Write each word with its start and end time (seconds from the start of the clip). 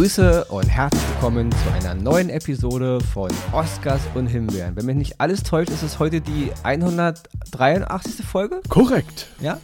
Grüße 0.00 0.46
und 0.46 0.66
herzlich 0.66 1.02
willkommen 1.10 1.52
zu 1.52 1.70
einer 1.74 1.94
neuen 1.94 2.30
Episode 2.30 3.00
von 3.12 3.28
Oscars 3.52 4.00
und 4.14 4.28
Himbeeren. 4.28 4.74
Wenn 4.74 4.86
mich 4.86 4.96
nicht 4.96 5.20
alles 5.20 5.42
täuscht, 5.42 5.68
ist 5.68 5.82
es 5.82 5.98
heute 5.98 6.22
die 6.22 6.50
183. 6.62 8.24
Folge. 8.24 8.62
Korrekt. 8.70 9.26
Ja? 9.42 9.58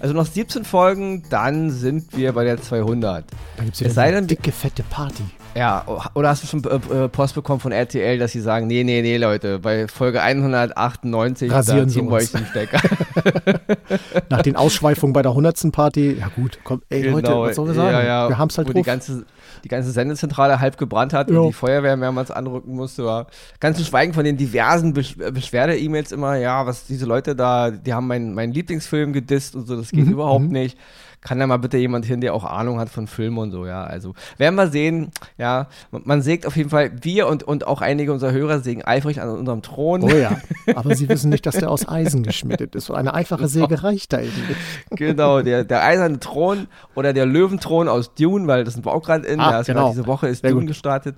Also 0.00 0.14
noch 0.14 0.24
17 0.24 0.64
Folgen, 0.64 1.24
dann 1.28 1.70
sind 1.70 2.16
wir 2.16 2.32
bei 2.32 2.42
der 2.44 2.58
200. 2.62 3.26
Dann 3.58 3.66
gibt 3.66 3.82
es 3.82 3.86
wieder 3.86 4.00
eine 4.02 4.12
denn- 4.16 4.28
dicke, 4.28 4.50
fette 4.50 4.82
Party. 4.82 5.24
Ja, 5.54 5.84
oder 6.14 6.30
hast 6.30 6.42
du 6.42 6.46
schon 6.46 6.64
äh, 6.64 7.04
äh, 7.04 7.08
Post 7.10 7.34
bekommen 7.34 7.60
von 7.60 7.72
RTL, 7.72 8.18
dass 8.18 8.32
sie 8.32 8.40
sagen, 8.40 8.68
nee, 8.68 8.84
nee, 8.84 9.02
nee, 9.02 9.18
Leute, 9.18 9.58
bei 9.58 9.86
Folge 9.86 10.22
198 10.22 11.52
Rasieren 11.52 11.80
da 11.80 11.88
Sie 11.88 11.98
ziehen 11.98 12.08
wir 12.08 12.14
uns. 12.14 12.34
euch 12.34 12.40
den 12.40 12.46
Stecker. 12.46 12.80
Nach 14.30 14.40
den 14.40 14.56
Ausschweifungen 14.56 15.12
bei 15.12 15.20
der 15.20 15.32
100. 15.32 15.70
Party. 15.70 16.16
Ja 16.18 16.28
gut, 16.34 16.58
komm, 16.64 16.80
ey 16.88 17.06
Leute, 17.06 17.30
was 17.38 17.56
sollen 17.56 17.68
wir 17.68 17.74
sagen? 17.74 17.88
Genau. 17.88 18.00
Ja, 18.00 18.04
ja, 18.04 18.28
wir 18.30 18.38
haben 18.38 18.48
es 18.48 18.56
halt 18.56 18.66
wo 18.68 18.72
die 18.72 18.78
drauf. 18.78 18.86
ganze, 18.86 19.26
die 19.64 19.68
ganze 19.68 19.90
Sendezentrale 19.90 20.60
halb 20.60 20.76
gebrannt 20.78 21.12
hat 21.12 21.30
Ja. 21.30 21.40
und 21.40 21.48
die 21.48 21.52
Feuerwehr 21.52 21.96
mehrmals 21.96 22.30
anrücken 22.30 22.74
musste. 22.74 23.26
Ganz 23.60 23.78
zu 23.78 23.84
schweigen 23.84 24.12
von 24.14 24.24
den 24.24 24.36
diversen 24.36 24.92
Besch 24.92 25.16
äh, 25.18 25.30
Beschwerde-E-Mails 25.30 26.12
immer, 26.12 26.36
ja, 26.36 26.66
was 26.66 26.86
diese 26.86 27.06
Leute 27.06 27.34
da, 27.36 27.70
die 27.70 27.92
haben 27.94 28.06
meinen 28.06 28.34
meinen 28.34 28.52
Lieblingsfilm 28.52 29.12
gedisst 29.12 29.54
und 29.56 29.66
so, 29.66 29.76
das 29.76 29.90
geht 29.90 30.06
Mhm, 30.06 30.12
überhaupt 30.12 30.44
mhm. 30.46 30.52
nicht. 30.52 30.78
Kann 31.22 31.38
da 31.38 31.46
mal 31.46 31.56
bitte 31.58 31.76
jemand 31.78 32.04
hin, 32.04 32.20
der 32.20 32.34
auch 32.34 32.44
Ahnung 32.44 32.80
hat 32.80 32.88
von 32.90 33.06
Filmen 33.06 33.38
und 33.38 33.50
so, 33.52 33.64
ja. 33.64 33.84
Also 33.84 34.14
werden 34.38 34.56
wir 34.56 34.68
sehen, 34.68 35.10
ja. 35.38 35.68
Man 35.90 36.02
man 36.04 36.22
sägt 36.22 36.46
auf 36.46 36.56
jeden 36.56 36.70
Fall, 36.70 36.90
wir 37.00 37.28
und, 37.28 37.44
und 37.44 37.66
auch 37.66 37.80
einige 37.80 38.12
unserer 38.12 38.32
Hörer 38.32 38.60
sägen 38.60 38.84
eifrig 38.84 39.20
an 39.20 39.28
unserem 39.28 39.62
Thron. 39.62 40.02
Oh 40.02 40.08
ja, 40.08 40.36
aber 40.74 40.94
Sie 40.96 41.08
wissen 41.08 41.30
nicht, 41.30 41.46
dass 41.46 41.56
der 41.56 41.70
aus 41.70 41.88
Eisen 41.88 42.24
geschmiedet 42.24 42.74
ist. 42.74 42.86
So 42.86 42.94
eine 42.94 43.14
einfache 43.14 43.46
Säge 43.48 43.82
reicht 43.84 44.12
da 44.12 44.20
eben 44.20 44.46
nicht. 44.48 44.60
Genau, 44.90 45.42
der, 45.42 45.64
der 45.64 45.84
eiserne 45.84 46.18
Thron 46.18 46.66
oder 46.94 47.12
der 47.12 47.24
Löwenthron 47.26 47.88
aus 47.88 48.14
Dune, 48.14 48.46
weil 48.48 48.64
das 48.64 48.74
sind 48.74 48.84
wir 48.84 48.92
auch 48.92 49.02
gerade 49.02 49.26
in. 49.26 49.38
Ah, 49.40 49.52
ja, 49.52 49.62
genau. 49.62 49.90
diese 49.90 50.06
Woche 50.06 50.26
ist 50.28 50.42
Sehr 50.42 50.50
Dune 50.50 50.62
gut. 50.62 50.68
gestartet. 50.70 51.16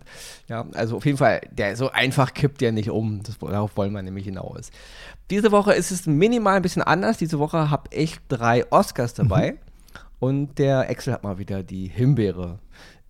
Ja, 0.48 0.66
also 0.74 0.96
auf 0.96 1.06
jeden 1.06 1.16
Fall, 1.18 1.40
der 1.50 1.76
so 1.76 1.90
einfach 1.90 2.34
kippt 2.34 2.60
der 2.60 2.72
nicht 2.72 2.90
um. 2.90 3.22
Das, 3.22 3.38
darauf 3.38 3.76
wollen 3.78 3.92
wir 3.92 4.02
nämlich 4.02 4.26
hinaus. 4.26 4.70
Diese 5.30 5.50
Woche 5.50 5.72
ist 5.72 5.90
es 5.90 6.06
minimal 6.06 6.56
ein 6.56 6.62
bisschen 6.62 6.82
anders. 6.82 7.16
Diese 7.16 7.38
Woche 7.38 7.70
habe 7.70 7.84
ich 7.90 8.18
drei 8.28 8.70
Oscars 8.70 9.14
dabei 9.14 9.52
Mhm. 9.52 9.58
Und 10.24 10.58
der 10.58 10.88
Excel 10.88 11.12
hat 11.12 11.22
mal 11.22 11.38
wieder 11.38 11.62
die 11.62 11.86
Himbeere. 11.86 12.58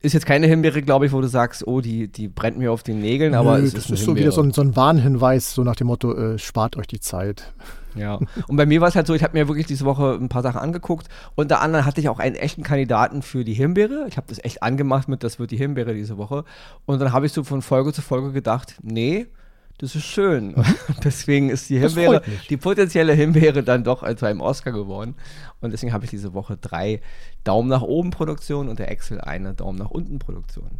Ist 0.01 0.15
jetzt 0.15 0.27
keine 0.27 0.49
Himbeere, 0.49 0.83
glaube 0.83 1.07
ich, 1.07 1.13
wo 1.13 1.21
du 1.21 1.29
sagst, 1.29 1.65
oh, 1.65 1.81
die, 1.81 2.09
die 2.09 2.27
brennt 2.27 2.59
mir 2.59 2.73
auf 2.73 2.83
den 2.83 3.01
Nägeln, 3.01 3.35
aber 3.35 3.59
Nö, 3.59 3.65
es 3.65 3.73
das 3.73 3.85
ist, 3.85 3.91
ist 3.93 4.05
so 4.05 4.17
wieder 4.17 4.33
so 4.33 4.43
ein, 4.43 4.51
so 4.51 4.63
ein 4.63 4.75
Warnhinweis, 4.75 5.55
so 5.55 5.63
nach 5.63 5.77
dem 5.77 5.87
Motto, 5.87 6.13
äh, 6.13 6.39
spart 6.39 6.77
euch 6.77 6.89
die 6.89 6.99
Zeit. 6.99 7.55
Ja, 7.95 8.19
und 8.49 8.57
bei 8.57 8.67
mir 8.67 8.81
war 8.81 8.89
es 8.89 8.97
halt 8.97 9.07
so, 9.07 9.15
ich 9.15 9.23
habe 9.23 9.39
mir 9.39 9.47
wirklich 9.47 9.67
diese 9.67 9.85
Woche 9.85 10.19
ein 10.21 10.29
paar 10.29 10.43
Sachen 10.43 10.61
angeguckt. 10.61 11.07
Unter 11.37 11.61
anderem 11.61 11.87
hatte 11.87 12.01
ich 12.01 12.09
auch 12.09 12.19
einen 12.19 12.35
echten 12.35 12.65
Kandidaten 12.65 13.23
für 13.23 13.45
die 13.45 13.55
Himbeere. 13.55 14.07
Ich 14.09 14.17
habe 14.17 14.27
das 14.29 14.43
echt 14.43 14.65
angemacht 14.65 15.09
mit, 15.09 15.23
das 15.23 15.39
wird 15.39 15.53
die 15.53 15.57
Himbeere 15.57 15.95
diese 15.95 16.19
Woche. 16.19 16.45
Und 16.85 17.01
dann 17.01 17.13
habe 17.13 17.27
ich 17.27 17.33
so 17.33 17.45
von 17.45 17.63
Folge 17.63 17.93
zu 17.93 18.03
Folge 18.03 18.33
gedacht, 18.33 18.75
nee, 18.83 19.29
das 19.79 19.97
ist 19.97 20.05
schön. 20.05 20.55
Deswegen 21.05 21.51
ist 21.51 21.69
die 21.69 21.79
Himbeere, 21.79 22.23
die 22.49 22.57
potenzielle 22.57 23.13
Himbeere 23.13 23.63
dann 23.63 23.85
doch 23.85 24.03
zu 24.15 24.27
einem 24.27 24.41
Oscar 24.41 24.73
geworden. 24.73 25.17
Und 25.61 25.73
deswegen 25.73 25.93
habe 25.93 26.05
ich 26.05 26.11
diese 26.11 26.35
Woche 26.35 26.57
drei 26.59 27.01
Daumen 27.43 27.71
nach 27.71 27.83
oben 27.83 28.11
Produktionen 28.11 28.69
und 28.69 28.79
der 28.79 28.91
Excel 28.91 29.21
eine 29.21 29.55
Daumen 29.55 29.79
nach 29.79 29.91
unten 29.91 30.19
Produktion. 30.19 30.71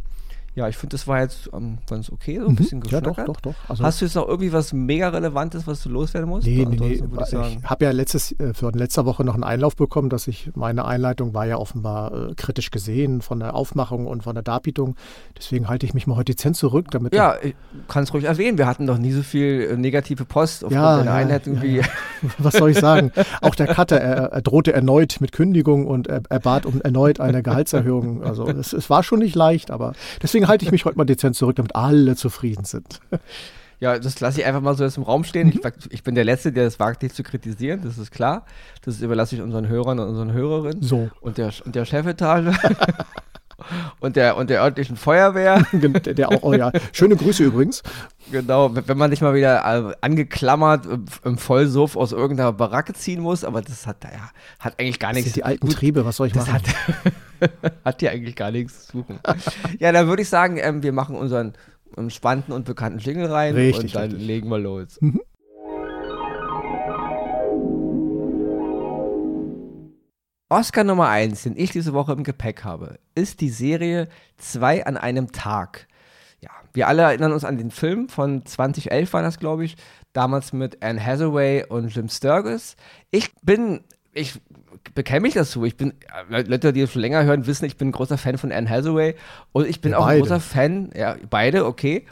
Ja, 0.55 0.69
ich 0.69 0.77
finde, 0.77 0.93
das 0.93 1.05
war 1.05 1.19
jetzt 1.19 1.49
ähm, 1.53 1.79
ganz 1.89 2.09
okay, 2.09 2.39
so 2.39 2.47
ein 2.47 2.55
bisschen 2.55 2.79
Mhm. 2.79 2.85
Ja, 2.89 3.01
doch, 3.01 3.11
geschnackert. 3.15 3.35
doch, 3.35 3.41
doch. 3.41 3.69
Also, 3.69 3.83
Hast 3.83 3.99
du 4.01 4.05
jetzt 4.05 4.15
noch 4.15 4.27
irgendwie 4.27 4.53
was 4.53 4.71
mega 4.73 5.09
Relevantes, 5.09 5.67
was 5.67 5.83
du 5.83 5.89
loswerden 5.89 6.29
musst? 6.29 6.47
Nee, 6.47 6.65
nee, 6.65 6.77
nee. 6.79 6.93
Ich. 6.93 7.03
Ich 7.33 7.63
habe 7.69 7.85
ja 7.85 7.91
letztes, 7.91 8.31
äh, 8.39 8.53
für 8.53 8.71
letzter 8.71 9.05
Woche 9.05 9.23
noch 9.25 9.33
einen 9.33 9.43
Einlauf 9.43 9.75
bekommen, 9.75 10.09
dass 10.09 10.27
ich, 10.27 10.51
meine 10.55 10.85
Einleitung 10.85 11.33
war 11.33 11.45
ja 11.45 11.57
offenbar 11.57 12.29
äh, 12.29 12.33
kritisch 12.35 12.71
gesehen 12.71 13.21
von 13.21 13.39
der 13.41 13.53
Aufmachung 13.53 14.07
und 14.07 14.23
von 14.23 14.33
der 14.33 14.43
Darbietung. 14.43 14.95
Deswegen 15.37 15.67
halte 15.67 15.85
ich 15.85 15.93
mich 15.93 16.07
mal 16.07 16.15
heute 16.15 16.31
dezent 16.33 16.55
zurück, 16.55 16.87
damit 16.91 17.13
Ja, 17.13 17.35
ich 17.41 17.53
kann 17.89 18.03
es 18.03 18.13
ruhig 18.13 18.23
erwähnen. 18.23 18.57
Wir 18.57 18.65
hatten 18.67 18.87
doch 18.87 18.97
nie 18.97 19.11
so 19.11 19.23
viel 19.23 19.67
äh, 19.71 19.77
negative 19.77 20.23
Post 20.25 20.63
aufgrund 20.63 20.81
Ja, 20.81 20.97
deiner 20.97 21.11
ja, 21.11 21.17
Einheit 21.17 21.47
ja, 21.47 21.63
ja. 21.63 21.83
was 22.37 22.53
soll 22.55 22.71
ich 22.71 22.79
sagen? 22.79 23.11
Auch 23.41 23.55
der 23.55 23.67
Cutter, 23.67 23.99
er, 23.99 24.31
er 24.31 24.41
drohte 24.41 24.71
erneut 24.73 25.17
mit 25.19 25.31
Kündigung 25.33 25.85
und 25.85 26.07
er, 26.07 26.21
er 26.29 26.39
bat 26.39 26.65
um 26.65 26.81
erneut 26.81 27.19
eine 27.19 27.43
Gehaltserhöhung. 27.43 28.23
Also 28.23 28.47
es, 28.47 28.71
es 28.73 28.89
war 28.89 29.03
schon 29.03 29.19
nicht 29.19 29.35
leicht, 29.35 29.69
aber 29.69 29.93
deswegen 30.21 30.44
halte 30.47 30.65
ich 30.65 30.71
mich 30.71 30.85
heute 30.85 30.97
mal 30.97 31.05
dezent 31.05 31.35
zurück, 31.35 31.55
damit 31.57 31.75
alle 31.75 32.15
zufrieden 32.15 32.65
sind. 32.65 32.99
Ja, 33.79 33.99
das 33.99 34.19
lasse 34.21 34.39
ich 34.39 34.45
einfach 34.47 34.61
mal 34.61 34.75
so 34.75 34.83
jetzt 34.85 34.97
im 34.97 35.03
Raum 35.03 35.23
stehen. 35.25 35.47
Mhm. 35.47 35.53
Ich, 35.57 35.63
wag- 35.63 35.73
ich 35.89 36.03
bin 36.03 36.15
der 36.15 36.23
Letzte, 36.23 36.51
der 36.53 36.65
es 36.65 36.79
wagt, 36.79 37.01
dich 37.01 37.13
zu 37.13 37.23
kritisieren, 37.23 37.81
das 37.83 37.97
ist 37.97 38.11
klar. 38.11 38.45
Das 38.83 39.01
überlasse 39.01 39.35
ich 39.35 39.41
unseren 39.41 39.67
Hörern 39.67 39.99
und 39.99 40.07
unseren 40.07 40.31
Hörerinnen 40.31 40.81
So, 40.81 41.09
und 41.21 41.37
der, 41.37 41.51
und 41.65 41.75
der 41.75 41.85
Chefetage 41.85 42.53
und, 43.99 44.15
der, 44.15 44.37
und 44.37 44.49
der 44.49 44.61
örtlichen 44.61 44.95
Feuerwehr. 44.97 45.65
der, 45.71 46.13
der 46.13 46.29
auch, 46.29 46.43
oh 46.43 46.53
ja, 46.53 46.71
schöne 46.91 47.15
Grüße 47.15 47.43
übrigens. 47.43 47.83
Genau, 48.31 48.71
wenn 48.73 48.97
man 48.97 49.11
dich 49.11 49.21
mal 49.21 49.33
wieder 49.35 49.89
äh, 49.91 49.95
angeklammert 50.01 50.85
äh, 50.85 50.97
im 51.27 51.37
Vollsuff 51.37 51.95
aus 51.95 52.11
irgendeiner 52.11 52.53
Baracke 52.53 52.93
ziehen 52.93 53.21
muss, 53.21 53.43
aber 53.43 53.61
das 53.61 53.85
hat, 53.87 54.03
ja, 54.03 54.29
hat 54.59 54.79
eigentlich 54.79 54.99
gar 54.99 55.11
Das 55.11 55.17
nichts 55.17 55.33
sind 55.33 55.37
die 55.37 55.43
alten 55.43 55.67
gut, 55.67 55.75
Triebe, 55.75 56.05
was 56.05 56.17
soll 56.17 56.27
ich 56.27 56.33
Das 56.33 56.47
machen? 56.47 56.63
hat, 57.41 57.51
hat 57.85 57.99
hier 57.99 58.11
eigentlich 58.11 58.35
gar 58.35 58.51
nichts 58.51 58.87
zu 58.87 58.99
suchen. 58.99 59.19
ja, 59.79 59.91
dann 59.91 60.07
würde 60.07 60.21
ich 60.23 60.29
sagen, 60.29 60.57
ähm, 60.57 60.81
wir 60.83 60.91
machen 60.91 61.15
unseren 61.15 61.53
spannenden 62.09 62.53
und 62.53 62.65
bekannten 62.65 62.99
Jingle 62.99 63.31
rein 63.31 63.55
Richtig, 63.55 63.83
und 63.85 63.95
dann 63.95 64.09
richtig. 64.11 64.27
legen 64.27 64.49
wir 64.49 64.59
los. 64.59 64.99
Oscar 70.49 70.83
Nummer 70.83 71.09
1, 71.09 71.43
den 71.43 71.57
ich 71.57 71.71
diese 71.71 71.93
Woche 71.93 72.13
im 72.13 72.23
Gepäck 72.23 72.63
habe, 72.63 72.99
ist 73.15 73.41
die 73.41 73.49
Serie 73.49 74.07
Zwei 74.37 74.85
an 74.85 74.95
einem 74.95 75.31
Tag. 75.31 75.87
Ja, 76.39 76.51
wir 76.73 76.87
alle 76.87 77.03
erinnern 77.03 77.31
uns 77.31 77.43
an 77.43 77.57
den 77.57 77.71
Film 77.71 78.09
von 78.09 78.45
2011 78.45 79.11
war 79.13 79.23
das, 79.23 79.39
glaube 79.39 79.65
ich, 79.65 79.75
damals 80.13 80.53
mit 80.53 80.83
Anne 80.83 81.03
Hathaway 81.03 81.65
und 81.67 81.87
Jim 81.87 82.09
Sturgis. 82.09 82.75
Ich 83.09 83.33
bin, 83.41 83.81
ich 84.13 84.39
bekenne 84.93 85.21
mich 85.21 85.33
dazu. 85.33 85.65
Ich 85.65 85.77
bin, 85.77 85.93
äh, 86.29 86.43
Leute, 86.43 86.73
die 86.73 86.81
das 86.81 86.91
schon 86.91 87.01
länger 87.01 87.23
hören, 87.23 87.47
wissen, 87.47 87.65
ich 87.65 87.77
bin 87.77 87.87
ein 87.87 87.93
großer 87.93 88.19
Fan 88.19 88.37
von 88.37 88.51
Anne 88.51 88.69
Hathaway 88.69 89.15
und 89.51 89.67
ich 89.67 89.81
bin 89.81 89.93
Wir 89.93 89.99
auch 89.99 90.05
ein 90.05 90.19
großer 90.19 90.39
Fan, 90.39 90.91
ja, 90.95 91.15
beide, 91.27 91.65
okay. 91.65 92.05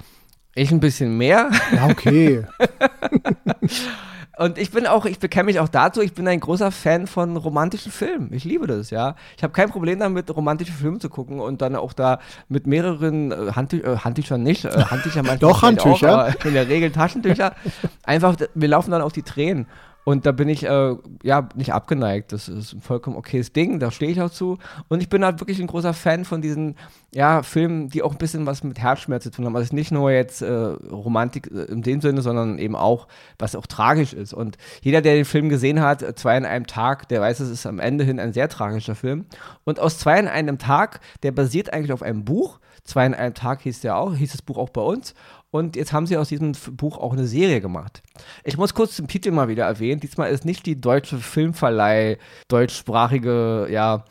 Ich 0.55 0.71
ein 0.71 0.79
bisschen 0.79 1.17
mehr. 1.17 1.51
Ja, 1.75 1.88
okay. 1.88 2.45
Und 4.38 4.57
ich 4.57 4.71
bin 4.71 4.88
auch, 4.88 5.05
ich 5.05 5.19
bekenne 5.19 5.45
mich 5.45 5.59
auch 5.59 5.69
dazu, 5.69 6.01
ich 6.01 6.13
bin 6.13 6.27
ein 6.27 6.39
großer 6.39 6.71
Fan 6.71 7.05
von 7.05 7.38
romantischen 7.38 7.91
Filmen. 7.91 8.33
Ich 8.33 8.44
liebe 8.45 8.66
das, 8.66 8.89
ja. 8.89 9.16
Ich 9.38 9.44
habe 9.44 9.53
kein 9.53 9.69
Problem 9.69 9.99
damit, 9.99 10.35
romantische 10.35 10.71
Filme 10.71 10.97
zu 10.97 11.09
gucken 11.09 11.39
und 11.39 11.61
dann 11.61 11.75
auch 11.75 11.94
da 11.94 12.19
mit 12.49 12.66
mehreren 12.66 13.31
äh, 13.31 13.51
Handtü 13.51 13.81
äh, 13.81 13.97
Handtüchern 13.97 14.41
nicht, 14.41 14.66
äh, 14.66 14.71
Handtücher 14.71 15.21
manchmal 15.23 15.38
Doch, 15.38 15.61
Handtücher. 15.61 16.25
Auch, 16.25 16.29
aber 16.29 16.45
in 16.45 16.53
der 16.55 16.67
Regel 16.67 16.91
Taschentücher. 16.91 17.53
Einfach, 18.03 18.35
mir 18.55 18.67
laufen 18.67 18.89
dann 18.89 19.03
auch 19.03 19.11
die 19.11 19.23
Tränen. 19.23 19.67
Und 20.05 20.25
da 20.25 20.31
bin 20.31 20.49
ich 20.49 20.63
äh, 20.65 20.95
ja 21.23 21.49
nicht 21.55 21.73
abgeneigt. 21.73 22.31
Das 22.33 22.49
ist 22.49 22.73
ein 22.73 22.81
vollkommen 22.81 23.15
okayes 23.15 23.53
Ding, 23.53 23.79
da 23.79 23.91
stehe 23.91 24.11
ich 24.11 24.21
auch 24.21 24.29
zu. 24.29 24.57
Und 24.89 25.01
ich 25.01 25.09
bin 25.09 25.23
halt 25.23 25.39
wirklich 25.39 25.59
ein 25.59 25.67
großer 25.67 25.93
Fan 25.93 26.25
von 26.25 26.41
diesen 26.41 26.75
ja, 27.13 27.43
Filmen, 27.43 27.89
die 27.89 28.01
auch 28.03 28.11
ein 28.11 28.17
bisschen 28.17 28.45
was 28.45 28.63
mit 28.63 28.79
Herzschmerz 28.79 29.23
zu 29.23 29.31
tun 29.31 29.45
haben. 29.45 29.55
Also 29.55 29.73
nicht 29.73 29.91
nur 29.91 30.11
jetzt 30.11 30.41
äh, 30.41 30.51
Romantik 30.51 31.49
äh, 31.53 31.71
in 31.71 31.83
dem 31.83 32.01
Sinne, 32.01 32.21
sondern 32.21 32.59
eben 32.59 32.75
auch, 32.75 33.07
was 33.39 33.55
auch 33.55 33.67
tragisch 33.67 34.13
ist. 34.13 34.33
Und 34.33 34.57
jeder, 34.81 35.01
der 35.01 35.15
den 35.15 35.25
Film 35.25 35.49
gesehen 35.49 35.81
hat, 35.81 36.01
äh, 36.01 36.13
Zwei 36.15 36.37
in 36.37 36.45
einem 36.45 36.67
Tag, 36.67 37.07
der 37.09 37.21
weiß, 37.21 37.39
es 37.39 37.49
ist 37.49 37.65
am 37.65 37.79
Ende 37.79 38.03
hin 38.03 38.19
ein 38.19 38.33
sehr 38.33 38.49
tragischer 38.49 38.95
Film. 38.95 39.25
Und 39.63 39.79
aus 39.79 39.99
Zwei 39.99 40.19
in 40.19 40.27
einem 40.27 40.57
Tag, 40.57 40.99
der 41.21 41.31
basiert 41.31 41.71
eigentlich 41.71 41.93
auf 41.93 42.03
einem 42.03 42.25
Buch. 42.25 42.59
Zwei 42.83 43.05
in 43.05 43.13
einem 43.13 43.33
Tag 43.33 43.61
hieß 43.61 43.81
der 43.81 43.95
auch, 43.95 44.15
hieß 44.15 44.33
das 44.33 44.41
Buch 44.41 44.57
auch 44.57 44.69
bei 44.69 44.81
uns. 44.81 45.13
Und 45.53 45.75
jetzt 45.75 45.94
haben 45.94 46.07
sie 46.07 46.17
aus 46.17 46.29
diesem 46.29 46.53
Buch 46.71 46.97
auch 46.97 47.13
eine 47.13 47.27
Serie 47.27 47.61
gemacht. 47.61 48.01
Ich 48.44 48.57
muss 48.57 48.73
kurz 48.73 48.95
den 48.95 49.07
Titel 49.07 49.29
mal 49.29 49.50
wieder 49.50 49.65
erwähnen. 49.65 50.01
Diesmal 50.01 50.31
ist 50.31 50.45
nicht 50.45 50.65
die 50.65 50.81
deutsche 50.81 51.19
Filmverleih, 51.19 52.17
deutschsprachige, 52.47 53.67
ja, 53.69 54.03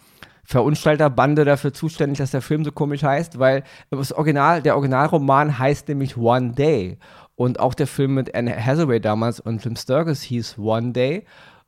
Verunstalterbande 0.44 1.44
dafür 1.44 1.72
zuständig, 1.72 2.18
dass 2.18 2.30
der 2.30 2.42
Film 2.42 2.64
so 2.64 2.70
komisch 2.70 3.02
heißt, 3.02 3.40
weil 3.40 3.64
das 3.90 4.12
Original, 4.12 4.62
der 4.62 4.76
Originalroman 4.76 5.58
heißt 5.58 5.88
nämlich 5.88 6.16
One 6.16 6.52
Day. 6.52 6.98
Und 7.34 7.58
auch 7.58 7.74
der 7.74 7.88
Film 7.88 8.14
mit 8.14 8.36
Anne 8.36 8.54
Hathaway 8.64 9.00
damals 9.00 9.40
und 9.40 9.64
Jim 9.64 9.74
Sturgis 9.74 10.22
hieß 10.22 10.58
One 10.58 10.92
Day. 10.92 11.24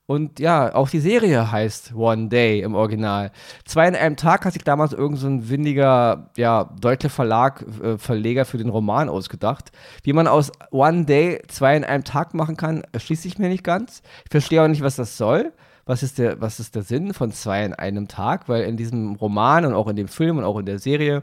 Und 0.07 0.39
ja, 0.39 0.75
auch 0.75 0.91
die 0.91 1.01
Serie 1.01 1.51
heißt 1.51 1.95
One 1.95 2.29
Day 2.29 2.61
im 2.61 2.75
Original. 2.75 3.31
Zwei 3.65 3.89
in 3.89 3.97
einem 3.97 4.17
Tag 4.17 4.45
hat 4.45 4.53
sich 4.53 4.63
damals 4.63 4.93
irgend 4.93 5.19
so 5.19 5.27
ein 5.27 5.49
windiger, 5.49 6.31
ja, 6.37 6.65
deutscher 6.79 7.09
Verlag, 7.09 7.65
äh, 7.83 7.97
Verleger 7.97 8.45
für 8.45 8.59
den 8.59 8.69
Roman 8.69 9.09
ausgedacht. 9.09 9.73
Wie 10.03 10.13
man 10.13 10.27
aus 10.27 10.53
One 10.71 11.07
Day 11.07 11.41
zwei 11.49 11.75
in 11.75 11.85
einem 11.85 12.05
Tag 12.05 12.35
machen 12.35 12.59
kann, 12.59 12.83
erschließt 12.93 13.23
sich 13.23 13.39
mir 13.39 13.49
nicht 13.49 13.65
ganz. 13.65 14.03
Ich 14.25 14.31
verstehe 14.31 14.63
auch 14.63 14.69
nicht, 14.69 14.83
was 14.83 14.97
das 14.97 15.17
soll. 15.17 15.53
Was 15.87 16.03
ist, 16.03 16.19
der, 16.19 16.41
was 16.41 16.61
ist 16.61 16.75
der 16.75 16.83
Sinn 16.83 17.13
von 17.13 17.31
zwei 17.33 17.65
in 17.65 17.75
einem 17.75 18.09
Tag? 18.09 18.49
Weil 18.49 18.65
in 18.65 18.77
diesem 18.77 19.15
Roman 19.15 19.65
und 19.67 19.75
auch 19.75 19.89
in 19.89 19.97
dem 19.97 20.09
Film 20.09 20.39
und 20.39 20.45
auch 20.45 20.59
in 20.59 20.67
der 20.67 20.79
Serie 20.79 21.23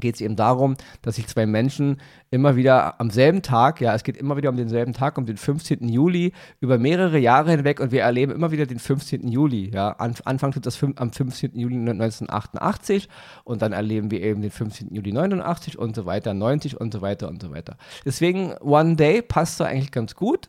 geht 0.00 0.16
es 0.16 0.20
eben 0.20 0.36
darum, 0.36 0.76
dass 1.02 1.16
sich 1.16 1.26
zwei 1.26 1.46
Menschen 1.46 2.00
immer 2.30 2.56
wieder 2.56 3.00
am 3.00 3.10
selben 3.10 3.42
Tag, 3.42 3.80
ja, 3.80 3.94
es 3.94 4.04
geht 4.04 4.16
immer 4.16 4.36
wieder 4.36 4.50
um 4.50 4.56
denselben 4.56 4.92
Tag, 4.92 5.18
um 5.18 5.26
den 5.26 5.36
15. 5.36 5.88
Juli, 5.88 6.32
über 6.60 6.78
mehrere 6.78 7.18
Jahre 7.18 7.50
hinweg 7.50 7.80
und 7.80 7.90
wir 7.90 8.02
erleben 8.02 8.32
immer 8.32 8.50
wieder 8.50 8.66
den 8.66 8.78
15. 8.78 9.28
Juli, 9.28 9.70
ja. 9.74 9.90
An, 9.92 10.14
Anfang 10.24 10.52
tut 10.52 10.66
das 10.66 10.82
am 10.82 11.12
15. 11.12 11.58
Juli 11.58 11.76
1988 11.76 13.08
und 13.44 13.62
dann 13.62 13.72
erleben 13.72 14.10
wir 14.10 14.22
eben 14.22 14.42
den 14.42 14.50
15. 14.50 14.94
Juli 14.94 15.12
89 15.12 15.78
und 15.78 15.96
so 15.96 16.06
weiter, 16.06 16.34
90 16.34 16.80
und 16.80 16.92
so 16.92 17.02
weiter 17.02 17.28
und 17.28 17.42
so 17.42 17.50
weiter. 17.50 17.76
Deswegen 18.04 18.52
One 18.58 18.96
Day 18.96 19.22
passt 19.22 19.60
da 19.60 19.64
eigentlich 19.64 19.92
ganz 19.92 20.14
gut. 20.14 20.48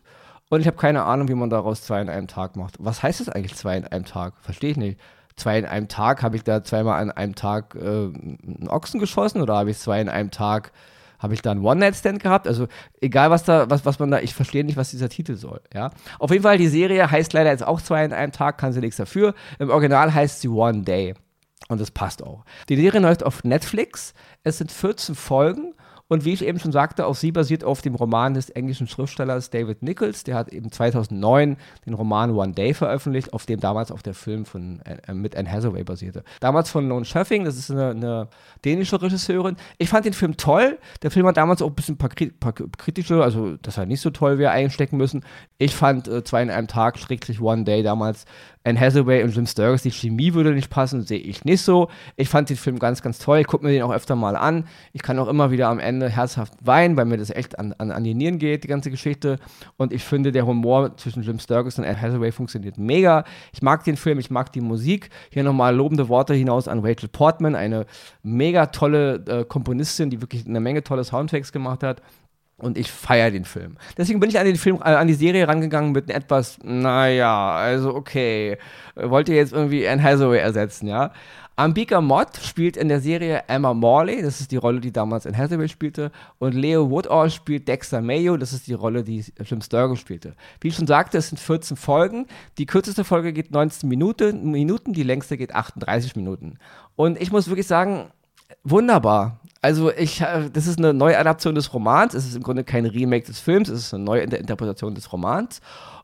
Und 0.52 0.62
ich 0.62 0.68
habe 0.68 0.78
keine 0.78 1.04
Ahnung, 1.04 1.28
wie 1.28 1.36
man 1.36 1.52
daraus 1.52 1.84
zwei 1.84 2.02
in 2.02 2.10
einem 2.10 2.28
Tag 2.28 2.56
macht. 2.56 2.76
Was 2.80 3.04
heißt 3.04 3.20
das 3.20 3.30
eigentlich 3.30 3.56
zwei 3.56 3.78
in 3.78 3.86
einem 3.86 4.06
Tag? 4.06 4.34
Verstehe 4.42 4.72
ich 4.72 4.78
nicht 4.78 5.00
zwei 5.40 5.58
in 5.58 5.66
einem 5.66 5.88
Tag, 5.88 6.22
habe 6.22 6.36
ich 6.36 6.44
da 6.44 6.64
zweimal 6.64 7.02
an 7.02 7.12
einem 7.12 7.36
Tag 7.36 7.76
äh, 7.76 7.80
einen 7.80 8.68
Ochsen 8.70 9.00
geschossen 9.00 9.42
oder 9.42 9.56
habe 9.56 9.72
ich 9.72 9.78
zwei 9.78 10.02
in 10.02 10.10
einem 10.10 10.32
Tag, 10.32 10.72
habe 11.18 11.34
ich 11.34 11.42
da 11.42 11.52
einen 11.52 11.64
One-Night-Stand 11.64 12.22
gehabt? 12.22 12.48
Also 12.48 12.68
egal, 13.02 13.30
was 13.32 13.44
da, 13.44 13.70
was, 13.70 13.86
was 13.86 14.00
man 14.00 14.12
da, 14.12 14.20
ich 14.20 14.34
verstehe 14.34 14.64
nicht, 14.64 14.78
was 14.78 14.92
dieser 14.92 15.10
Titel 15.10 15.36
soll. 15.36 15.62
Ja? 15.74 15.92
Auf 16.20 16.32
jeden 16.32 16.44
Fall, 16.44 16.58
die 16.58 16.68
Serie 16.68 17.10
heißt 17.10 17.34
leider 17.34 17.52
jetzt 17.52 17.66
auch 17.66 17.82
zwei 17.82 18.06
in 18.06 18.14
einem 18.14 18.32
Tag, 18.32 18.58
kann 18.58 18.74
sie 18.74 18.80
nichts 18.82 18.98
dafür. 18.98 19.34
Im 19.58 19.70
Original 19.70 20.14
heißt 20.14 20.42
sie 20.42 20.50
One 20.50 20.84
Day. 20.84 21.16
Und 21.68 21.80
das 21.80 21.92
passt 21.92 22.24
auch. 22.24 22.46
Die 22.68 22.76
Serie 22.76 23.00
läuft 23.00 23.24
auf 23.24 23.44
Netflix. 23.44 24.14
Es 24.44 24.58
sind 24.58 24.72
14 24.72 25.14
Folgen 25.16 25.74
und 26.10 26.26
wie 26.26 26.34
ich 26.34 26.44
eben 26.44 26.60
schon 26.60 26.72
sagte, 26.72 27.06
auch 27.06 27.14
sie 27.14 27.32
basiert 27.32 27.64
auf 27.64 27.82
dem 27.82 27.94
Roman 27.94 28.34
des 28.34 28.50
englischen 28.50 28.88
Schriftstellers 28.88 29.52
David 29.52 29.84
Nichols. 29.84 30.24
Der 30.24 30.36
hat 30.36 30.50
eben 30.50 30.72
2009 30.72 31.56
den 31.86 31.94
Roman 31.94 32.32
One 32.32 32.54
Day 32.54 32.74
veröffentlicht, 32.74 33.32
auf 33.32 33.46
dem 33.46 33.60
damals 33.60 33.92
auch 33.92 34.02
der 34.02 34.16
Film 34.16 34.46
von, 34.46 34.82
äh, 34.82 35.14
mit 35.14 35.36
Anne 35.36 35.50
Hathaway 35.50 35.84
basierte. 35.84 36.24
Damals 36.40 36.72
von 36.72 36.90
Lone 36.90 37.06
Schöffing, 37.06 37.46
das 37.46 37.58
ist 37.58 37.70
eine, 37.70 37.92
eine, 37.92 38.28
dänische 38.66 39.00
Regisseurin. 39.00 39.56
Ich 39.78 39.90
fand 39.90 40.06
den 40.06 40.14
Film 40.14 40.36
toll. 40.36 40.80
Der 41.04 41.12
Film 41.12 41.28
hat 41.28 41.38
damals 41.38 41.62
auch 41.62 41.70
ein 41.70 41.76
bisschen 41.76 41.98
paar, 41.98 42.10
paar 42.40 42.54
kritische, 42.54 43.24
also 43.24 43.58
dass 43.58 43.78
er 43.78 43.86
nicht 43.86 44.02
so 44.02 44.10
toll 44.10 44.40
wäre, 44.40 44.52
einstecken 44.52 44.98
müssen. 44.98 45.24
Ich 45.60 45.76
fand 45.76 46.08
äh, 46.08 46.24
zwei 46.24 46.42
in 46.42 46.50
einem 46.50 46.68
Tag, 46.68 46.98
schrägstrich 46.98 47.40
One 47.40 47.66
Day 47.66 47.84
damals 47.84 48.26
Anne 48.66 48.80
Hathaway 48.80 49.24
und 49.24 49.34
Jim 49.34 49.46
Sturgis, 49.46 49.84
die 49.84 49.92
Chemie 49.92 50.34
würde 50.34 50.52
nicht 50.52 50.70
passen, 50.70 51.04
sehe 51.04 51.20
ich 51.20 51.46
nicht 51.46 51.62
so. 51.62 51.88
Ich 52.18 52.28
fand 52.28 52.50
den 52.50 52.58
Film 52.58 52.78
ganz, 52.78 53.02
ganz 53.02 53.18
toll. 53.18 53.40
Ich 53.40 53.48
gucke 53.48 53.66
mir 53.66 53.72
den 53.72 53.84
auch 53.84 53.94
öfter 53.94 54.18
mal 54.18 54.36
an. 54.36 54.68
Ich 54.92 55.02
kann 55.02 55.18
auch 55.18 55.30
immer 55.30 55.50
wieder 55.50 55.70
am 55.70 55.80
Ende 55.80 56.10
herzhaft 56.10 56.54
weinen, 56.62 56.98
weil 56.98 57.06
mir 57.06 57.18
das 57.18 57.30
echt 57.30 57.58
an, 57.58 57.74
an, 57.78 57.92
an 57.92 58.04
die 58.04 58.14
Nieren 58.14 58.38
geht, 58.38 58.66
die 58.66 58.68
ganze 58.68 58.92
Geschichte. 58.92 59.40
Und 59.78 59.94
ich 59.94 60.04
finde, 60.04 60.34
der 60.34 60.46
Humor 60.46 60.98
zwischen 60.98 61.24
Jim 61.24 61.40
Sturgis 61.40 61.80
und 61.80 61.86
Anne 61.86 62.02
Hathaway 62.02 62.34
funktioniert 62.34 62.78
mega. 62.78 63.24
Ich 63.54 63.62
mag 63.62 63.86
den 63.86 63.96
Film, 63.96 64.20
ich 64.20 64.30
mag 64.30 64.52
die 64.52 64.62
Musik. 64.62 65.10
Hier 65.30 65.44
nochmal 65.44 65.74
lobende 65.74 66.10
Worte 66.10 66.34
hinaus 66.34 66.68
an 66.68 66.80
Rachel 66.80 67.08
Portman, 67.08 67.56
eine 67.56 67.86
mega 68.24 68.66
tolle 68.68 69.24
äh, 69.26 69.46
Komponistin, 69.46 70.10
die 70.10 70.22
wirklich 70.22 70.46
eine 70.46 70.60
Menge 70.60 70.84
tolle 70.84 71.06
Soundtracks 71.06 71.54
gemacht 71.54 71.82
hat. 71.82 72.02
Und 72.60 72.78
ich 72.78 72.92
feiere 72.92 73.32
den 73.32 73.46
Film. 73.46 73.78
Deswegen 73.98 74.20
bin 74.20 74.30
ich 74.30 74.38
an 74.40 74.46
den 74.46 74.58
Film, 74.58 74.78
äh, 74.78 74.90
an 74.90 75.08
die 75.08 75.14
Serie 75.14 75.48
rangegangen 75.48 75.92
mit 75.92 76.10
etwas, 76.10 76.60
naja, 76.64 77.56
also 77.56 77.96
okay, 77.96 78.58
wollt 78.96 79.30
ihr 79.30 79.36
jetzt 79.36 79.54
irgendwie 79.54 79.88
Anne 79.88 80.04
Hathaway 80.04 80.40
ersetzen, 80.40 80.88
ja? 80.88 81.12
Ambika 81.60 82.00
Mott 82.00 82.38
spielt 82.42 82.78
in 82.78 82.88
der 82.88 83.02
Serie 83.02 83.44
Emma 83.48 83.74
Morley, 83.74 84.22
das 84.22 84.40
ist 84.40 84.50
die 84.52 84.56
Rolle, 84.56 84.80
die 84.80 84.94
damals 84.94 85.28
Anne 85.28 85.38
Hathaway 85.38 85.68
spielte, 85.68 86.10
und 86.38 86.54
Leo 86.54 86.90
Woodall 86.90 87.30
spielt 87.30 87.68
Dexter 87.68 88.02
Mayo, 88.02 88.38
das 88.38 88.54
ist 88.54 88.68
die 88.68 88.74
Rolle, 88.74 89.04
die 89.04 89.26
Jim 89.44 89.62
Sturgis 89.62 90.00
spielte. 90.00 90.36
Wie 90.62 90.70
ich 90.70 90.76
schon 90.76 90.88
sagte, 90.88 91.18
es 91.18 91.28
sind 91.28 91.38
14 91.38 91.76
Folgen. 91.76 92.28
Die 92.58 92.66
kürzeste 92.66 93.04
Folge 93.04 93.34
geht 93.34 93.52
19 93.52 93.90
Minuten, 93.90 94.52
Minuten 94.52 94.94
die 94.94 95.04
längste 95.04 95.36
geht 95.36 95.54
38 95.54 96.16
Minuten. 96.16 96.60
Und 96.96 97.22
ich 97.22 97.30
muss 97.30 97.50
wirklich 97.50 97.68
sagen, 97.68 98.10
wunderbar. 98.64 99.40
Also 99.62 99.92
ich, 99.92 100.22
äh, 100.22 100.50
das 100.52 100.68
ist 100.68 100.80
eine 100.80 100.94
neue 100.94 101.18
Adaption 101.18 101.56
des 101.56 101.74
Romans. 101.74 102.14
Es 102.14 102.26
ist 102.26 102.36
im 102.36 102.44
Grunde 102.44 102.64
kein 102.64 102.86
Remake 102.86 103.26
des 103.26 103.40
Films, 103.40 103.70
es 103.70 103.86
ist 103.86 103.94
eine 103.94 104.04
neue 104.04 104.22
Interpretation 104.22 104.96
des 104.96 105.12
Romans. 105.12 105.62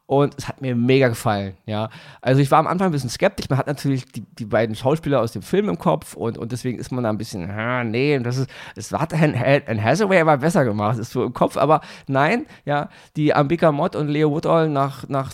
Und 0.08 0.36
es 0.38 0.48
hat 0.48 0.62
mir 0.62 0.76
mega 0.76 1.08
gefallen, 1.08 1.56
ja. 1.66 1.90
Also 2.22 2.40
ich 2.40 2.52
war 2.52 2.60
am 2.60 2.68
Anfang 2.68 2.90
ein 2.90 2.92
bisschen 2.92 3.10
skeptisch. 3.10 3.50
Man 3.50 3.58
hat 3.58 3.66
natürlich 3.66 4.06
die, 4.06 4.22
die 4.22 4.46
beiden 4.46 4.76
Schauspieler 4.76 5.20
aus 5.20 5.32
dem 5.32 5.42
Film 5.42 5.68
im 5.68 5.80
Kopf 5.80 6.14
und, 6.14 6.38
und 6.38 6.52
deswegen 6.52 6.78
ist 6.78 6.92
man 6.92 7.06
da 7.06 7.10
ein 7.10 7.18
bisschen, 7.18 7.50
nee, 7.90 8.20
das 8.20 8.38
ist, 8.38 8.48
das 8.76 8.92
hat 8.92 9.16
Anne 9.16 9.36
Hathaway 9.84 10.20
aber 10.20 10.38
besser 10.38 10.64
gemacht, 10.64 11.00
ist 11.00 11.10
so 11.10 11.24
im 11.24 11.34
Kopf. 11.34 11.58
Aber 11.58 11.82
nein, 12.06 12.46
ja, 12.66 12.90
die 13.16 13.34
Ambika 13.34 13.72
Mott 13.72 13.96
und 13.96 14.08
Leo 14.10 14.30
Woodall 14.30 14.70
nach, 14.70 15.10
nach 15.10 15.34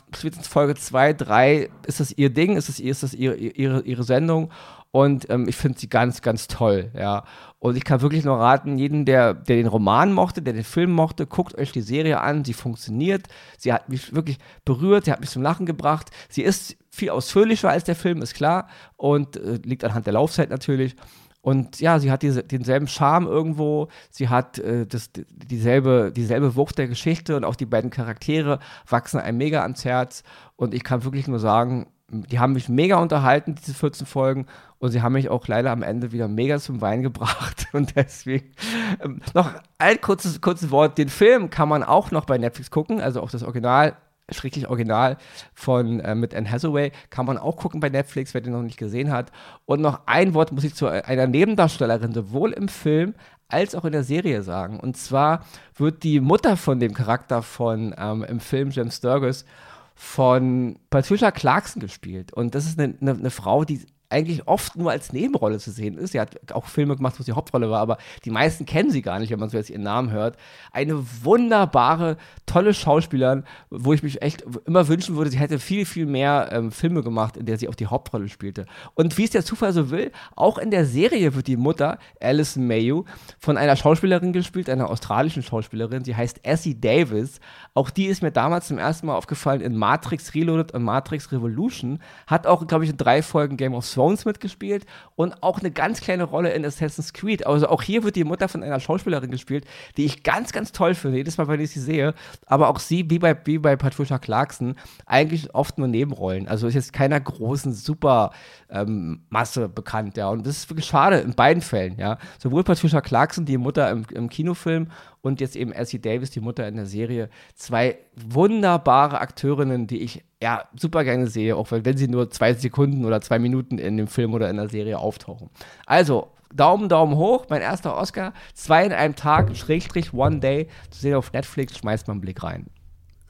Folge 0.49 0.75
2, 0.75 1.13
3 1.13 1.69
ist 1.85 1.99
das 1.99 2.13
ihr 2.17 2.29
Ding, 2.29 2.55
ist 2.55 2.69
das, 2.69 2.79
ist 2.79 3.03
das 3.03 3.13
ihre, 3.13 3.35
ihre, 3.35 3.81
ihre 3.81 4.03
Sendung. 4.03 4.51
Und 4.91 5.29
ähm, 5.29 5.47
ich 5.47 5.55
finde 5.55 5.79
sie 5.79 5.87
ganz, 5.87 6.21
ganz 6.21 6.47
toll, 6.47 6.91
ja. 6.93 7.23
Und 7.59 7.77
ich 7.77 7.85
kann 7.85 8.01
wirklich 8.01 8.25
nur 8.25 8.37
raten, 8.37 8.77
jeden, 8.77 9.05
der, 9.05 9.33
der 9.33 9.55
den 9.55 9.67
Roman 9.67 10.11
mochte, 10.11 10.41
der 10.41 10.53
den 10.53 10.65
Film 10.65 10.91
mochte, 10.91 11.27
guckt 11.27 11.55
euch 11.57 11.71
die 11.71 11.81
Serie 11.81 12.19
an. 12.19 12.43
Sie 12.43 12.53
funktioniert. 12.53 13.27
Sie 13.57 13.71
hat 13.71 13.87
mich 13.87 14.13
wirklich 14.13 14.37
berührt. 14.65 15.05
Sie 15.05 15.11
hat 15.11 15.21
mich 15.21 15.29
zum 15.29 15.43
Lachen 15.43 15.65
gebracht. 15.65 16.09
Sie 16.27 16.41
ist 16.41 16.75
viel 16.89 17.11
ausführlicher 17.11 17.69
als 17.69 17.85
der 17.85 17.95
Film, 17.95 18.21
ist 18.21 18.33
klar. 18.33 18.67
Und 18.97 19.37
äh, 19.37 19.59
liegt 19.63 19.83
anhand 19.85 20.07
der 20.07 20.13
Laufzeit 20.13 20.49
natürlich. 20.49 20.95
Und 21.41 21.79
ja, 21.79 21.99
sie 21.99 22.11
hat 22.11 22.21
diese, 22.21 22.43
denselben 22.43 22.87
Charme 22.87 23.27
irgendwo, 23.27 23.87
sie 24.11 24.29
hat 24.29 24.59
äh, 24.59 24.85
das, 24.85 25.09
dieselbe, 25.13 26.11
dieselbe 26.15 26.55
Wucht 26.55 26.77
der 26.77 26.87
Geschichte 26.87 27.35
und 27.35 27.45
auch 27.45 27.55
die 27.55 27.65
beiden 27.65 27.89
Charaktere 27.89 28.59
wachsen 28.87 29.19
einem 29.19 29.39
mega 29.39 29.63
ans 29.63 29.83
Herz. 29.83 30.23
Und 30.55 30.75
ich 30.75 30.83
kann 30.83 31.03
wirklich 31.03 31.27
nur 31.27 31.39
sagen, 31.39 31.87
die 32.11 32.39
haben 32.39 32.53
mich 32.53 32.69
mega 32.69 32.97
unterhalten, 32.97 33.55
diese 33.55 33.73
14 33.73 34.05
Folgen. 34.05 34.45
Und 34.81 34.89
sie 34.89 35.03
haben 35.03 35.13
mich 35.13 35.29
auch 35.29 35.47
leider 35.47 35.69
am 35.69 35.83
Ende 35.83 36.11
wieder 36.11 36.27
mega 36.27 36.59
zum 36.59 36.81
Wein 36.81 37.03
gebracht. 37.03 37.67
Und 37.73 37.95
deswegen 37.95 38.51
ähm, 38.99 39.21
noch 39.35 39.51
ein 39.77 40.01
kurzes, 40.01 40.41
kurzes 40.41 40.71
Wort. 40.71 40.97
Den 40.97 41.07
Film 41.07 41.51
kann 41.51 41.69
man 41.69 41.83
auch 41.83 42.09
noch 42.09 42.25
bei 42.25 42.39
Netflix 42.39 42.71
gucken, 42.71 42.99
also 42.99 43.21
auch 43.21 43.29
das 43.29 43.43
Original 43.43 43.95
schrecklich 44.33 44.67
original 44.69 45.17
von 45.53 45.99
äh, 45.99 46.15
mit 46.15 46.33
Anne 46.33 46.49
Hathaway. 46.49 46.91
Kann 47.09 47.25
man 47.25 47.37
auch 47.37 47.57
gucken 47.57 47.79
bei 47.79 47.89
Netflix, 47.89 48.33
wer 48.33 48.41
den 48.41 48.53
noch 48.53 48.61
nicht 48.63 48.77
gesehen 48.77 49.11
hat. 49.11 49.31
Und 49.65 49.81
noch 49.81 50.01
ein 50.07 50.33
Wort 50.33 50.51
muss 50.51 50.63
ich 50.63 50.73
zu 50.73 50.87
einer 50.87 51.27
Nebendarstellerin 51.27 52.13
sowohl 52.13 52.53
im 52.53 52.67
Film 52.67 53.13
als 53.49 53.75
auch 53.75 53.85
in 53.85 53.91
der 53.91 54.03
Serie 54.03 54.41
sagen. 54.41 54.79
Und 54.79 54.97
zwar 54.97 55.45
wird 55.75 56.03
die 56.03 56.21
Mutter 56.21 56.57
von 56.57 56.79
dem 56.79 56.93
Charakter 56.93 57.43
von 57.43 57.93
ähm, 57.97 58.23
im 58.23 58.39
Film 58.39 58.71
James 58.71 58.95
Sturgis 58.95 59.45
von 59.93 60.79
Patricia 60.89 61.29
Clarkson 61.29 61.81
gespielt. 61.81 62.33
Und 62.33 62.55
das 62.55 62.65
ist 62.65 62.79
eine, 62.79 62.95
eine, 62.99 63.11
eine 63.11 63.29
Frau, 63.29 63.65
die 63.65 63.85
eigentlich 64.11 64.47
oft 64.47 64.75
nur 64.75 64.91
als 64.91 65.13
Nebenrolle 65.13 65.59
zu 65.59 65.71
sehen 65.71 65.97
ist. 65.97 66.11
Sie 66.11 66.19
hat 66.19 66.51
auch 66.53 66.65
Filme 66.65 66.95
gemacht, 66.95 67.15
wo 67.17 67.23
sie 67.23 67.31
Hauptrolle 67.31 67.69
war, 67.69 67.79
aber 67.79 67.97
die 68.25 68.29
meisten 68.29 68.65
kennen 68.65 68.91
sie 68.91 69.01
gar 69.01 69.19
nicht, 69.19 69.31
wenn 69.31 69.39
man 69.39 69.49
so 69.49 69.57
jetzt 69.57 69.69
ihren 69.69 69.83
Namen 69.83 70.11
hört. 70.11 70.37
Eine 70.71 71.03
wunderbare, 71.23 72.17
tolle 72.45 72.73
Schauspielerin, 72.73 73.43
wo 73.69 73.93
ich 73.93 74.03
mich 74.03 74.21
echt 74.21 74.43
immer 74.65 74.87
wünschen 74.87 75.15
würde, 75.15 75.31
sie 75.31 75.39
hätte 75.39 75.59
viel, 75.59 75.85
viel 75.85 76.05
mehr 76.05 76.49
ähm, 76.51 76.71
Filme 76.71 77.03
gemacht, 77.03 77.37
in 77.37 77.45
der 77.45 77.57
sie 77.57 77.69
auch 77.69 77.75
die 77.75 77.87
Hauptrolle 77.87 78.27
spielte. 78.29 78.65
Und 78.95 79.17
wie 79.17 79.23
es 79.23 79.29
der 79.29 79.45
Zufall 79.45 79.73
so 79.73 79.89
will, 79.89 80.11
auch 80.35 80.57
in 80.57 80.71
der 80.71 80.85
Serie 80.85 81.33
wird 81.33 81.47
die 81.47 81.57
Mutter, 81.57 81.97
Alison 82.19 82.67
Mayu, 82.67 83.05
von 83.39 83.57
einer 83.57 83.75
Schauspielerin 83.75 84.33
gespielt, 84.33 84.69
einer 84.69 84.89
australischen 84.89 85.43
Schauspielerin. 85.43 86.03
Sie 86.03 86.15
heißt 86.15 86.41
Essie 86.43 86.79
Davis. 86.79 87.39
Auch 87.73 87.89
die 87.89 88.07
ist 88.07 88.21
mir 88.21 88.31
damals 88.31 88.67
zum 88.67 88.77
ersten 88.77 89.07
Mal 89.07 89.15
aufgefallen 89.15 89.61
in 89.61 89.75
Matrix 89.75 90.33
Reloaded 90.33 90.73
und 90.73 90.83
Matrix 90.83 91.31
Revolution. 91.31 91.99
Hat 92.27 92.45
auch, 92.45 92.67
glaube 92.67 92.83
ich, 92.83 92.91
in 92.91 92.97
drei 92.97 93.21
Folgen 93.21 93.57
Game 93.57 93.73
of 93.73 93.89
Thrones 93.89 94.00
Thrones 94.01 94.25
mitgespielt 94.25 94.85
und 95.15 95.43
auch 95.43 95.59
eine 95.59 95.69
ganz 95.69 96.01
kleine 96.01 96.23
Rolle 96.23 96.51
in 96.53 96.65
Assassin's 96.65 97.13
Creed. 97.13 97.45
Also 97.45 97.67
auch 97.67 97.83
hier 97.83 98.03
wird 98.03 98.15
die 98.15 98.23
Mutter 98.23 98.47
von 98.47 98.63
einer 98.63 98.79
Schauspielerin 98.79 99.29
gespielt, 99.29 99.65
die 99.95 100.05
ich 100.05 100.23
ganz, 100.23 100.51
ganz 100.51 100.71
toll 100.71 100.95
finde, 100.95 101.17
jedes 101.17 101.37
Mal, 101.37 101.47
wenn 101.47 101.59
ich 101.59 101.69
sie 101.69 101.79
sehe. 101.79 102.15
Aber 102.47 102.69
auch 102.69 102.79
sie, 102.79 103.07
wie 103.11 103.19
bei, 103.19 103.37
wie 103.45 103.59
bei 103.59 103.75
Patricia 103.75 104.17
Clarkson, 104.17 104.75
eigentlich 105.05 105.53
oft 105.53 105.77
nur 105.77 105.87
Nebenrollen. 105.87 106.47
Also 106.47 106.65
ist 106.65 106.73
jetzt 106.73 106.93
keiner 106.93 107.19
großen 107.19 107.73
Supermasse 107.73 108.33
ähm, 108.71 109.73
bekannt, 109.75 110.17
ja. 110.17 110.29
Und 110.29 110.47
das 110.47 110.57
ist 110.57 110.69
wirklich 110.71 110.87
schade 110.87 111.19
in 111.19 111.35
beiden 111.35 111.61
Fällen, 111.61 111.99
ja. 111.99 112.17
Sowohl 112.39 112.63
Patricia 112.63 113.01
Clarkson, 113.01 113.45
die 113.45 113.59
Mutter 113.59 113.91
im, 113.91 114.05
im 114.11 114.29
Kinofilm, 114.29 114.87
und 115.21 115.39
jetzt 115.39 115.55
eben 115.55 115.71
Essie 115.71 115.99
Davis, 115.99 116.31
die 116.31 116.39
Mutter 116.39 116.67
in 116.67 116.75
der 116.75 116.85
Serie. 116.85 117.29
Zwei 117.55 117.97
wunderbare 118.15 119.19
Akteurinnen, 119.19 119.87
die 119.87 120.01
ich 120.01 120.23
ja 120.41 120.63
super 120.75 121.03
gerne 121.03 121.27
sehe, 121.27 121.55
auch 121.55 121.67
wenn 121.71 121.97
sie 121.97 122.07
nur 122.07 122.29
zwei 122.31 122.53
Sekunden 122.53 123.05
oder 123.05 123.21
zwei 123.21 123.39
Minuten 123.39 123.77
in 123.77 123.97
dem 123.97 124.07
Film 124.07 124.33
oder 124.33 124.49
in 124.49 124.57
der 124.57 124.69
Serie 124.69 124.97
auftauchen. 124.97 125.49
Also, 125.85 126.29
Daumen, 126.53 126.89
Daumen 126.89 127.15
hoch, 127.15 127.45
mein 127.49 127.61
erster 127.61 127.95
Oscar. 127.95 128.33
Zwei 128.53 128.85
in 128.85 128.91
einem 128.91 129.15
Tag, 129.15 129.55
Schrägstrich 129.55 130.13
One 130.13 130.39
Day, 130.39 130.67
zu 130.89 131.01
sehen 131.01 131.15
auf 131.15 131.31
Netflix, 131.31 131.77
schmeißt 131.77 132.07
mal 132.07 132.13
einen 132.13 132.21
Blick 132.21 132.43
rein. 132.43 132.67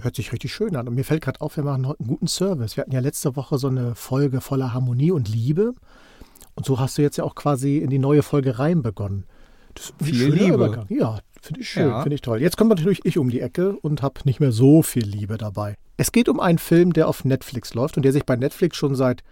Hört 0.01 0.15
sich 0.15 0.31
richtig 0.33 0.51
schön 0.51 0.75
an. 0.75 0.87
Und 0.87 0.95
mir 0.95 1.03
fällt 1.03 1.21
gerade 1.21 1.41
auf, 1.41 1.57
wir 1.57 1.63
machen 1.63 1.87
heute 1.87 1.99
einen 1.99 2.09
guten 2.09 2.27
Service. 2.27 2.75
Wir 2.75 2.81
hatten 2.81 2.93
ja 2.93 2.99
letzte 3.01 3.35
Woche 3.35 3.59
so 3.59 3.67
eine 3.67 3.93
Folge 3.93 4.41
voller 4.41 4.73
Harmonie 4.73 5.11
und 5.11 5.29
Liebe. 5.29 5.75
Und 6.55 6.65
so 6.65 6.79
hast 6.79 6.97
du 6.97 7.03
jetzt 7.03 7.17
ja 7.17 7.23
auch 7.23 7.35
quasi 7.35 7.77
in 7.77 7.91
die 7.91 7.99
neue 7.99 8.23
Folge 8.23 8.57
rein 8.57 8.81
begonnen. 8.81 9.25
Das 9.75 9.93
Viel 10.01 10.33
Liebe. 10.33 10.55
Übergang. 10.55 10.87
Ja, 10.89 11.19
Finde 11.41 11.61
ich 11.61 11.69
schön, 11.69 11.87
ja. 11.87 12.01
finde 12.03 12.15
ich 12.15 12.21
toll. 12.21 12.39
Jetzt 12.39 12.55
kommt 12.55 12.69
natürlich 12.69 13.03
ich 13.03 13.17
um 13.17 13.29
die 13.29 13.41
Ecke 13.41 13.75
und 13.75 14.01
habe 14.03 14.21
nicht 14.25 14.39
mehr 14.39 14.51
so 14.51 14.83
viel 14.83 15.03
Liebe 15.03 15.37
dabei. 15.37 15.75
Es 15.97 16.11
geht 16.11 16.29
um 16.29 16.39
einen 16.39 16.59
Film, 16.59 16.93
der 16.93 17.07
auf 17.07 17.25
Netflix 17.25 17.73
läuft 17.73 17.97
und 17.97 18.03
der 18.03 18.11
sich 18.11 18.25
bei 18.25 18.35
Netflix 18.35 18.77
schon 18.77 18.95
seit 18.95 19.23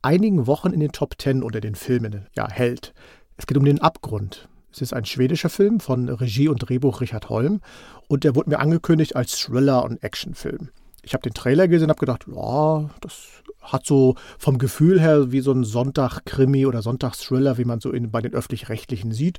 einigen 0.00 0.46
Wochen 0.46 0.72
in 0.72 0.80
den 0.80 0.92
Top 0.92 1.18
Ten 1.18 1.42
unter 1.42 1.60
den 1.60 1.74
Filmen 1.74 2.26
ja, 2.34 2.48
hält. 2.50 2.94
Es 3.36 3.46
geht 3.46 3.58
um 3.58 3.64
den 3.64 3.80
Abgrund. 3.80 4.48
Es 4.72 4.80
ist 4.80 4.94
ein 4.94 5.04
schwedischer 5.04 5.48
Film 5.48 5.80
von 5.80 6.08
Regie 6.08 6.48
und 6.48 6.58
Drehbuch 6.58 7.00
Richard 7.00 7.28
Holm 7.28 7.60
und 8.08 8.24
der 8.24 8.34
wurde 8.34 8.50
mir 8.50 8.60
angekündigt 8.60 9.16
als 9.16 9.38
Thriller- 9.38 9.84
und 9.84 10.02
Actionfilm. 10.02 10.70
Ich 11.02 11.14
habe 11.14 11.22
den 11.22 11.34
Trailer 11.34 11.68
gesehen 11.68 11.86
und 11.86 11.90
habe 11.90 12.00
gedacht, 12.00 12.26
ja, 12.28 12.90
das 13.00 13.42
hat 13.60 13.86
so 13.86 14.14
vom 14.38 14.58
Gefühl 14.58 15.00
her 15.00 15.32
wie 15.32 15.40
so 15.40 15.52
ein 15.52 15.64
Sonntag-Krimi 15.64 16.66
oder 16.66 16.82
Sonntagsthriller, 16.82 17.58
wie 17.58 17.64
man 17.64 17.80
so 17.80 17.90
in, 17.90 18.10
bei 18.10 18.20
den 18.20 18.34
öffentlich-rechtlichen 18.34 19.12
sieht. 19.12 19.38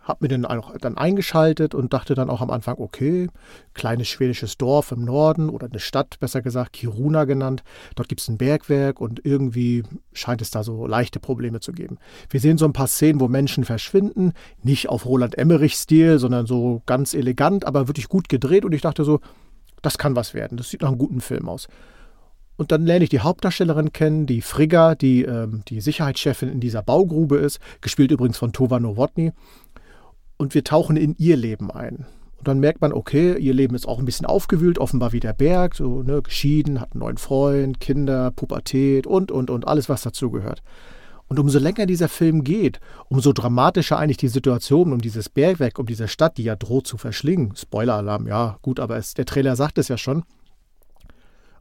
Hab 0.00 0.20
mir 0.20 0.28
den 0.28 0.44
auch 0.44 0.76
dann 0.78 0.98
eingeschaltet 0.98 1.74
und 1.74 1.92
dachte 1.92 2.14
dann 2.14 2.30
auch 2.30 2.40
am 2.40 2.50
Anfang, 2.50 2.76
okay, 2.78 3.28
kleines 3.74 4.08
schwedisches 4.08 4.58
Dorf 4.58 4.90
im 4.90 5.04
Norden 5.04 5.48
oder 5.48 5.68
eine 5.68 5.78
Stadt, 5.78 6.18
besser 6.18 6.42
gesagt, 6.42 6.72
Kiruna 6.72 7.24
genannt. 7.24 7.62
Dort 7.94 8.08
gibt 8.08 8.20
es 8.20 8.28
ein 8.28 8.38
Bergwerk 8.38 9.00
und 9.00 9.24
irgendwie 9.24 9.84
scheint 10.12 10.42
es 10.42 10.50
da 10.50 10.64
so 10.64 10.86
leichte 10.86 11.20
Probleme 11.20 11.60
zu 11.60 11.72
geben. 11.72 11.98
Wir 12.30 12.40
sehen 12.40 12.58
so 12.58 12.64
ein 12.64 12.72
paar 12.72 12.88
Szenen, 12.88 13.20
wo 13.20 13.28
Menschen 13.28 13.64
verschwinden, 13.64 14.32
nicht 14.62 14.88
auf 14.88 15.06
Roland 15.06 15.38
Emmerich-Stil, 15.38 16.18
sondern 16.18 16.46
so 16.46 16.82
ganz 16.86 17.14
elegant, 17.14 17.64
aber 17.64 17.86
wirklich 17.86 18.08
gut 18.08 18.28
gedreht 18.28 18.64
und 18.64 18.72
ich 18.72 18.82
dachte 18.82 19.04
so, 19.04 19.20
das 19.82 19.98
kann 19.98 20.16
was 20.16 20.34
werden, 20.34 20.56
das 20.56 20.70
sieht 20.70 20.82
nach 20.82 20.88
einem 20.88 20.98
guten 20.98 21.20
Film 21.20 21.48
aus. 21.48 21.68
Und 22.56 22.70
dann 22.70 22.86
lerne 22.86 23.04
ich 23.04 23.10
die 23.10 23.20
Hauptdarstellerin 23.20 23.92
kennen, 23.92 24.26
die 24.26 24.40
Frigga, 24.40 24.94
die 24.94 25.22
ähm, 25.22 25.62
die 25.68 25.80
Sicherheitschefin 25.80 26.48
in 26.48 26.60
dieser 26.60 26.82
Baugrube 26.82 27.36
ist, 27.36 27.58
gespielt 27.80 28.10
übrigens 28.10 28.38
von 28.38 28.52
Tova 28.52 28.78
Nowotny 28.78 29.32
und 30.42 30.54
wir 30.54 30.64
tauchen 30.64 30.96
in 30.96 31.14
ihr 31.18 31.36
Leben 31.36 31.70
ein. 31.70 32.04
Und 32.38 32.48
dann 32.48 32.58
merkt 32.58 32.80
man, 32.80 32.92
okay, 32.92 33.38
ihr 33.38 33.54
Leben 33.54 33.76
ist 33.76 33.86
auch 33.86 34.00
ein 34.00 34.04
bisschen 34.04 34.26
aufgewühlt, 34.26 34.80
offenbar 34.80 35.12
wie 35.12 35.20
der 35.20 35.32
Berg, 35.32 35.76
so 35.76 36.02
ne, 36.02 36.20
geschieden, 36.20 36.80
hat 36.80 36.92
einen 36.92 37.00
neuen 37.00 37.16
Freund, 37.16 37.78
Kinder, 37.78 38.32
Pubertät 38.32 39.06
und, 39.06 39.30
und, 39.30 39.48
und 39.48 39.68
alles, 39.68 39.88
was 39.88 40.02
dazugehört. 40.02 40.60
Und 41.28 41.38
umso 41.38 41.60
länger 41.60 41.86
dieser 41.86 42.08
Film 42.08 42.42
geht, 42.42 42.80
umso 43.08 43.32
dramatischer 43.32 43.96
eigentlich 43.96 44.16
die 44.16 44.26
Situation 44.26 44.92
um 44.92 45.00
dieses 45.00 45.28
Bergwerk, 45.28 45.78
um 45.78 45.86
diese 45.86 46.08
Stadt, 46.08 46.36
die 46.36 46.42
ja 46.42 46.56
droht 46.56 46.88
zu 46.88 46.98
verschlingen. 46.98 47.54
Spoiler-Alarm, 47.54 48.26
ja, 48.26 48.58
gut, 48.62 48.80
aber 48.80 48.96
es, 48.96 49.14
der 49.14 49.24
Trailer 49.24 49.54
sagt 49.54 49.78
es 49.78 49.86
ja 49.86 49.96
schon. 49.96 50.24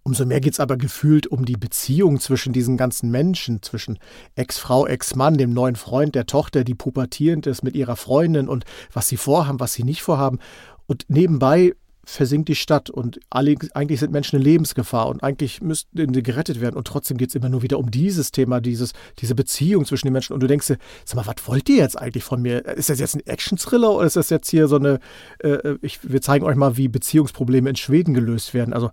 Umso 0.03 0.25
mehr 0.25 0.41
geht 0.41 0.53
es 0.53 0.59
aber 0.59 0.77
gefühlt 0.77 1.27
um 1.27 1.45
die 1.45 1.57
Beziehung 1.57 2.19
zwischen 2.19 2.53
diesen 2.53 2.75
ganzen 2.75 3.11
Menschen, 3.11 3.61
zwischen 3.61 3.99
Ex-Frau, 4.35 4.87
Ex-Mann, 4.87 5.37
dem 5.37 5.53
neuen 5.53 5.75
Freund 5.75 6.15
der 6.15 6.25
Tochter, 6.25 6.63
die 6.63 6.73
pubertierend 6.73 7.45
ist 7.45 7.61
mit 7.61 7.75
ihrer 7.75 7.95
Freundin 7.95 8.47
und 8.47 8.65
was 8.91 9.07
sie 9.07 9.17
vorhaben, 9.17 9.59
was 9.59 9.73
sie 9.73 9.83
nicht 9.83 10.01
vorhaben. 10.01 10.39
Und 10.87 11.05
nebenbei 11.07 11.75
versinkt 12.03 12.49
die 12.49 12.55
Stadt 12.55 12.89
und 12.89 13.19
alle, 13.29 13.55
eigentlich 13.73 13.99
sind 13.99 14.11
Menschen 14.11 14.37
in 14.37 14.41
Lebensgefahr 14.41 15.07
und 15.07 15.23
eigentlich 15.23 15.61
müssten 15.61 16.13
sie 16.13 16.23
gerettet 16.23 16.59
werden 16.59 16.75
und 16.75 16.87
trotzdem 16.87 17.17
geht 17.17 17.29
es 17.29 17.35
immer 17.35 17.49
nur 17.49 17.61
wieder 17.61 17.77
um 17.77 17.91
dieses 17.91 18.31
Thema, 18.31 18.59
dieses, 18.59 18.93
diese 19.19 19.35
Beziehung 19.35 19.85
zwischen 19.85 20.07
den 20.07 20.13
Menschen 20.13 20.33
und 20.33 20.41
du 20.41 20.47
denkst 20.47 20.67
dir, 20.67 20.77
sag 21.05 21.15
mal, 21.15 21.27
was 21.27 21.47
wollt 21.47 21.69
ihr 21.69 21.77
jetzt 21.77 21.97
eigentlich 21.97 22.23
von 22.23 22.41
mir? 22.41 22.65
Ist 22.65 22.89
das 22.89 22.99
jetzt 22.99 23.15
ein 23.15 23.25
Action-Thriller 23.25 23.91
oder 23.91 24.07
ist 24.07 24.15
das 24.15 24.31
jetzt 24.31 24.49
hier 24.49 24.67
so 24.67 24.77
eine, 24.77 24.99
äh, 25.39 25.75
ich, 25.81 25.99
wir 26.01 26.21
zeigen 26.21 26.43
euch 26.43 26.55
mal, 26.55 26.75
wie 26.75 26.87
Beziehungsprobleme 26.87 27.69
in 27.69 27.75
Schweden 27.75 28.15
gelöst 28.15 28.55
werden? 28.55 28.73
Also 28.73 28.89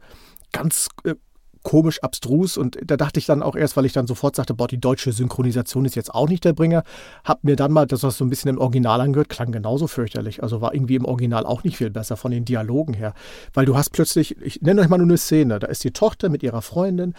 ganz 0.58 0.88
äh, 1.04 1.14
komisch 1.62 2.02
abstrus 2.02 2.56
und 2.56 2.78
da 2.84 2.96
dachte 2.96 3.18
ich 3.18 3.26
dann 3.26 3.42
auch 3.42 3.54
erst, 3.56 3.76
weil 3.76 3.84
ich 3.84 3.92
dann 3.92 4.06
sofort 4.06 4.36
sagte, 4.36 4.54
boah, 4.54 4.68
die 4.68 4.80
deutsche 4.80 5.12
Synchronisation 5.12 5.84
ist 5.84 5.96
jetzt 5.96 6.14
auch 6.14 6.28
nicht 6.28 6.44
der 6.44 6.52
Bringer, 6.52 6.82
hab 7.24 7.44
mir 7.44 7.56
dann 7.56 7.72
mal 7.72 7.86
das, 7.86 8.02
was 8.02 8.16
so 8.16 8.24
ein 8.24 8.30
bisschen 8.30 8.50
im 8.50 8.58
Original 8.58 9.00
angehört, 9.00 9.28
klang 9.28 9.52
genauso 9.52 9.86
fürchterlich. 9.86 10.42
Also 10.42 10.60
war 10.60 10.74
irgendwie 10.74 10.94
im 10.94 11.04
Original 11.04 11.44
auch 11.44 11.64
nicht 11.64 11.76
viel 11.76 11.90
besser 11.90 12.16
von 12.16 12.30
den 12.30 12.44
Dialogen 12.44 12.94
her. 12.94 13.12
Weil 13.52 13.66
du 13.66 13.76
hast 13.76 13.90
plötzlich, 13.90 14.40
ich 14.40 14.62
nenne 14.62 14.80
euch 14.80 14.88
mal 14.88 14.98
nur 14.98 15.06
eine 15.06 15.18
Szene, 15.18 15.58
da 15.58 15.66
ist 15.66 15.84
die 15.84 15.92
Tochter 15.92 16.28
mit 16.28 16.42
ihrer 16.42 16.62
Freundin, 16.62 17.14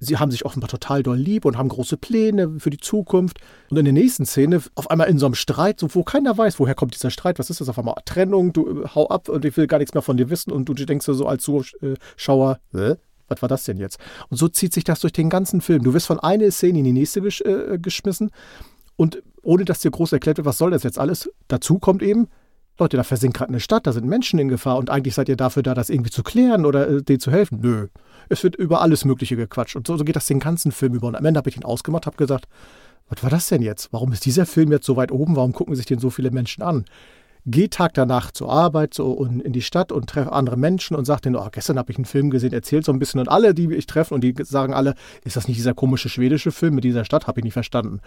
sie 0.00 0.16
haben 0.16 0.30
sich 0.30 0.44
offenbar 0.44 0.68
total 0.68 1.02
doll 1.02 1.16
lieb 1.16 1.44
und 1.44 1.56
haben 1.56 1.68
große 1.68 1.96
Pläne 1.96 2.58
für 2.58 2.70
die 2.70 2.78
Zukunft. 2.78 3.38
Und 3.68 3.76
in 3.76 3.84
der 3.84 3.94
nächsten 3.94 4.26
Szene, 4.26 4.60
auf 4.74 4.90
einmal 4.90 5.08
in 5.08 5.18
so 5.18 5.26
einem 5.26 5.34
Streit, 5.34 5.84
wo 5.86 6.02
keiner 6.02 6.36
weiß, 6.36 6.58
woher 6.58 6.74
kommt 6.74 6.94
dieser 6.94 7.10
Streit, 7.10 7.38
was 7.38 7.50
ist 7.50 7.60
das 7.60 7.68
auf 7.68 7.78
einmal? 7.78 7.94
Trennung, 8.06 8.52
du 8.52 8.86
hau 8.94 9.08
ab 9.08 9.28
und 9.28 9.44
ich 9.44 9.56
will 9.56 9.66
gar 9.66 9.78
nichts 9.78 9.94
mehr 9.94 10.02
von 10.02 10.16
dir 10.16 10.30
wissen 10.30 10.50
und 10.50 10.68
du 10.68 10.74
denkst 10.74 11.06
so 11.06 11.26
als 11.26 11.44
Zuschauer, 11.44 12.58
äh, 12.74 12.96
was 13.28 13.42
war 13.42 13.48
das 13.48 13.64
denn 13.64 13.76
jetzt? 13.76 14.00
Und 14.28 14.38
so 14.38 14.48
zieht 14.48 14.72
sich 14.72 14.84
das 14.84 15.00
durch 15.00 15.12
den 15.12 15.30
ganzen 15.30 15.60
Film. 15.60 15.84
Du 15.84 15.94
wirst 15.94 16.06
von 16.06 16.18
einer 16.18 16.50
Szene 16.50 16.80
in 16.80 16.84
die 16.84 16.92
nächste 16.92 17.20
gesch 17.20 17.42
äh, 17.42 17.78
geschmissen 17.78 18.30
und 18.96 19.22
ohne 19.42 19.64
dass 19.64 19.80
dir 19.80 19.90
groß 19.90 20.12
erklärt 20.12 20.38
wird, 20.38 20.46
was 20.46 20.58
soll 20.58 20.70
das 20.70 20.82
jetzt 20.82 20.98
alles, 20.98 21.30
dazu 21.48 21.78
kommt 21.78 22.02
eben, 22.02 22.28
Leute, 22.80 22.96
da 22.96 23.04
versinkt 23.04 23.36
gerade 23.36 23.50
eine 23.50 23.60
Stadt, 23.60 23.86
da 23.86 23.92
sind 23.92 24.06
Menschen 24.06 24.38
in 24.38 24.48
Gefahr 24.48 24.76
und 24.78 24.90
eigentlich 24.90 25.14
seid 25.14 25.28
ihr 25.28 25.36
dafür 25.36 25.62
da, 25.62 25.74
das 25.74 25.90
irgendwie 25.90 26.10
zu 26.10 26.22
klären 26.22 26.64
oder 26.64 26.88
äh, 26.88 27.02
denen 27.02 27.20
zu 27.20 27.30
helfen. 27.30 27.60
Nö. 27.60 27.88
Es 28.28 28.42
wird 28.42 28.56
über 28.56 28.80
alles 28.80 29.04
Mögliche 29.04 29.36
gequatscht 29.36 29.76
und 29.76 29.86
so, 29.86 29.96
so 29.96 30.04
geht 30.04 30.16
das 30.16 30.26
den 30.26 30.40
ganzen 30.40 30.72
Film 30.72 30.94
über. 30.94 31.08
Und 31.08 31.16
am 31.16 31.24
Ende 31.24 31.38
habe 31.38 31.50
ich 31.50 31.56
ihn 31.56 31.64
ausgemacht, 31.64 32.06
habe 32.06 32.16
gesagt, 32.16 32.46
was 33.08 33.22
war 33.22 33.30
das 33.30 33.48
denn 33.48 33.60
jetzt? 33.60 33.92
Warum 33.92 34.12
ist 34.12 34.24
dieser 34.24 34.46
Film 34.46 34.72
jetzt 34.72 34.86
so 34.86 34.96
weit 34.96 35.12
oben? 35.12 35.36
Warum 35.36 35.52
gucken 35.52 35.74
sich 35.74 35.86
den 35.86 35.98
so 35.98 36.10
viele 36.10 36.30
Menschen 36.30 36.62
an? 36.62 36.84
Gehe 37.46 37.70
Tag 37.70 37.94
danach 37.94 38.30
zur 38.30 38.50
Arbeit 38.50 38.94
so 38.94 39.12
und 39.12 39.40
in 39.40 39.52
die 39.52 39.62
Stadt 39.62 39.92
und 39.92 40.08
treffe 40.08 40.32
andere 40.32 40.56
Menschen 40.56 40.96
und 40.96 41.04
sage 41.04 41.22
denen, 41.22 41.36
oh, 41.36 41.48
gestern 41.50 41.78
habe 41.78 41.90
ich 41.90 41.98
einen 41.98 42.04
Film 42.04 42.30
gesehen, 42.30 42.52
erzählt 42.52 42.84
so 42.84 42.92
ein 42.92 42.98
bisschen 42.98 43.20
und 43.20 43.28
alle, 43.28 43.54
die 43.54 43.72
ich 43.74 43.86
treffe 43.86 44.14
und 44.14 44.22
die 44.22 44.34
sagen 44.42 44.74
alle, 44.74 44.94
ist 45.24 45.36
das 45.36 45.48
nicht 45.48 45.56
dieser 45.58 45.74
komische 45.74 46.08
schwedische 46.08 46.52
Film 46.52 46.74
mit 46.74 46.84
dieser 46.84 47.04
Stadt? 47.04 47.26
Habe 47.26 47.40
ich 47.40 47.44
nicht 47.44 47.54
verstanden. 47.54 48.00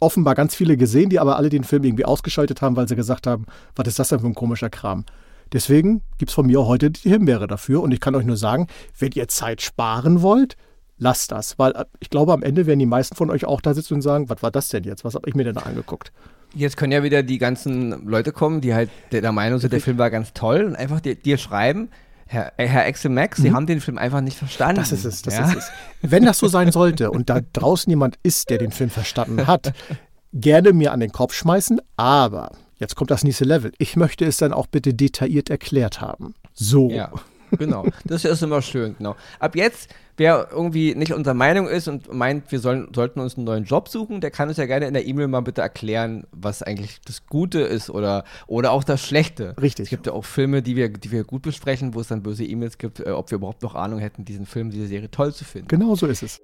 Offenbar 0.00 0.34
ganz 0.34 0.54
viele 0.54 0.76
gesehen, 0.76 1.10
die 1.10 1.18
aber 1.18 1.36
alle 1.36 1.48
den 1.48 1.64
Film 1.64 1.84
irgendwie 1.84 2.04
ausgeschaltet 2.04 2.62
haben, 2.62 2.76
weil 2.76 2.88
sie 2.88 2.96
gesagt 2.96 3.26
haben, 3.26 3.46
was 3.76 3.88
ist 3.88 3.98
das 3.98 4.08
denn 4.08 4.20
für 4.20 4.26
ein 4.26 4.34
komischer 4.34 4.70
Kram? 4.70 5.04
Deswegen 5.52 6.02
gibt 6.18 6.30
es 6.30 6.34
von 6.34 6.46
mir 6.46 6.66
heute 6.66 6.90
die 6.90 7.08
Himbeere 7.08 7.46
dafür 7.46 7.82
und 7.82 7.92
ich 7.92 8.00
kann 8.00 8.14
euch 8.14 8.26
nur 8.26 8.36
sagen, 8.36 8.66
wenn 8.98 9.12
ihr 9.12 9.28
Zeit 9.28 9.62
sparen 9.62 10.20
wollt, 10.20 10.56
lasst 10.98 11.32
das, 11.32 11.58
weil 11.58 11.72
äh, 11.72 11.84
ich 12.00 12.10
glaube, 12.10 12.32
am 12.32 12.42
Ende 12.42 12.66
werden 12.66 12.78
die 12.78 12.86
meisten 12.86 13.16
von 13.16 13.30
euch 13.30 13.44
auch 13.44 13.60
da 13.60 13.72
sitzen 13.72 13.94
und 13.94 14.02
sagen, 14.02 14.28
was 14.28 14.42
war 14.42 14.50
das 14.50 14.68
denn 14.68 14.84
jetzt? 14.84 15.04
Was 15.04 15.14
habe 15.14 15.28
ich 15.28 15.34
mir 15.34 15.44
denn 15.44 15.54
da 15.54 15.62
angeguckt? 15.62 16.12
Jetzt 16.58 16.76
können 16.76 16.92
ja 16.92 17.04
wieder 17.04 17.22
die 17.22 17.38
ganzen 17.38 18.04
Leute 18.04 18.32
kommen, 18.32 18.60
die 18.60 18.74
halt 18.74 18.90
der 19.12 19.30
Meinung 19.30 19.60
sind, 19.60 19.72
der 19.72 19.80
Film 19.80 19.96
war 19.96 20.10
ganz 20.10 20.32
toll 20.32 20.64
und 20.64 20.74
einfach 20.74 21.00
dir, 21.00 21.14
dir 21.14 21.38
schreiben, 21.38 21.88
Herr, 22.26 22.52
äh, 22.56 22.66
Herr 22.66 22.84
Axel 22.84 23.12
Max, 23.12 23.38
mhm. 23.38 23.42
Sie 23.42 23.52
haben 23.52 23.66
den 23.66 23.80
Film 23.80 23.96
einfach 23.96 24.20
nicht 24.20 24.36
verstanden. 24.36 24.76
Das 24.76 24.90
ist 24.90 25.04
es, 25.04 25.22
das 25.22 25.34
ja? 25.34 25.48
ist 25.48 25.56
es. 25.56 25.70
Wenn 26.02 26.24
das 26.24 26.38
so 26.38 26.48
sein 26.48 26.72
sollte 26.72 27.12
und 27.12 27.30
da 27.30 27.40
draußen 27.52 27.88
jemand 27.88 28.18
ist, 28.24 28.50
der 28.50 28.58
den 28.58 28.72
Film 28.72 28.90
verstanden 28.90 29.46
hat, 29.46 29.72
gerne 30.34 30.72
mir 30.72 30.92
an 30.92 30.98
den 30.98 31.12
Kopf 31.12 31.32
schmeißen, 31.32 31.80
aber 31.96 32.50
jetzt 32.78 32.96
kommt 32.96 33.12
das 33.12 33.22
nächste 33.22 33.44
Level. 33.44 33.70
Ich 33.78 33.94
möchte 33.94 34.24
es 34.24 34.38
dann 34.38 34.52
auch 34.52 34.66
bitte 34.66 34.94
detailliert 34.94 35.50
erklärt 35.50 36.00
haben. 36.00 36.34
So. 36.54 36.90
Ja. 36.90 37.12
Genau, 37.58 37.86
das 38.04 38.24
ist 38.24 38.42
immer 38.42 38.62
schön, 38.62 38.96
genau. 38.98 39.16
Ab 39.38 39.56
jetzt, 39.56 39.94
wer 40.16 40.48
irgendwie 40.50 40.94
nicht 40.94 41.12
unserer 41.12 41.34
Meinung 41.34 41.68
ist 41.68 41.88
und 41.88 42.12
meint, 42.12 42.50
wir 42.50 42.60
sollen, 42.60 42.88
sollten 42.94 43.20
uns 43.20 43.36
einen 43.36 43.44
neuen 43.44 43.64
Job 43.64 43.88
suchen, 43.88 44.20
der 44.20 44.30
kann 44.30 44.48
uns 44.48 44.58
ja 44.58 44.66
gerne 44.66 44.86
in 44.86 44.94
der 44.94 45.06
E-Mail 45.06 45.28
mal 45.28 45.40
bitte 45.40 45.62
erklären, 45.62 46.26
was 46.32 46.62
eigentlich 46.62 47.00
das 47.04 47.26
Gute 47.26 47.60
ist 47.60 47.90
oder, 47.90 48.24
oder 48.46 48.72
auch 48.72 48.84
das 48.84 49.04
Schlechte. 49.04 49.54
Richtig. 49.60 49.84
Es 49.84 49.90
gibt 49.90 50.06
ja 50.06 50.12
auch 50.12 50.24
Filme, 50.24 50.62
die 50.62 50.76
wir, 50.76 50.88
die 50.88 51.10
wir 51.10 51.24
gut 51.24 51.42
besprechen, 51.42 51.94
wo 51.94 52.00
es 52.00 52.08
dann 52.08 52.22
böse 52.22 52.44
E-Mails 52.44 52.78
gibt, 52.78 53.00
äh, 53.00 53.10
ob 53.10 53.30
wir 53.30 53.36
überhaupt 53.36 53.62
noch 53.62 53.74
Ahnung 53.74 53.98
hätten, 54.00 54.24
diesen 54.24 54.46
Film, 54.46 54.70
diese 54.70 54.86
Serie 54.86 55.10
toll 55.10 55.32
zu 55.32 55.44
finden. 55.44 55.68
Genau 55.68 55.94
so 55.94 56.06
ist 56.06 56.22
es. 56.22 56.40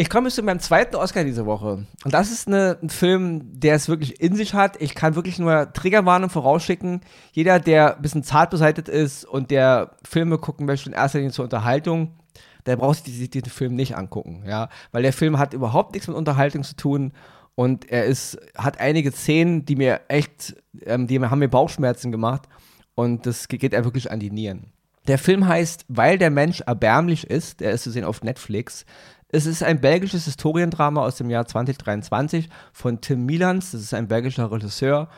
Ich 0.00 0.08
komme 0.08 0.30
zu 0.30 0.42
meinem 0.42 0.60
zweiten 0.60 0.96
Oscar 0.96 1.24
diese 1.24 1.44
Woche. 1.44 1.84
Und 2.04 2.14
das 2.14 2.32
ist 2.32 2.48
eine, 2.48 2.78
ein 2.82 2.88
Film, 2.88 3.42
der 3.60 3.74
es 3.74 3.86
wirklich 3.86 4.18
in 4.18 4.34
sich 4.34 4.54
hat. 4.54 4.80
Ich 4.80 4.94
kann 4.94 5.14
wirklich 5.14 5.38
nur 5.38 5.74
Triggerwarnung 5.74 6.30
vorausschicken. 6.30 7.02
Jeder, 7.32 7.60
der 7.60 7.96
ein 7.96 8.00
bisschen 8.00 8.22
zart 8.22 8.48
beseitigt 8.48 8.88
ist 8.88 9.26
und 9.26 9.50
der 9.50 9.96
Filme 10.02 10.38
gucken 10.38 10.64
möchte, 10.64 10.88
in 10.88 10.94
erster 10.94 11.18
Linie 11.18 11.32
zur 11.32 11.44
Unterhaltung, 11.44 12.14
der 12.64 12.76
braucht 12.76 13.04
sich 13.04 13.28
diesen 13.28 13.50
Film 13.50 13.74
nicht 13.74 13.94
angucken. 13.94 14.42
Ja? 14.46 14.70
Weil 14.90 15.02
der 15.02 15.12
Film 15.12 15.38
hat 15.38 15.52
überhaupt 15.52 15.92
nichts 15.92 16.08
mit 16.08 16.16
Unterhaltung 16.16 16.62
zu 16.62 16.76
tun. 16.76 17.12
Und 17.54 17.90
er 17.90 18.06
ist, 18.06 18.38
hat 18.56 18.80
einige 18.80 19.12
Szenen, 19.12 19.66
die 19.66 19.76
mir 19.76 20.00
echt, 20.08 20.56
ähm, 20.86 21.08
die 21.08 21.20
haben 21.20 21.40
mir 21.40 21.48
Bauchschmerzen 21.48 22.10
gemacht. 22.10 22.48
Und 22.94 23.26
das 23.26 23.48
geht 23.48 23.74
er 23.74 23.84
wirklich 23.84 24.10
an 24.10 24.18
die 24.18 24.30
Nieren. 24.30 24.72
Der 25.08 25.18
Film 25.18 25.46
heißt 25.46 25.84
Weil 25.88 26.16
der 26.16 26.30
Mensch 26.30 26.62
erbärmlich 26.62 27.28
ist. 27.28 27.60
Der 27.60 27.72
ist 27.72 27.82
zu 27.82 27.90
sehen 27.90 28.04
auf 28.04 28.22
Netflix. 28.22 28.86
Es 29.32 29.46
ist 29.46 29.62
ein 29.62 29.80
belgisches 29.80 30.24
Historiendrama 30.24 31.02
aus 31.02 31.16
dem 31.16 31.30
Jahr 31.30 31.46
2023 31.46 32.48
von 32.72 33.00
Tim 33.00 33.26
Milans. 33.26 33.72
Das 33.72 33.80
ist 33.80 33.94
ein 33.94 34.08
belgischer 34.08 34.50
Regisseur. 34.50 35.08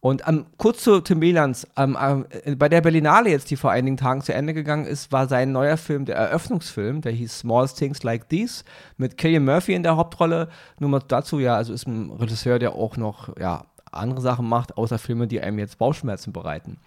Und 0.00 0.22
ähm, 0.26 0.46
kurz 0.56 0.82
zu 0.82 1.00
Tim 1.00 1.18
Milans. 1.18 1.66
Ähm, 1.76 2.24
äh, 2.44 2.56
bei 2.56 2.70
der 2.70 2.80
Berlinale 2.80 3.28
jetzt, 3.28 3.50
die 3.50 3.56
vor 3.56 3.70
einigen 3.70 3.98
Tagen 3.98 4.22
zu 4.22 4.32
Ende 4.32 4.54
gegangen 4.54 4.86
ist, 4.86 5.12
war 5.12 5.28
sein 5.28 5.52
neuer 5.52 5.76
Film 5.76 6.06
der 6.06 6.16
Eröffnungsfilm. 6.16 7.02
Der 7.02 7.12
hieß 7.12 7.40
Small 7.40 7.68
Things 7.68 8.02
Like 8.02 8.30
These 8.30 8.64
mit 8.96 9.18
Killian 9.18 9.44
Murphy 9.44 9.74
in 9.74 9.82
der 9.82 9.96
Hauptrolle. 9.96 10.48
Nur 10.78 10.88
mal 10.88 11.02
dazu, 11.06 11.38
ja, 11.38 11.54
also 11.54 11.74
ist 11.74 11.86
ein 11.86 12.10
Regisseur, 12.10 12.58
der 12.58 12.72
auch 12.74 12.96
noch 12.96 13.36
ja, 13.38 13.66
andere 13.92 14.22
Sachen 14.22 14.48
macht, 14.48 14.78
außer 14.78 14.98
Filme, 14.98 15.26
die 15.26 15.42
einem 15.42 15.58
jetzt 15.58 15.76
Bauchschmerzen 15.76 16.32
bereiten. 16.32 16.78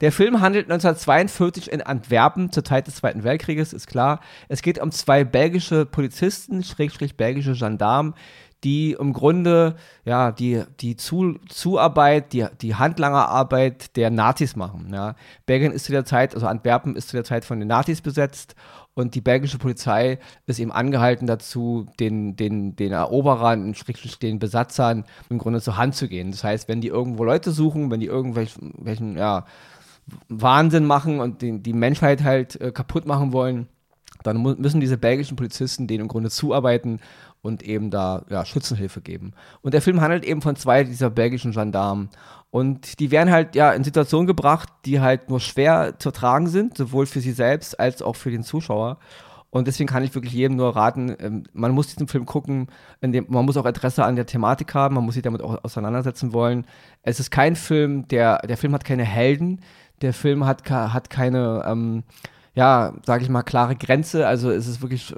Der 0.00 0.12
Film 0.12 0.40
handelt 0.40 0.66
1942 0.70 1.72
in 1.72 1.82
Antwerpen 1.82 2.50
zur 2.50 2.64
Zeit 2.64 2.86
des 2.86 2.96
Zweiten 2.96 3.24
Weltkrieges, 3.24 3.72
ist 3.72 3.86
klar. 3.86 4.20
Es 4.48 4.62
geht 4.62 4.80
um 4.80 4.90
zwei 4.90 5.24
belgische 5.24 5.86
Polizisten, 5.86 6.62
schrägstrich 6.62 7.16
belgische 7.16 7.52
Gendarmen, 7.52 8.14
die 8.64 8.92
im 8.92 9.12
Grunde 9.12 9.76
ja, 10.04 10.32
die, 10.32 10.62
die 10.80 10.96
Zu 10.96 11.38
Zuarbeit, 11.48 12.32
die, 12.32 12.46
die 12.62 12.74
Handlangerarbeit 12.74 13.96
der 13.96 14.10
Nazis 14.10 14.56
machen. 14.56 14.90
Ja. 14.92 15.14
Belgien 15.46 15.72
ist 15.72 15.84
zu 15.84 15.92
der 15.92 16.06
Zeit, 16.06 16.34
also 16.34 16.46
Antwerpen 16.46 16.96
ist 16.96 17.08
zu 17.08 17.16
der 17.16 17.24
Zeit 17.24 17.44
von 17.44 17.58
den 17.58 17.68
Nazis 17.68 18.00
besetzt 18.00 18.54
und 18.94 19.14
die 19.14 19.20
belgische 19.20 19.58
Polizei 19.58 20.18
ist 20.46 20.60
eben 20.60 20.72
angehalten 20.72 21.26
dazu, 21.26 21.86
den, 22.00 22.36
den, 22.36 22.74
den 22.74 22.92
Eroberern, 22.92 23.74
den 24.22 24.38
Besatzern 24.38 25.04
im 25.28 25.38
Grunde 25.38 25.60
zur 25.60 25.76
Hand 25.76 25.94
zu 25.94 26.08
gehen. 26.08 26.30
Das 26.30 26.42
heißt, 26.42 26.68
wenn 26.68 26.80
die 26.80 26.88
irgendwo 26.88 27.24
Leute 27.24 27.50
suchen, 27.50 27.90
wenn 27.90 28.00
die 28.00 28.06
irgendwelchen, 28.06 29.16
ja, 29.16 29.44
Wahnsinn 30.28 30.86
machen 30.86 31.20
und 31.20 31.42
die, 31.42 31.62
die 31.62 31.72
Menschheit 31.72 32.22
halt 32.22 32.60
äh, 32.60 32.72
kaputt 32.72 33.06
machen 33.06 33.32
wollen, 33.32 33.68
dann 34.22 34.42
müssen 34.42 34.80
diese 34.80 34.96
belgischen 34.96 35.36
Polizisten 35.36 35.86
denen 35.86 36.02
im 36.02 36.08
Grunde 36.08 36.30
zuarbeiten 36.30 37.00
und 37.42 37.62
eben 37.62 37.90
da 37.90 38.24
ja, 38.30 38.44
Schützenhilfe 38.44 39.02
geben. 39.02 39.32
Und 39.60 39.74
der 39.74 39.82
Film 39.82 40.00
handelt 40.00 40.24
eben 40.24 40.40
von 40.40 40.56
zwei 40.56 40.82
dieser 40.82 41.10
belgischen 41.10 41.52
Gendarmen. 41.52 42.08
Und 42.50 43.00
die 43.00 43.10
werden 43.10 43.30
halt 43.30 43.54
ja 43.54 43.72
in 43.72 43.84
Situationen 43.84 44.26
gebracht, 44.26 44.70
die 44.86 45.00
halt 45.00 45.28
nur 45.28 45.40
schwer 45.40 45.98
zu 45.98 46.10
tragen 46.10 46.46
sind, 46.46 46.76
sowohl 46.76 47.04
für 47.04 47.20
sie 47.20 47.32
selbst 47.32 47.78
als 47.78 48.00
auch 48.00 48.16
für 48.16 48.30
den 48.30 48.44
Zuschauer. 48.44 48.98
Und 49.50 49.68
deswegen 49.68 49.88
kann 49.88 50.02
ich 50.02 50.14
wirklich 50.14 50.32
jedem 50.32 50.56
nur 50.56 50.74
raten, 50.74 51.14
ähm, 51.20 51.44
man 51.52 51.72
muss 51.72 51.86
diesen 51.86 52.08
Film 52.08 52.26
gucken, 52.26 52.68
dem, 53.02 53.26
man 53.28 53.44
muss 53.44 53.56
auch 53.56 53.66
Interesse 53.66 54.04
an 54.04 54.16
der 54.16 54.26
Thematik 54.26 54.74
haben, 54.74 54.96
man 54.96 55.04
muss 55.04 55.14
sich 55.14 55.22
damit 55.22 55.42
auch 55.42 55.62
auseinandersetzen 55.62 56.32
wollen. 56.32 56.66
Es 57.02 57.20
ist 57.20 57.30
kein 57.30 57.54
Film, 57.54 58.08
der, 58.08 58.38
der 58.38 58.56
Film 58.56 58.72
hat 58.72 58.84
keine 58.84 59.04
Helden, 59.04 59.60
der 60.02 60.12
Film 60.12 60.46
hat, 60.46 60.68
hat 60.70 61.10
keine, 61.10 61.64
ähm, 61.66 62.02
ja, 62.54 62.94
sage 63.04 63.24
ich 63.24 63.30
mal, 63.30 63.42
klare 63.42 63.76
Grenze. 63.76 64.26
Also 64.26 64.50
es 64.50 64.66
ist 64.66 64.80
wirklich 64.80 65.14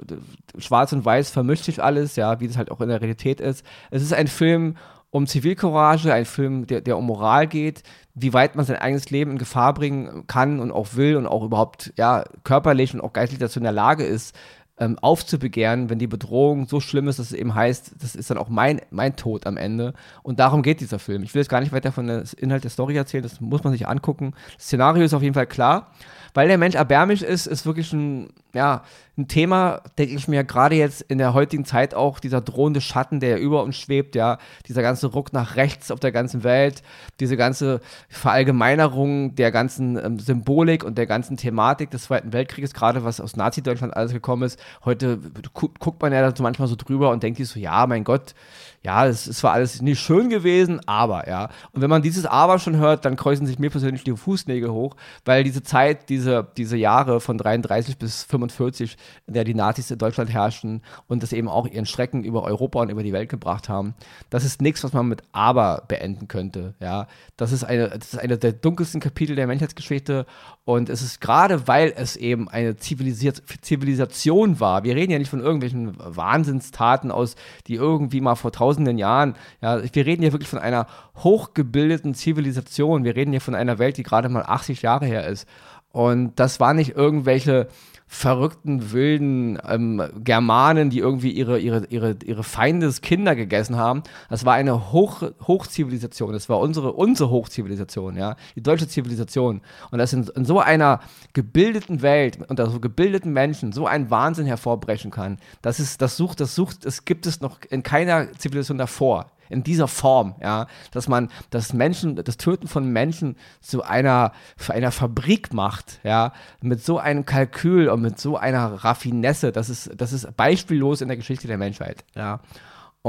schwarz 0.57 0.93
und 0.93 1.05
weiß 1.05 1.29
vermischt 1.29 1.65
sich 1.65 1.81
alles, 1.83 2.15
ja, 2.15 2.39
wie 2.39 2.47
das 2.47 2.57
halt 2.57 2.71
auch 2.71 2.81
in 2.81 2.89
der 2.89 3.01
Realität 3.01 3.39
ist. 3.39 3.65
Es 3.91 4.01
ist 4.01 4.13
ein 4.13 4.27
Film 4.27 4.75
um 5.09 5.25
Zivilcourage, 5.25 6.13
ein 6.13 6.25
Film, 6.25 6.67
der, 6.67 6.81
der 6.81 6.97
um 6.97 7.05
Moral 7.05 7.47
geht, 7.47 7.83
wie 8.13 8.33
weit 8.33 8.55
man 8.55 8.65
sein 8.65 8.77
eigenes 8.77 9.09
Leben 9.09 9.31
in 9.31 9.37
Gefahr 9.37 9.73
bringen 9.73 10.25
kann 10.27 10.59
und 10.59 10.71
auch 10.71 10.95
will 10.95 11.15
und 11.15 11.27
auch 11.27 11.43
überhaupt, 11.43 11.93
ja, 11.97 12.23
körperlich 12.43 12.93
und 12.93 13.01
auch 13.01 13.13
geistlich 13.13 13.39
dazu 13.39 13.59
in 13.59 13.63
der 13.63 13.71
Lage 13.71 14.03
ist, 14.03 14.35
ähm, 14.79 14.97
aufzubegehren, 14.99 15.89
wenn 15.89 15.99
die 15.99 16.07
Bedrohung 16.07 16.67
so 16.67 16.79
schlimm 16.79 17.07
ist, 17.07 17.19
dass 17.19 17.27
es 17.27 17.33
eben 17.33 17.55
heißt, 17.55 17.95
das 17.99 18.15
ist 18.15 18.29
dann 18.29 18.37
auch 18.37 18.49
mein, 18.49 18.81
mein 18.91 19.15
Tod 19.15 19.47
am 19.47 19.57
Ende. 19.57 19.93
Und 20.23 20.39
darum 20.39 20.61
geht 20.61 20.81
dieser 20.81 20.99
Film. 20.99 21.23
Ich 21.23 21.33
will 21.33 21.41
jetzt 21.41 21.49
gar 21.49 21.61
nicht 21.61 21.71
weiter 21.71 21.91
von 21.91 22.07
der 22.07 22.23
Inhalt 22.37 22.63
der 22.63 22.71
Story 22.71 22.95
erzählen, 22.95 23.23
das 23.23 23.41
muss 23.41 23.63
man 23.63 23.73
sich 23.73 23.87
angucken. 23.87 24.33
Das 24.55 24.65
Szenario 24.65 25.03
ist 25.03 25.13
auf 25.13 25.23
jeden 25.23 25.33
Fall 25.33 25.47
klar 25.47 25.91
weil 26.37 26.47
der 26.47 26.59
Mensch 26.59 26.75
erbärmlich 26.75 27.23
ist, 27.23 27.47
ist 27.47 27.65
wirklich 27.65 27.91
ein, 27.93 28.29
ja, 28.57 28.83
ein 29.17 29.27
Thema, 29.27 29.81
denke 29.97 30.15
ich 30.15 30.27
mir, 30.27 30.43
gerade 30.43 30.75
jetzt 30.75 31.01
in 31.01 31.17
der 31.17 31.33
heutigen 31.33 31.65
Zeit 31.65 31.95
auch, 31.95 32.19
dieser 32.19 32.39
drohende 32.39 32.81
Schatten, 32.81 33.19
der 33.19 33.39
über 33.39 33.63
uns 33.63 33.75
schwebt, 33.75 34.15
ja, 34.15 34.37
dieser 34.67 34.83
ganze 34.83 35.07
Ruck 35.07 35.33
nach 35.33 35.55
rechts 35.55 35.89
auf 35.89 35.99
der 35.99 36.11
ganzen 36.11 36.43
Welt, 36.43 36.83
diese 37.19 37.35
ganze 37.35 37.81
Verallgemeinerung 38.09 39.33
der 39.35 39.51
ganzen 39.51 39.97
ähm, 39.97 40.19
Symbolik 40.19 40.83
und 40.83 40.97
der 40.97 41.07
ganzen 41.07 41.35
Thematik 41.35 41.89
des 41.89 42.03
Zweiten 42.03 42.31
Weltkrieges, 42.31 42.73
gerade 42.73 43.03
was 43.03 43.19
aus 43.19 43.35
Nazi-Deutschland 43.35 43.95
alles 43.95 44.11
gekommen 44.11 44.43
ist. 44.43 44.59
Heute 44.85 45.17
gu 45.53 45.69
guckt 45.79 46.01
man 46.01 46.13
ja 46.13 46.31
manchmal 46.39 46.67
so 46.67 46.75
drüber 46.75 47.09
und 47.09 47.23
denkt 47.23 47.37
sich 47.37 47.49
so, 47.49 47.59
ja, 47.59 47.87
mein 47.87 48.03
Gott, 48.03 48.35
ja, 48.83 49.05
es 49.07 49.27
ist 49.27 49.39
zwar 49.39 49.53
alles 49.53 49.81
nicht 49.81 49.99
schön 49.99 50.29
gewesen, 50.29 50.79
aber, 50.85 51.27
ja. 51.27 51.49
Und 51.73 51.81
wenn 51.81 51.89
man 51.89 52.01
dieses 52.01 52.25
Aber 52.25 52.59
schon 52.59 52.77
hört, 52.77 53.03
dann 53.03 53.15
kreuzen 53.15 53.45
sich 53.45 53.59
mir 53.59 53.69
persönlich 53.69 54.03
die 54.03 54.15
Fußnägel 54.15 54.71
hoch, 54.71 54.95
weil 55.25 55.43
diese 55.43 55.63
Zeit, 55.63 56.09
diese, 56.09 56.47
diese 56.55 56.77
Jahre 56.77 57.19
von 57.19 57.37
33 57.37 57.97
bis 57.97 58.23
45, 58.51 58.97
in 59.27 59.33
der 59.33 59.43
die 59.43 59.53
Nazis 59.53 59.91
in 59.91 59.97
Deutschland 59.97 60.31
herrschten 60.31 60.81
und 61.07 61.23
das 61.23 61.33
eben 61.33 61.47
auch 61.47 61.67
ihren 61.67 61.85
Schrecken 61.85 62.23
über 62.23 62.43
Europa 62.43 62.81
und 62.81 62.89
über 62.89 63.03
die 63.03 63.13
Welt 63.13 63.29
gebracht 63.29 63.69
haben, 63.69 63.93
das 64.29 64.45
ist 64.45 64.61
nichts, 64.61 64.83
was 64.83 64.93
man 64.93 65.07
mit 65.07 65.23
Aber 65.31 65.83
beenden 65.87 66.27
könnte, 66.27 66.75
ja. 66.79 67.07
Das 67.35 67.51
ist 67.51 67.63
eine, 67.63 67.99
eine 68.17 68.37
der 68.37 68.53
dunkelsten 68.53 69.01
Kapitel 69.01 69.35
der 69.35 69.47
Menschheitsgeschichte 69.47 70.25
und 70.63 70.89
es 70.89 71.01
ist 71.01 71.21
gerade, 71.21 71.67
weil 71.67 71.93
es 71.95 72.15
eben 72.15 72.49
eine 72.49 72.77
Zivilisation 72.77 74.59
war. 74.59 74.83
Wir 74.83 74.95
reden 74.95 75.11
ja 75.11 75.19
nicht 75.19 75.29
von 75.29 75.39
irgendwelchen 75.39 75.95
Wahnsinnstaten 75.97 77.11
aus, 77.11 77.35
die 77.67 77.75
irgendwie 77.75 78.21
mal 78.21 78.35
vor 78.35 78.51
tausend 78.51 78.77
tausenden 78.77 78.97
Jahren. 78.97 79.35
Ja, 79.61 79.81
wir 79.81 80.05
reden 80.05 80.21
hier 80.21 80.31
wirklich 80.31 80.49
von 80.49 80.59
einer 80.59 80.87
hochgebildeten 81.17 82.13
Zivilisation. 82.13 83.03
Wir 83.03 83.15
reden 83.15 83.31
hier 83.31 83.41
von 83.41 83.55
einer 83.55 83.79
Welt, 83.79 83.97
die 83.97 84.03
gerade 84.03 84.29
mal 84.29 84.43
80 84.43 84.81
Jahre 84.81 85.05
her 85.05 85.27
ist. 85.27 85.47
Und 85.91 86.39
das 86.39 86.59
war 86.59 86.73
nicht 86.73 86.95
irgendwelche 86.95 87.67
verrückten, 88.09 88.93
wilden 88.93 89.59
ähm, 89.67 90.01
Germanen, 90.23 90.89
die 90.89 90.99
irgendwie 90.99 91.31
ihre, 91.31 91.59
ihre, 91.59 91.85
ihre, 91.87 92.15
ihre 92.23 92.43
Feindeskinder 92.43 93.35
gegessen 93.35 93.75
haben. 93.75 94.01
Das 94.29 94.45
war 94.45 94.53
eine 94.53 94.93
Hoch, 94.93 95.23
Hochzivilisation. 95.45 96.31
Das 96.31 96.47
war 96.47 96.59
unsere, 96.59 96.93
unsere 96.93 97.29
Hochzivilisation, 97.29 98.15
ja. 98.15 98.37
Die 98.55 98.63
deutsche 98.63 98.87
Zivilisation. 98.87 99.61
Und 99.91 99.99
dass 99.99 100.13
in, 100.13 100.25
in 100.35 100.45
so 100.45 100.59
einer 100.61 101.01
gebildeten 101.33 102.01
Welt, 102.01 102.39
unter 102.47 102.69
so 102.69 102.79
gebildeten 102.79 103.33
Menschen, 103.33 103.73
so 103.73 103.85
ein 103.85 104.09
Wahnsinn 104.09 104.45
hervorbrechen 104.45 105.11
kann, 105.11 105.37
das 105.61 105.79
ist, 105.79 106.01
das 106.01 106.15
sucht, 106.15 106.39
das 106.39 106.55
sucht, 106.55 106.85
das 106.85 107.03
gibt 107.03 107.25
es 107.25 107.41
noch 107.41 107.59
in 107.69 107.83
keiner 107.83 108.31
Zivilisation 108.33 108.77
davor 108.77 109.27
in 109.49 109.63
dieser 109.63 109.87
Form, 109.87 110.35
ja, 110.41 110.67
dass 110.91 111.07
man 111.07 111.29
das 111.49 111.73
Menschen, 111.73 112.15
das 112.15 112.37
Töten 112.37 112.67
von 112.67 112.91
Menschen 112.91 113.35
zu 113.61 113.83
einer, 113.83 114.33
einer 114.69 114.91
Fabrik 114.91 115.53
macht, 115.53 115.99
ja, 116.03 116.33
mit 116.61 116.83
so 116.83 116.99
einem 116.99 117.25
Kalkül 117.25 117.89
und 117.89 118.01
mit 118.01 118.19
so 118.19 118.37
einer 118.37 118.83
Raffinesse, 118.83 119.51
das 119.51 119.69
ist, 119.69 119.91
das 119.95 120.13
ist 120.13 120.35
beispiellos 120.37 121.01
in 121.01 121.07
der 121.07 121.17
Geschichte 121.17 121.47
der 121.47 121.57
Menschheit, 121.57 122.03
ja. 122.15 122.39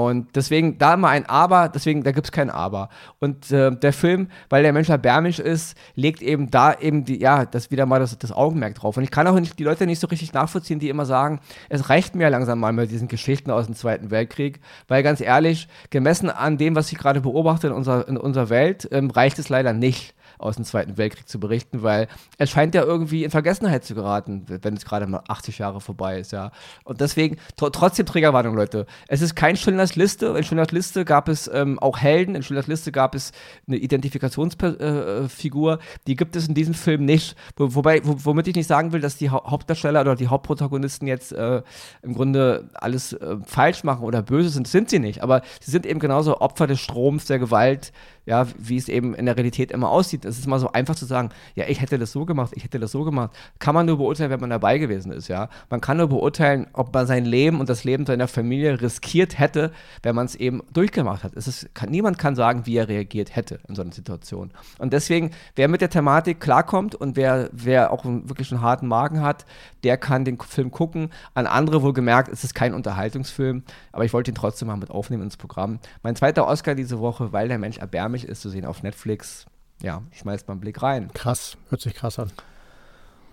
Und 0.07 0.29
deswegen 0.37 0.79
da 0.79 0.97
mal 0.97 1.09
ein 1.09 1.27
Aber, 1.27 1.69
deswegen, 1.69 2.05
da 2.05 2.13
gibt 2.13 2.29
es 2.29 2.33
kein 2.33 2.51
Aber. 2.51 2.89
Und 3.19 3.51
äh, 3.51 3.75
der 3.75 3.93
Film, 3.93 4.29
weil 4.49 4.63
der 4.63 4.73
Mensch 4.73 4.89
erbärmlich 4.89 5.41
ist, 5.41 5.77
legt 5.97 6.23
eben 6.23 6.53
da 6.53 6.73
eben 6.75 7.05
die, 7.05 7.19
ja, 7.21 7.45
das 7.45 7.73
wieder 7.73 7.85
mal 7.85 7.99
das, 7.99 8.17
das 8.17 8.31
Augenmerk 8.31 8.77
drauf. 8.77 8.97
Und 8.97 9.03
ich 9.03 9.11
kann 9.11 9.27
auch 9.27 9.35
nicht, 9.35 9.59
die 9.59 9.65
Leute 9.65 9.87
nicht 9.87 9.99
so 9.99 10.07
richtig 10.07 10.33
nachvollziehen, 10.33 10.79
die 10.79 10.89
immer 10.89 11.05
sagen, 11.05 11.41
es 11.69 11.89
reicht 11.89 12.15
mir 12.15 12.31
langsam 12.31 12.61
mal 12.61 12.73
mit 12.73 12.93
diesen 12.93 13.09
Geschichten 13.09 13.51
aus 13.51 13.67
dem 13.67 13.75
Zweiten 13.75 14.13
Weltkrieg, 14.13 14.61
weil 14.87 15.03
ganz 15.03 15.21
ehrlich, 15.21 15.67
gemessen 15.91 16.31
an 16.31 16.59
dem, 16.59 16.77
was 16.77 16.93
ich 16.93 16.99
gerade 16.99 17.21
beobachte 17.21 17.67
in 17.67 17.73
unserer, 17.73 18.07
in 18.07 18.17
unserer 18.17 18.51
Welt, 18.51 18.89
ähm, 18.93 19.11
reicht 19.11 19.41
es 19.41 19.49
leider 19.49 19.73
nicht 19.73 20.15
aus 20.39 20.57
dem 20.57 20.65
Zweiten 20.65 20.97
Weltkrieg 20.97 21.29
zu 21.29 21.39
berichten, 21.41 21.83
weil 21.83 22.09
es 22.39 22.51
scheint 22.51 22.75
ja 22.75 22.83
irgendwie 22.83 23.25
in 23.25 23.31
Vergessenheit 23.31 23.85
zu 23.85 23.95
geraten, 23.95 24.47
wenn 24.49 24.75
es 24.75 24.85
gerade 24.85 25.07
mal 25.07 25.23
80 25.29 25.59
Jahre 25.59 25.81
vorbei 25.81 26.19
ist, 26.21 26.33
ja. 26.33 26.51
Und 26.85 27.01
deswegen, 27.01 27.37
tr 27.57 27.71
trotzdem 27.71 28.07
Triggerwarnung, 28.07 28.55
Leute. 28.55 28.87
Es 29.09 29.23
ist 29.23 29.35
kein 29.35 29.57
Schindlers 29.57 29.97
Liste. 29.97 30.27
In 30.29 30.45
Schindlers 30.45 30.71
Liste 30.73 31.05
gab 31.05 31.29
es 31.29 31.51
ähm, 31.53 31.79
auch 31.79 31.99
Helden. 31.99 32.35
In 32.35 32.43
Schindlers 32.43 32.67
Liste 32.67 32.93
gab 32.93 33.15
es 33.15 33.33
eine 33.67 33.77
Identifikationsfigur. 33.77 35.73
Äh, 35.73 35.79
die 36.07 36.17
gibt 36.17 36.37
es 36.37 36.49
in 36.49 36.55
diesem 36.55 36.75
Film 36.75 37.05
nicht. 37.05 37.37
Wo, 37.57 37.75
wobei, 37.75 38.01
wo, 38.05 38.17
womit 38.25 38.49
ich 38.49 38.55
nicht 38.55 38.67
sagen 38.67 38.93
will, 38.93 39.01
dass 39.01 39.17
die 39.17 39.31
ha 39.31 39.43
Hauptdarsteller 39.49 40.01
oder 40.01 40.17
die 40.17 40.29
Hauptprotagonisten 40.29 41.07
jetzt 41.09 41.33
äh, 41.33 41.63
im 42.03 42.15
Grunde 42.15 42.69
alles 42.75 43.13
äh, 43.13 43.37
falsch 43.45 43.85
machen 43.85 44.05
oder 44.05 44.23
böse 44.23 44.51
sind, 44.51 44.69
sind 44.69 44.91
sie 44.91 44.99
nicht. 44.99 45.23
Aber 45.23 45.43
sie 45.61 45.71
sind 45.71 45.87
eben 45.87 46.01
genauso 46.01 46.41
Opfer 46.41 46.67
des 46.67 46.81
Stroms, 46.81 47.27
der 47.27 47.39
Gewalt, 47.39 47.93
ja, 48.27 48.47
wie 48.59 48.77
es 48.77 48.89
eben 48.89 49.15
in 49.15 49.27
der 49.27 49.37
Realität 49.37 49.71
immer 49.71 49.89
aussieht. 49.91 50.25
Es 50.29 50.39
ist 50.39 50.47
mal 50.47 50.59
so 50.59 50.73
einfach 50.73 50.95
zu 50.95 51.07
sagen, 51.07 51.31
ja, 51.55 51.65
ich 51.69 51.81
hätte 51.81 51.99
das 51.99 52.13
so 52.13 52.25
gemacht, 52.25 52.53
ich 52.55 52.65
hätte 52.65 52.79
das 52.79 52.93
so 52.93 53.05
gemacht. 53.05 53.31
Kann 53.59 53.75
man 53.75 53.87
nur 53.87 53.99
beurteilen, 53.99 54.31
wenn 54.31 54.41
man 54.41 54.51
dabei 54.51 54.79
gewesen 54.79 55.13
ist, 55.13 55.29
ja. 55.29 55.49
Man 55.71 55.81
kann 55.81 55.97
nur 55.97 56.09
beurteilen, 56.09 56.67
ob 56.73 56.93
man 56.95 57.07
sein 57.07 57.25
Leben 57.25 57.61
und 57.61 57.69
das 57.69 57.85
Leben 57.85 58.07
seiner 58.07 58.29
Familie 58.29 58.81
riskiert 58.81 59.39
hätte, 59.39 59.73
wenn 60.03 60.15
man 60.15 60.27
es 60.27 60.35
eben 60.35 60.63
durchgemacht 60.73 61.25
hat. 61.25 61.33
Es 61.35 61.49
ist, 61.49 61.75
kann, 61.75 61.91
niemand 61.91 62.19
kann 62.19 62.37
sagen, 62.37 62.67
wie 62.67 62.77
er 62.77 62.89
reagiert 62.89 63.35
hätte 63.35 63.61
in 63.69 63.75
so 63.75 63.83
einer 63.83 63.93
Situation. 63.93 64.53
Und 64.79 64.93
deswegen, 64.93 65.31
wer 65.57 65.69
mit 65.69 65.81
der 65.81 65.91
Thematik 65.91 66.41
klarkommt 66.41 66.95
und 66.95 67.17
wer, 67.17 67.51
wer 67.53 67.93
auch 67.93 68.05
einen, 68.05 68.29
wirklich 68.29 68.53
einen 68.53 68.63
harten 68.63 68.87
Magen 68.87 69.23
hat, 69.23 69.47
der 69.85 69.97
kann 69.97 70.25
den 70.25 70.39
Film 70.41 70.71
gucken. 70.71 71.11
An 71.35 71.47
andere 71.47 71.83
wohlgemerkt, 71.83 72.29
es 72.29 72.45
ist 72.45 72.55
kein 72.55 72.75
Unterhaltungsfilm, 72.75 73.63
aber 73.93 74.05
ich 74.05 74.13
wollte 74.13 74.31
ihn 74.31 74.35
trotzdem 74.35 74.69
mal 74.69 74.77
mit 74.77 74.91
aufnehmen 74.91 75.23
ins 75.23 75.37
Programm. 75.37 75.79
Mein 76.03 76.17
zweiter 76.17 76.47
Oscar 76.47 76.75
diese 76.75 77.01
Woche, 77.01 77.33
weil 77.33 77.49
der 77.49 77.59
Mensch 77.59 77.79
erbärmlich 77.79 78.25
ist 78.25 78.43
zu 78.43 78.51
sehen 78.51 78.65
auf 78.65 78.83
Netflix. 78.83 79.47
Ja, 79.83 80.03
schmeißt 80.13 80.49
mal 80.49 80.53
einen 80.53 80.61
Blick 80.61 80.83
rein. 80.83 81.11
Krass, 81.15 81.57
hört 81.69 81.81
sich 81.81 81.95
krass 81.95 82.19
an. 82.19 82.33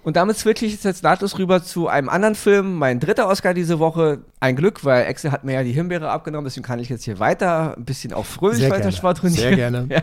Und 0.05 0.17
damit 0.17 0.37
switche 0.37 0.67
ich 0.67 0.83
jetzt 0.83 1.01
nahtlos 1.01 1.39
rüber 1.39 1.63
zu 1.63 1.87
einem 1.87 2.09
anderen 2.09 2.35
Film, 2.35 2.75
mein 2.75 2.99
dritter 2.99 3.27
Oscar 3.27 3.55
diese 3.55 3.79
Woche. 3.79 4.19
Ein 4.39 4.55
Glück, 4.55 4.85
weil 4.85 5.05
Excel 5.07 5.31
hat 5.31 5.43
mir 5.43 5.53
ja 5.53 5.63
die 5.63 5.71
Himbeere 5.71 6.11
abgenommen, 6.11 6.45
deswegen 6.45 6.63
kann 6.63 6.77
ich 6.77 6.89
jetzt 6.89 7.05
hier 7.05 7.17
weiter 7.17 7.75
ein 7.75 7.85
bisschen 7.85 8.13
auch 8.13 8.25
fröhlich 8.25 8.59
Sehr 8.59 8.69
weiter 8.69 8.81
gerne. 8.81 8.95
schwadronieren. 8.95 9.41
Sehr 9.41 9.55
gerne. 9.55 9.87
Ja. 9.95 10.01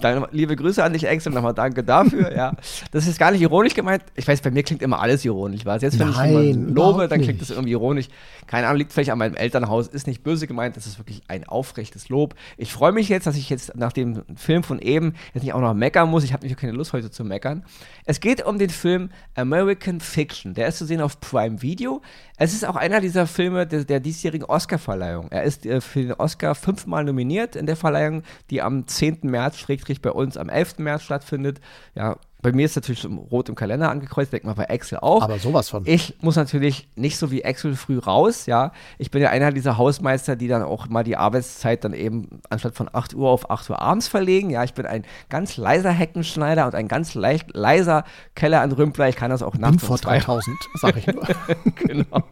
Dann, 0.00 0.26
liebe 0.32 0.54
Grüße 0.54 0.82
an 0.84 0.92
dich, 0.92 1.06
Excel, 1.06 1.32
nochmal 1.32 1.54
danke 1.54 1.82
dafür. 1.82 2.34
ja. 2.36 2.52
Das 2.92 3.06
ist 3.06 3.18
gar 3.18 3.30
nicht 3.30 3.40
ironisch 3.40 3.72
gemeint. 3.74 4.02
Ich 4.16 4.28
weiß, 4.28 4.42
bei 4.42 4.50
mir 4.50 4.62
klingt 4.62 4.82
immer 4.82 5.00
alles 5.00 5.24
ironisch. 5.24 5.64
Was? 5.64 5.80
Jetzt, 5.80 5.98
wenn 5.98 6.10
Nein, 6.10 6.30
ich 6.30 6.36
jemanden 6.54 6.74
lobe, 6.74 7.08
dann 7.08 7.20
klingt 7.22 7.40
das 7.40 7.50
irgendwie 7.50 7.72
ironisch. 7.72 8.08
Keine 8.46 8.66
Ahnung, 8.66 8.78
liegt 8.78 8.92
vielleicht 8.92 9.10
an 9.10 9.18
meinem 9.18 9.34
Elternhaus, 9.34 9.88
ist 9.88 10.06
nicht 10.06 10.22
böse 10.22 10.46
gemeint, 10.46 10.76
das 10.76 10.86
ist 10.86 10.98
wirklich 10.98 11.22
ein 11.28 11.48
aufrechtes 11.48 12.08
Lob. 12.10 12.34
Ich 12.58 12.72
freue 12.72 12.92
mich 12.92 13.08
jetzt, 13.08 13.26
dass 13.26 13.36
ich 13.36 13.48
jetzt 13.48 13.74
nach 13.76 13.92
dem 13.92 14.24
Film 14.36 14.62
von 14.62 14.78
eben 14.78 15.14
jetzt 15.32 15.42
nicht 15.44 15.54
auch 15.54 15.60
noch 15.60 15.72
meckern 15.74 16.10
muss. 16.10 16.24
Ich 16.24 16.32
habe 16.34 16.46
nicht 16.46 16.58
keine 16.58 16.72
Lust 16.72 16.92
heute 16.92 17.10
zu 17.10 17.24
meckern. 17.24 17.64
Es 18.04 18.20
geht 18.20 18.44
um 18.44 18.58
den 18.58 18.70
Film 18.70 19.10
American 19.38 20.00
Fiction. 20.00 20.54
Der 20.54 20.68
ist 20.68 20.78
zu 20.78 20.84
sehen 20.84 21.00
auf 21.00 21.20
Prime 21.20 21.62
Video. 21.62 22.02
Es 22.36 22.52
ist 22.52 22.64
auch 22.64 22.76
einer 22.76 23.00
dieser 23.00 23.26
Filme 23.26 23.66
der, 23.66 23.84
der 23.84 24.00
diesjährigen 24.00 24.44
Oscar-Verleihung. 24.44 25.28
Er 25.30 25.44
ist 25.44 25.64
äh, 25.64 25.80
für 25.80 26.02
den 26.02 26.12
Oscar 26.14 26.54
fünfmal 26.54 27.04
nominiert 27.04 27.54
in 27.54 27.66
der 27.66 27.76
Verleihung, 27.76 28.24
die 28.50 28.60
am 28.60 28.86
10. 28.86 29.20
März, 29.22 29.58
schrägstrich 29.58 30.02
bei 30.02 30.10
uns 30.10 30.36
am 30.36 30.48
11. 30.48 30.78
März 30.78 31.02
stattfindet. 31.02 31.60
Ja, 31.94 32.16
Bei 32.40 32.52
mir 32.52 32.66
ist 32.66 32.76
natürlich 32.76 33.04
rot 33.04 33.48
im 33.48 33.56
Kalender 33.56 33.90
angekreuzt, 33.90 34.32
denkt 34.32 34.46
man 34.46 34.54
bei 34.54 34.64
Excel 34.64 34.98
auch. 34.98 35.22
Aber 35.22 35.40
sowas 35.40 35.68
von. 35.68 35.82
Ich 35.86 36.14
muss 36.20 36.36
natürlich 36.36 36.88
nicht 36.94 37.18
so 37.18 37.32
wie 37.32 37.42
Excel 37.42 37.74
früh 37.74 37.98
raus, 37.98 38.46
ja. 38.46 38.70
Ich 38.96 39.10
bin 39.10 39.20
ja 39.20 39.30
einer 39.30 39.50
dieser 39.50 39.76
Hausmeister, 39.76 40.36
die 40.36 40.46
dann 40.46 40.62
auch 40.62 40.88
mal 40.88 41.02
die 41.02 41.16
Arbeitszeit 41.16 41.82
dann 41.82 41.94
eben 41.94 42.40
anstatt 42.48 42.76
von 42.76 42.88
8 42.92 43.14
Uhr 43.14 43.28
auf 43.28 43.50
8 43.50 43.70
Uhr 43.70 43.82
abends 43.82 44.06
verlegen. 44.06 44.50
Ja, 44.50 44.62
ich 44.62 44.72
bin 44.72 44.86
ein 44.86 45.04
ganz 45.28 45.56
leiser 45.56 45.90
Heckenschneider 45.90 46.66
und 46.66 46.76
ein 46.76 46.86
ganz 46.86 47.16
leicht, 47.16 47.54
leiser 47.54 48.04
Keller 48.36 48.60
an 48.60 48.70
Rümpler. 48.70 49.08
Ich 49.08 49.16
kann 49.16 49.30
das 49.30 49.42
auch 49.42 49.56
nachts 49.56 49.84
vor 49.84 49.98
3000, 49.98 50.56
sag 50.74 50.96
ich 50.96 51.08
nur. 51.08 51.26
genau. 51.74 52.22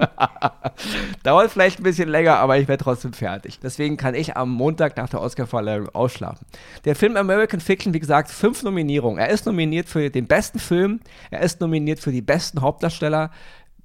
Dauert 1.25 1.51
vielleicht 1.51 1.81
ein 1.81 1.83
bisschen 1.83 2.09
länger, 2.09 2.37
aber 2.37 2.59
ich 2.59 2.69
werde 2.69 2.85
trotzdem 2.85 3.13
fertig. 3.13 3.59
Deswegen 3.61 3.97
kann 3.97 4.15
ich 4.15 4.37
am 4.37 4.51
Montag 4.51 4.97
nach 4.97 5.09
der 5.09 5.21
Oscarverleihung 5.21 5.89
ausschlafen. 5.89 6.47
Der 6.85 6.95
Film 6.95 7.17
American 7.17 7.59
Fiction, 7.59 7.93
wie 7.93 8.01
gesagt, 8.01 8.31
fünf 8.31 8.63
Nominierungen. 8.63 9.19
Er 9.19 9.31
ist 9.31 9.47
nominiert 9.47 9.89
für 9.89 9.96
den 9.97 10.27
besten 10.27 10.59
Film, 10.59 11.01
er 11.31 11.41
ist 11.41 11.61
nominiert 11.61 12.01
für 12.01 12.13
die 12.13 12.23
besten 12.23 12.61
Hauptdarsteller, 12.61 13.31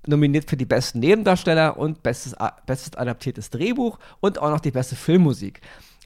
nominiert 0.08 0.50
für 0.50 0.58
die 0.58 0.66
besten 0.66 1.00
Nebendarsteller 1.00 1.78
und 1.78 2.04
bestes, 2.04 2.36
bestes 2.66 2.96
adaptiertes 2.96 3.50
Drehbuch 3.50 4.00
und 4.20 4.40
auch 4.40 4.50
noch 4.50 4.60
die 4.60 4.72
beste 4.72 4.96
Filmmusik. 4.96 5.62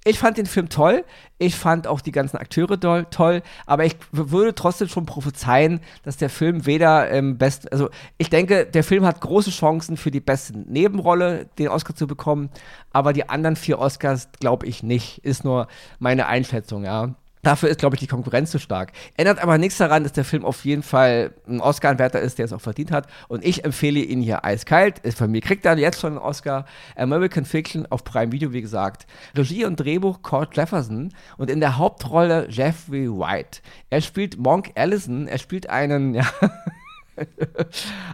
Ich 0.07 0.19
fand 0.19 0.37
den 0.37 0.45
Film 0.45 0.69
toll. 0.69 1.03
Ich 1.39 1.55
fand 1.55 1.87
auch 1.87 1.99
die 1.99 2.11
ganzen 2.11 2.37
Akteure 2.37 2.79
toll, 2.79 3.07
toll 3.09 3.41
aber 3.65 3.85
ich 3.85 3.95
würde 4.11 4.53
trotzdem 4.53 4.87
schon 4.87 5.07
prophezeien, 5.07 5.79
dass 6.03 6.15
der 6.15 6.29
Film 6.29 6.67
weder 6.67 7.09
im 7.09 7.39
besten, 7.39 7.69
also 7.69 7.89
ich 8.19 8.29
denke, 8.29 8.67
der 8.67 8.83
Film 8.83 9.03
hat 9.03 9.19
große 9.19 9.49
Chancen 9.49 9.97
für 9.97 10.11
die 10.11 10.19
beste 10.19 10.57
Nebenrolle 10.57 11.47
den 11.57 11.69
Oscar 11.69 11.95
zu 11.95 12.05
bekommen, 12.05 12.51
aber 12.91 13.13
die 13.13 13.27
anderen 13.29 13.55
vier 13.55 13.79
Oscars 13.79 14.29
glaube 14.39 14.67
ich 14.67 14.83
nicht. 14.83 15.25
Ist 15.25 15.43
nur 15.43 15.67
meine 15.97 16.27
Einschätzung, 16.27 16.85
ja. 16.85 17.15
Dafür 17.45 17.69
ist, 17.69 17.79
glaube 17.79 17.95
ich, 17.95 17.99
die 17.99 18.07
Konkurrenz 18.07 18.49
zu 18.49 18.57
stark. 18.57 18.91
Ändert 19.17 19.37
aber 19.37 19.59
nichts 19.59 19.77
daran, 19.77 20.01
dass 20.01 20.13
der 20.13 20.25
Film 20.25 20.43
auf 20.43 20.65
jeden 20.65 20.81
Fall 20.81 21.31
ein 21.47 21.61
Oscar-Anwärter 21.61 22.19
ist, 22.19 22.39
der 22.39 22.45
es 22.45 22.53
auch 22.53 22.59
verdient 22.59 22.91
hat. 22.91 23.05
Und 23.27 23.45
ich 23.45 23.63
empfehle 23.63 23.99
ihn 23.99 24.19
hier 24.19 24.43
eiskalt. 24.43 24.99
Von 25.15 25.29
mir 25.29 25.41
kriegt 25.41 25.63
er 25.63 25.77
jetzt 25.77 25.99
schon 25.99 26.13
einen 26.13 26.17
Oscar. 26.17 26.65
American 26.95 27.45
Fiction 27.45 27.85
auf 27.91 28.03
Prime 28.03 28.31
Video, 28.31 28.51
wie 28.51 28.61
gesagt. 28.61 29.05
Regie 29.37 29.63
und 29.63 29.79
Drehbuch 29.79 30.23
Cord 30.23 30.57
Jefferson 30.57 31.13
und 31.37 31.51
in 31.51 31.59
der 31.59 31.77
Hauptrolle 31.77 32.47
Jeffrey 32.49 33.07
White. 33.07 33.59
Er 33.91 34.01
spielt 34.01 34.39
Monk 34.39 34.71
Allison. 34.73 35.27
Er 35.27 35.37
spielt 35.37 35.69
einen, 35.69 36.13
ja. 36.15 36.25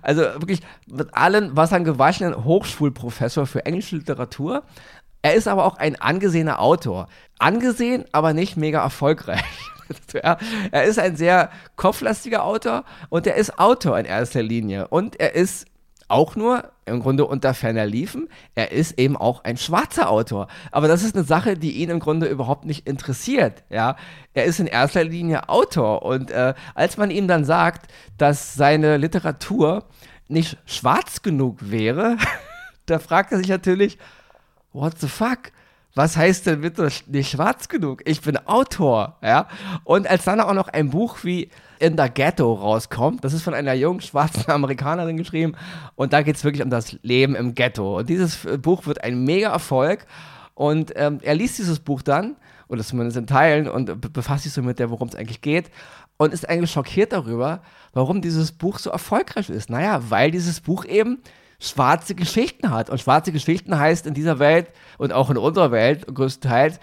also 0.02 0.24
wirklich 0.24 0.60
mit 0.88 1.08
allen 1.14 1.56
Wassern 1.56 1.86
gewaschenen 1.86 2.44
Hochschulprofessor 2.44 3.48
für 3.48 3.66
englische 3.66 3.96
Literatur. 3.96 4.64
Er 5.22 5.36
ist 5.36 5.48
aber 5.48 5.66
auch 5.66 5.78
ein 5.78 5.96
angesehener 6.02 6.60
Autor. 6.60 7.08
Angesehen, 7.40 8.06
aber 8.12 8.34
nicht 8.34 8.58
mega 8.58 8.82
erfolgreich. 8.82 9.44
er 10.72 10.84
ist 10.84 11.00
ein 11.00 11.16
sehr 11.16 11.50
kopflastiger 11.76 12.44
Autor 12.44 12.86
und 13.10 13.28
er 13.28 13.36
ist 13.36 13.60
Autor 13.60 14.00
in 14.00 14.06
erster 14.06 14.42
Linie. 14.42 14.88
Und 14.88 15.20
er 15.20 15.36
ist 15.36 15.66
auch 16.08 16.36
nur 16.36 16.72
im 16.86 17.00
Grunde 17.00 17.26
unter 17.26 17.54
ferner 17.54 17.86
liefen. 17.86 18.28
Er 18.54 18.72
ist 18.72 19.00
eben 19.00 19.16
auch 19.16 19.44
ein 19.44 19.58
schwarzer 19.58 20.10
Autor. 20.10 20.48
Aber 20.72 20.88
das 20.88 21.04
ist 21.04 21.16
eine 21.16 21.24
Sache, 21.24 21.58
die 21.58 21.78
ihn 21.78 21.90
im 21.90 22.00
Grunde 22.00 22.28
überhaupt 22.28 22.66
nicht 22.66 22.88
interessiert. 22.88 23.64
Ja, 23.70 23.96
er 24.34 24.46
ist 24.46 24.60
in 24.60 24.68
erster 24.68 25.04
Linie 25.04 25.50
Autor. 25.50 26.04
Und 26.04 26.30
äh, 26.32 26.54
als 26.76 26.98
man 26.98 27.12
ihm 27.12 27.28
dann 27.28 27.46
sagt, 27.46 27.92
dass 28.18 28.54
seine 28.54 28.98
Literatur 28.98 29.86
nicht 30.28 30.58
schwarz 30.66 31.22
genug 31.22 31.58
wäre, 31.62 32.18
da 32.86 33.00
fragt 33.00 33.32
er 33.32 33.38
sich 33.38 33.48
natürlich, 33.48 33.98
what 34.74 35.00
the 35.00 35.08
fuck? 35.08 35.52
Was 35.94 36.16
heißt 36.16 36.46
denn 36.46 36.62
bitte 36.62 36.88
nicht 37.08 37.32
schwarz 37.32 37.68
genug? 37.68 38.02
Ich 38.06 38.22
bin 38.22 38.38
Autor, 38.48 39.18
ja. 39.22 39.48
Und 39.84 40.10
als 40.10 40.24
dann 40.24 40.40
auch 40.40 40.54
noch 40.54 40.70
ein 40.70 40.90
Buch 40.90 41.18
wie 41.24 41.50
In 41.80 41.98
the 41.98 42.08
Ghetto 42.14 42.54
rauskommt, 42.54 43.26
das 43.26 43.34
ist 43.34 43.44
von 43.44 43.54
einer 43.54 43.74
jungen 43.74 44.00
schwarzen 44.00 44.46
Amerikanerin 44.50 45.18
geschrieben 45.18 45.54
und 45.96 46.14
da 46.14 46.22
geht 46.22 46.38
es 46.38 46.46
wirklich 46.46 46.64
um 46.64 46.70
das 46.70 46.94
Leben 47.02 47.36
im 47.36 47.56
Ghetto. 47.56 47.98
Und 47.98 48.10
dieses 48.10 48.46
äh, 48.46 48.58
Buch 48.58 48.86
wird 48.86 49.04
ein 49.04 49.26
mega 49.26 49.52
Erfolg 49.52 50.06
und 50.54 50.94
ähm, 50.96 51.20
er 51.24 51.36
liest 51.36 51.58
dieses 51.58 51.80
Buch 51.80 52.02
dann, 52.02 52.38
oder 52.70 52.84
zumindest 52.84 53.18
in 53.18 53.28
Teilen, 53.28 53.68
und 53.68 54.14
befasst 54.14 54.44
sich 54.44 54.54
so 54.54 54.62
mit 54.62 54.80
der, 54.80 54.92
worum 54.92 55.10
es 55.10 55.16
eigentlich 55.16 55.42
geht 55.42 55.72
und 56.16 56.34
ist 56.34 56.48
eigentlich 56.48 56.72
schockiert 56.72 57.12
darüber, 57.12 57.62
warum 57.92 58.22
dieses 58.22 58.54
Buch 58.54 58.80
so 58.80 58.92
erfolgreich 58.92 59.50
ist. 59.50 59.70
Naja, 59.70 60.02
weil 60.10 60.32
dieses 60.32 60.62
Buch 60.62 60.86
eben 60.86 61.18
schwarze 61.62 62.16
Geschichten 62.16 62.72
hat. 62.72 62.90
Und 62.90 63.00
schwarze 63.00 63.32
Geschichten 63.32 63.78
heißt 63.78 64.08
in 64.08 64.14
dieser 64.14 64.40
Welt 64.40 64.68
und 64.98 65.14
auch 65.14 65.30
in 65.30 65.38
unserer 65.38 65.72
Welt 65.72 66.14
größtenteils 66.14 66.80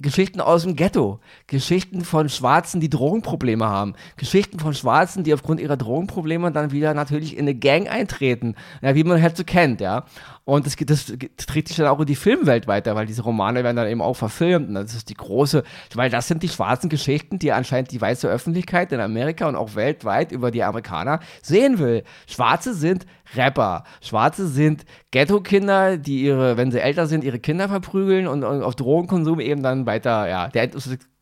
Geschichten 0.00 0.40
aus 0.40 0.62
dem 0.62 0.76
Ghetto, 0.76 1.20
Geschichten 1.46 2.04
von 2.04 2.30
Schwarzen, 2.30 2.80
die 2.80 2.88
Drogenprobleme 2.88 3.66
haben, 3.66 3.94
Geschichten 4.16 4.58
von 4.58 4.72
Schwarzen, 4.72 5.24
die 5.24 5.34
aufgrund 5.34 5.60
ihrer 5.60 5.76
Drogenprobleme 5.76 6.50
dann 6.52 6.70
wieder 6.72 6.94
natürlich 6.94 7.34
in 7.36 7.40
eine 7.40 7.54
Gang 7.54 7.86
eintreten, 7.90 8.54
ja, 8.80 8.94
wie 8.94 9.04
man 9.04 9.20
halt 9.20 9.36
so 9.36 9.44
kennt, 9.44 9.82
ja. 9.82 10.06
Und 10.44 10.66
das, 10.66 10.76
das, 10.76 11.12
das 11.36 11.46
trägt 11.46 11.68
sich 11.68 11.76
dann 11.76 11.86
auch 11.86 12.00
in 12.00 12.06
die 12.06 12.16
Filmwelt 12.16 12.66
weiter, 12.66 12.96
weil 12.96 13.06
diese 13.06 13.22
Romane 13.22 13.62
werden 13.62 13.76
dann 13.76 13.86
eben 13.86 14.02
auch 14.02 14.14
verfilmt. 14.14 14.68
Und 14.68 14.74
das 14.74 14.94
ist 14.94 15.08
die 15.08 15.14
große, 15.14 15.62
weil 15.94 16.10
das 16.10 16.28
sind 16.28 16.42
die 16.42 16.48
schwarzen 16.48 16.88
Geschichten, 16.88 17.38
die 17.38 17.52
anscheinend 17.52 17.92
die 17.92 18.00
weiße 18.00 18.26
Öffentlichkeit 18.28 18.90
in 18.92 19.00
Amerika 19.00 19.46
und 19.48 19.54
auch 19.54 19.74
weltweit 19.74 20.32
über 20.32 20.50
die 20.50 20.64
Amerikaner 20.64 21.20
sehen 21.42 21.78
will. 21.78 22.04
Schwarze 22.26 22.74
sind 22.74 23.06
Rapper. 23.36 23.84
Schwarze 24.00 24.48
sind 24.48 24.84
Ghetto-Kinder, 25.10 25.98
die 25.98 26.22
ihre, 26.22 26.56
wenn 26.56 26.72
sie 26.72 26.80
älter 26.80 27.06
sind, 27.06 27.22
ihre 27.22 27.38
Kinder 27.38 27.68
verprügeln 27.68 28.26
und, 28.26 28.42
und 28.42 28.62
auf 28.62 28.74
Drogenkonsum 28.74 29.40
eben 29.40 29.62
dann 29.62 29.86
weiter, 29.86 30.28
ja, 30.28 30.48
der 30.48 30.70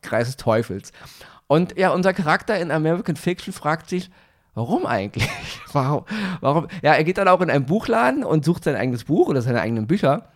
Kreis 0.00 0.26
des 0.26 0.36
Teufels. 0.36 0.92
Und 1.48 1.76
ja, 1.76 1.90
unser 1.90 2.12
Charakter 2.12 2.58
in 2.58 2.70
American 2.70 3.16
Fiction 3.16 3.52
fragt 3.52 3.88
sich, 3.88 4.10
Warum 4.54 4.86
eigentlich? 4.86 5.28
warum, 5.72 6.04
warum? 6.40 6.68
Ja, 6.82 6.94
er 6.94 7.04
geht 7.04 7.18
dann 7.18 7.28
auch 7.28 7.40
in 7.40 7.50
einen 7.50 7.66
Buchladen 7.66 8.24
und 8.24 8.44
sucht 8.44 8.64
sein 8.64 8.76
eigenes 8.76 9.04
Buch 9.04 9.28
oder 9.28 9.42
seine 9.42 9.60
eigenen 9.60 9.86
Bücher 9.86 10.30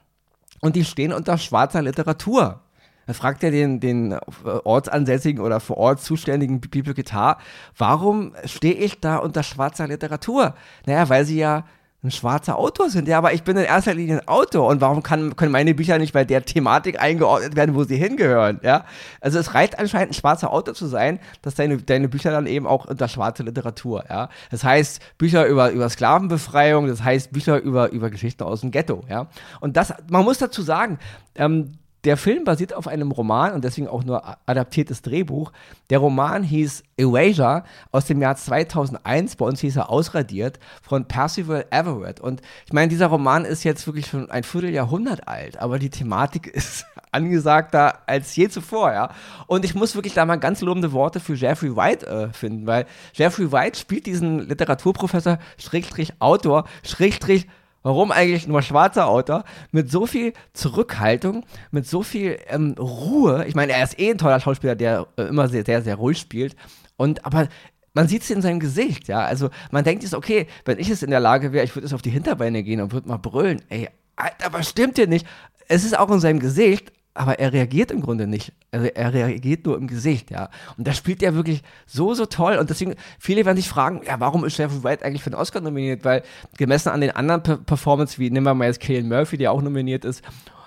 und 0.60 0.76
die 0.76 0.84
stehen 0.84 1.12
unter 1.12 1.38
schwarzer 1.38 1.82
Literatur. 1.82 2.60
Dann 3.06 3.14
fragt 3.14 3.42
er 3.42 3.50
den, 3.50 3.80
den 3.80 4.16
ortsansässigen 4.64 5.42
oder 5.42 5.58
vor 5.58 5.76
Ort 5.76 6.00
zuständigen 6.00 6.60
Bibliothekar, 6.60 7.38
warum 7.76 8.32
stehe 8.44 8.74
ich 8.74 9.00
da 9.00 9.16
unter 9.16 9.42
schwarzer 9.42 9.88
Literatur? 9.88 10.54
Naja, 10.86 11.08
weil 11.08 11.24
sie 11.24 11.38
ja 11.38 11.64
ein 12.04 12.10
schwarzer 12.10 12.58
Autor 12.58 12.90
sind. 12.90 13.06
Ja, 13.06 13.18
aber 13.18 13.32
ich 13.32 13.44
bin 13.44 13.56
in 13.56 13.64
erster 13.64 13.94
Linie 13.94 14.20
ein 14.20 14.28
Autor 14.28 14.68
und 14.68 14.80
warum 14.80 15.04
kann, 15.04 15.36
können 15.36 15.52
meine 15.52 15.72
Bücher 15.72 15.98
nicht 15.98 16.12
bei 16.12 16.24
der 16.24 16.44
Thematik 16.44 17.00
eingeordnet 17.00 17.54
werden, 17.54 17.76
wo 17.76 17.84
sie 17.84 17.96
hingehören? 17.96 18.58
Ja, 18.62 18.84
also 19.20 19.38
es 19.38 19.54
reicht 19.54 19.78
anscheinend 19.78 20.10
ein 20.10 20.14
schwarzer 20.14 20.52
Autor 20.52 20.74
zu 20.74 20.86
sein, 20.86 21.20
dass 21.42 21.54
deine, 21.54 21.76
deine 21.78 22.08
Bücher 22.08 22.32
dann 22.32 22.46
eben 22.46 22.66
auch 22.66 22.86
unter 22.86 23.06
schwarze 23.06 23.44
Literatur, 23.44 24.04
ja. 24.08 24.30
Das 24.50 24.64
heißt 24.64 25.00
Bücher 25.16 25.46
über, 25.46 25.70
über 25.70 25.88
Sklavenbefreiung, 25.88 26.88
das 26.88 27.04
heißt 27.04 27.32
Bücher 27.32 27.60
über, 27.60 27.90
über 27.90 28.10
Geschichten 28.10 28.42
aus 28.42 28.62
dem 28.62 28.72
Ghetto, 28.72 29.04
ja. 29.08 29.28
Und 29.60 29.76
das, 29.76 29.94
man 30.10 30.24
muss 30.24 30.38
dazu 30.38 30.62
sagen, 30.62 30.98
ähm, 31.36 31.78
der 32.04 32.16
Film 32.16 32.42
basiert 32.44 32.74
auf 32.74 32.88
einem 32.88 33.12
Roman 33.12 33.52
und 33.52 33.62
deswegen 33.64 33.86
auch 33.86 34.02
nur 34.02 34.36
adaptiertes 34.46 35.02
Drehbuch. 35.02 35.52
Der 35.88 35.98
Roman 35.98 36.42
hieß 36.42 36.82
Erasure 36.96 37.62
aus 37.92 38.06
dem 38.06 38.20
Jahr 38.20 38.34
2001, 38.34 39.36
bei 39.36 39.44
uns 39.44 39.60
hieß 39.60 39.76
er 39.76 39.90
Ausradiert, 39.90 40.58
von 40.82 41.06
Percival 41.06 41.64
Everett. 41.70 42.18
Und 42.18 42.42
ich 42.66 42.72
meine, 42.72 42.88
dieser 42.88 43.06
Roman 43.06 43.44
ist 43.44 43.62
jetzt 43.62 43.86
wirklich 43.86 44.06
schon 44.06 44.30
ein 44.30 44.42
Vierteljahrhundert 44.42 45.28
alt, 45.28 45.58
aber 45.58 45.78
die 45.78 45.90
Thematik 45.90 46.46
ist 46.52 46.86
angesagter 47.12 48.00
als 48.06 48.34
je 48.34 48.48
zuvor, 48.48 48.92
ja. 48.92 49.10
Und 49.46 49.64
ich 49.64 49.74
muss 49.74 49.94
wirklich 49.94 50.14
da 50.14 50.24
mal 50.24 50.36
ganz 50.36 50.60
lobende 50.60 50.92
Worte 50.92 51.20
für 51.20 51.34
Jeffrey 51.34 51.76
White 51.76 52.06
äh, 52.06 52.32
finden, 52.32 52.66
weil 52.66 52.86
Jeffrey 53.12 53.52
White 53.52 53.78
spielt 53.78 54.06
diesen 54.06 54.48
Literaturprofessor, 54.48 55.38
Schrägstrich 55.56 56.14
Autor, 56.20 56.64
Schrägstrich 56.82 57.46
Warum 57.82 58.12
eigentlich 58.12 58.46
nur 58.46 58.62
schwarzer 58.62 59.08
Autor 59.08 59.44
mit 59.70 59.90
so 59.90 60.06
viel 60.06 60.32
Zurückhaltung, 60.52 61.44
mit 61.70 61.86
so 61.86 62.02
viel 62.02 62.38
ähm, 62.48 62.74
Ruhe? 62.78 63.44
Ich 63.46 63.54
meine, 63.54 63.72
er 63.72 63.82
ist 63.82 63.98
eh 63.98 64.10
ein 64.10 64.18
toller 64.18 64.40
Schauspieler, 64.40 64.76
der 64.76 65.06
äh, 65.16 65.22
immer 65.22 65.48
sehr, 65.48 65.64
sehr, 65.64 65.82
sehr 65.82 65.96
ruhig 65.96 66.18
spielt. 66.18 66.54
Und 66.96 67.24
aber 67.24 67.48
man 67.94 68.08
sieht 68.08 68.22
es 68.22 68.30
in 68.30 68.42
seinem 68.42 68.60
Gesicht, 68.60 69.08
ja. 69.08 69.20
Also 69.20 69.50
man 69.70 69.84
denkt 69.84 70.02
jetzt, 70.02 70.14
okay, 70.14 70.46
wenn 70.64 70.78
ich 70.78 70.88
es 70.90 71.02
in 71.02 71.10
der 71.10 71.20
Lage 71.20 71.52
wäre, 71.52 71.64
ich 71.64 71.74
würde 71.74 71.86
es 71.86 71.92
auf 71.92 72.02
die 72.02 72.10
Hinterbeine 72.10 72.62
gehen 72.62 72.80
und 72.80 72.92
würde 72.92 73.08
mal 73.08 73.18
brüllen. 73.18 73.60
Ey, 73.68 73.88
Alter, 74.16 74.52
was 74.52 74.68
stimmt 74.68 74.96
hier 74.96 75.08
nicht? 75.08 75.26
Es 75.68 75.84
ist 75.84 75.98
auch 75.98 76.10
in 76.10 76.20
seinem 76.20 76.38
Gesicht, 76.38 76.92
aber 77.14 77.38
er 77.38 77.52
reagiert 77.52 77.90
im 77.90 78.00
Grunde 78.00 78.26
nicht. 78.26 78.52
Er, 78.70 78.96
er, 78.96 79.12
reagiert 79.12 79.66
nur 79.66 79.76
im 79.76 79.86
Gesicht, 79.86 80.30
ja. 80.30 80.48
Und 80.78 80.86
da 80.86 80.92
spielt 80.92 81.22
er 81.22 81.34
wirklich 81.34 81.62
so, 81.86 82.14
so 82.14 82.26
toll. 82.26 82.56
Und 82.56 82.70
deswegen, 82.70 82.94
viele 83.18 83.44
werden 83.44 83.56
sich 83.56 83.68
fragen, 83.68 84.00
ja, 84.06 84.18
warum 84.18 84.44
ist 84.44 84.56
Jeffrey 84.56 84.82
White 84.82 85.04
eigentlich 85.04 85.22
für 85.22 85.30
den 85.30 85.38
Oscar 85.38 85.60
nominiert? 85.60 86.04
Weil 86.04 86.22
gemessen 86.56 86.88
an 86.88 87.00
den 87.00 87.10
anderen 87.10 87.64
Performances, 87.64 88.18
wie 88.18 88.30
nehmen 88.30 88.46
wir 88.46 88.54
mal 88.54 88.66
jetzt 88.66 88.80
Killian 88.80 89.08
Murphy, 89.08 89.36
der 89.36 89.52
auch 89.52 89.60
nominiert 89.60 90.04
ist, 90.04 90.22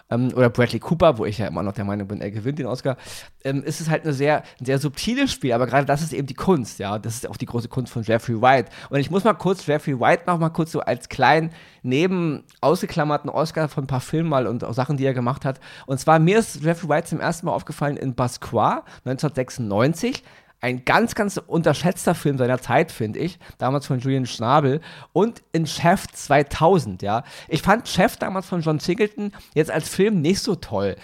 ähm, 0.09 0.31
oder 0.35 0.49
Bradley 0.49 0.79
Cooper, 0.79 1.17
wo 1.17 1.25
ich 1.25 1.37
ja 1.37 1.47
immer 1.47 1.63
noch 1.63 1.73
der 1.73 1.85
Meinung 1.85 2.07
bin, 2.07 2.21
er 2.21 2.31
gewinnt 2.31 2.59
den 2.59 2.67
Oscar, 2.67 2.97
ähm, 3.43 3.63
ist 3.63 3.81
es 3.81 3.89
halt 3.89 4.03
eine 4.03 4.13
sehr, 4.13 4.43
ein 4.59 4.65
sehr 4.65 4.79
subtiles 4.79 5.31
Spiel, 5.31 5.53
aber 5.53 5.67
gerade 5.67 5.85
das 5.85 6.01
ist 6.01 6.13
eben 6.13 6.27
die 6.27 6.33
Kunst, 6.33 6.79
ja, 6.79 6.99
das 6.99 7.15
ist 7.15 7.29
auch 7.29 7.37
die 7.37 7.45
große 7.45 7.67
Kunst 7.67 7.91
von 7.91 8.03
Jeffrey 8.03 8.41
White. 8.41 8.69
Und 8.89 8.99
ich 8.99 9.09
muss 9.09 9.23
mal 9.23 9.33
kurz 9.33 9.65
Jeffrey 9.65 9.99
White 9.99 10.23
noch 10.27 10.37
mal 10.37 10.49
kurz 10.49 10.71
so 10.71 10.81
als 10.81 11.09
kleinen, 11.09 11.51
neben 11.81 12.43
ausgeklammerten 12.61 13.29
Oscar 13.29 13.67
von 13.67 13.85
ein 13.85 13.87
paar 13.87 14.01
Filmen 14.01 14.29
mal 14.29 14.47
und 14.47 14.63
auch 14.63 14.73
Sachen, 14.73 14.97
die 14.97 15.05
er 15.05 15.13
gemacht 15.13 15.45
hat. 15.45 15.59
Und 15.85 15.99
zwar 15.99 16.19
mir 16.19 16.39
ist 16.39 16.63
Jeffrey 16.63 16.89
White 16.89 17.07
zum 17.07 17.19
ersten 17.19 17.45
Mal 17.47 17.53
aufgefallen 17.53 17.97
in 17.97 18.15
Basquiat 18.15 18.83
1996 19.05 20.23
ein 20.65 20.83
ganz, 20.83 21.13
ganz 21.13 21.39
unterschätzter 21.45 22.15
Film 22.15 22.39
seiner 22.39 22.59
Zeit, 22.59 22.91
finde 22.91 23.19
ich. 23.19 23.37
Damals 23.59 23.85
von 23.85 23.99
Julian 23.99 24.25
Schnabel. 24.25 24.81
Und 25.13 25.43
in 25.51 25.67
Chef 25.67 26.07
2000, 26.11 27.03
ja. 27.03 27.23
Ich 27.47 27.61
fand 27.61 27.87
Chef 27.87 28.17
damals 28.17 28.47
von 28.47 28.61
John 28.61 28.79
Singleton 28.79 29.31
jetzt 29.53 29.69
als 29.69 29.87
Film 29.87 30.21
nicht 30.21 30.39
so 30.39 30.55
toll. 30.55 30.95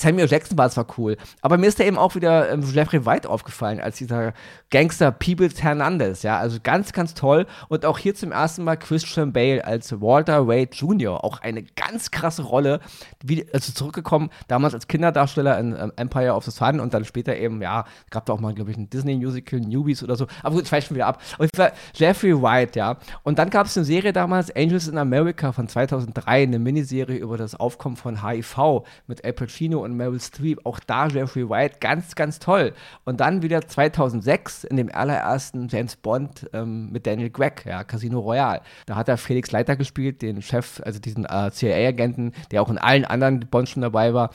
Samuel 0.00 0.28
Jackson 0.28 0.56
war 0.56 0.70
zwar 0.70 0.86
cool, 0.96 1.16
aber 1.40 1.58
mir 1.58 1.66
ist 1.66 1.80
da 1.80 1.84
eben 1.84 1.98
auch 1.98 2.14
wieder 2.14 2.50
ähm, 2.50 2.62
Jeffrey 2.62 3.04
White 3.04 3.28
aufgefallen, 3.28 3.80
als 3.80 3.96
dieser 3.96 4.32
Gangster 4.70 5.10
Peebles 5.10 5.62
Hernandez, 5.62 6.22
ja, 6.22 6.38
also 6.38 6.58
ganz, 6.62 6.92
ganz 6.92 7.14
toll. 7.14 7.46
Und 7.68 7.84
auch 7.84 7.98
hier 7.98 8.14
zum 8.14 8.32
ersten 8.32 8.64
Mal 8.64 8.76
Christian 8.76 9.32
Bale 9.32 9.64
als 9.64 10.00
Walter 10.00 10.46
Wade 10.46 10.70
Jr., 10.72 11.24
auch 11.24 11.40
eine 11.40 11.62
ganz 11.62 12.10
krasse 12.10 12.42
Rolle, 12.42 12.80
wie, 13.24 13.46
also 13.52 13.72
zurückgekommen, 13.72 14.30
damals 14.46 14.74
als 14.74 14.88
Kinderdarsteller 14.88 15.58
in 15.58 15.74
ähm, 15.74 15.92
Empire 15.96 16.34
of 16.34 16.44
the 16.44 16.50
Sun 16.50 16.80
und 16.80 16.94
dann 16.94 17.04
später 17.04 17.36
eben, 17.36 17.62
ja, 17.62 17.84
gab 18.10 18.26
da 18.26 18.32
auch 18.34 18.40
mal, 18.40 18.54
glaube 18.54 18.70
ich, 18.70 18.76
ein 18.76 18.90
Disney-Musical, 18.90 19.60
Newbies 19.60 20.02
oder 20.02 20.16
so, 20.16 20.26
aber 20.42 20.56
gut, 20.56 20.64
ich 20.64 20.72
weiß 20.72 20.84
schon 20.84 20.94
wieder 20.94 21.06
ab. 21.06 21.20
Und 21.38 21.50
Jeffrey 21.94 22.40
White, 22.40 22.78
ja. 22.78 22.98
Und 23.22 23.38
dann 23.38 23.50
gab 23.50 23.66
es 23.66 23.76
eine 23.76 23.84
Serie 23.84 24.12
damals, 24.12 24.54
Angels 24.54 24.88
in 24.88 24.98
America 24.98 25.52
von 25.52 25.68
2003, 25.68 26.42
eine 26.42 26.58
Miniserie 26.58 27.16
über 27.16 27.36
das 27.36 27.54
Aufkommen 27.54 27.96
von 27.96 28.22
HIV 28.22 28.84
mit 29.06 29.24
Al 29.24 29.32
Pacino 29.32 29.82
und 29.82 29.87
Meryl 29.96 30.20
Streep, 30.20 30.60
auch 30.64 30.80
da 30.80 31.06
Jeffrey 31.06 31.48
White, 31.48 31.76
ganz, 31.80 32.14
ganz 32.14 32.38
toll. 32.38 32.72
Und 33.04 33.20
dann 33.20 33.42
wieder 33.42 33.66
2006 33.66 34.64
in 34.64 34.76
dem 34.76 34.90
allerersten 34.92 35.68
James 35.68 35.96
Bond 35.96 36.48
ähm, 36.52 36.90
mit 36.90 37.06
Daniel 37.06 37.30
Gregg, 37.30 37.62
ja, 37.66 37.84
Casino 37.84 38.20
Royale. 38.20 38.60
Da 38.86 38.96
hat 38.96 39.08
er 39.08 39.16
Felix 39.16 39.50
Leiter 39.50 39.76
gespielt, 39.76 40.22
den 40.22 40.42
Chef, 40.42 40.80
also 40.84 40.98
diesen 40.98 41.24
äh, 41.24 41.50
CIA-Agenten, 41.50 42.32
der 42.50 42.62
auch 42.62 42.70
in 42.70 42.78
allen 42.78 43.04
anderen 43.04 43.40
Bond 43.40 43.68
schon 43.68 43.82
dabei 43.82 44.14
war 44.14 44.30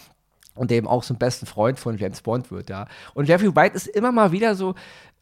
und 0.56 0.72
der 0.72 0.78
eben 0.78 0.88
auch 0.88 1.04
zum 1.04 1.18
besten 1.18 1.46
Freund 1.46 1.80
von 1.80 1.98
James 1.98 2.22
Bond 2.22 2.52
wird, 2.52 2.70
ja. 2.70 2.88
Und 3.14 3.28
Jeffrey 3.28 3.56
White 3.56 3.76
ist 3.76 3.88
immer 3.88 4.12
mal 4.12 4.32
wieder 4.32 4.56
so 4.56 4.76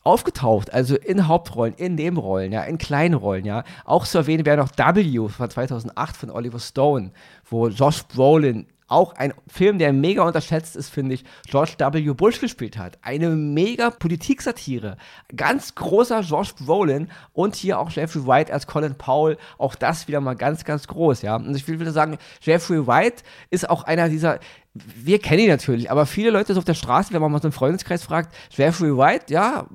aufgetaucht, 0.04 0.74
also 0.74 0.96
in 0.96 1.28
Hauptrollen, 1.28 1.76
in 1.76 1.96
Nebenrollen, 1.96 2.52
ja, 2.52 2.64
in 2.64 2.78
kleinen 2.78 3.14
Rollen, 3.14 3.46
ja. 3.46 3.64
Auch 3.86 4.06
zu 4.06 4.18
erwähnen 4.18 4.46
wäre 4.46 4.58
noch 4.58 4.72
W 4.76 5.30
von 5.30 5.50
2008 5.50 6.18
von 6.18 6.32
Oliver 6.32 6.60
Stone, 6.60 7.12
wo 7.50 7.68
Josh 7.68 8.04
Brolin 8.06 8.66
auch 8.92 9.14
ein 9.14 9.34
Film, 9.48 9.80
der 9.80 9.94
mega 9.94 10.24
unterschätzt 10.24 10.76
ist, 10.76 10.90
finde 10.90 11.16
ich, 11.16 11.24
George 11.48 11.76
W. 11.78 12.14
Bush 12.14 12.40
gespielt 12.40 12.78
hat. 12.78 13.00
Eine 13.02 13.30
mega 13.30 13.90
Politiksatire. 13.90 14.98
Ganz 15.36 15.76
großer 15.76 16.22
George 16.22 16.52
Brolin 16.60 17.10
und 17.34 17.56
hier 17.56 17.80
auch 17.80 17.90
Jeffrey 17.90 18.26
White 18.28 18.54
als 18.54 18.68
Colin 18.68 18.96
Powell. 18.96 19.38
Auch 19.58 19.76
das 19.76 20.08
wieder 20.08 20.22
mal 20.22 20.36
ganz, 20.36 20.66
ganz 20.66 20.88
groß, 20.88 21.22
ja. 21.22 21.36
Und 21.36 21.56
ich 21.56 21.68
will 21.68 21.80
wieder 21.80 21.92
sagen, 21.92 22.18
Jeffrey 22.42 22.86
White 22.86 23.24
ist 23.50 23.70
auch 23.70 23.84
einer 23.84 24.10
dieser, 24.10 24.40
wir 24.74 25.20
kennen 25.20 25.42
ihn 25.42 25.50
natürlich, 25.50 25.92
aber 25.92 26.06
viele 26.06 26.30
Leute 26.30 26.54
so 26.54 26.60
auf 26.60 26.66
der 26.66 26.76
Straße, 26.76 27.12
wenn 27.12 27.22
man 27.22 27.30
mal 27.30 27.42
so 27.42 27.48
einen 27.48 27.52
Freundeskreis 27.52 28.04
fragt, 28.04 28.34
Jeffrey 28.52 28.96
White, 28.96 29.26
ja, 29.28 29.68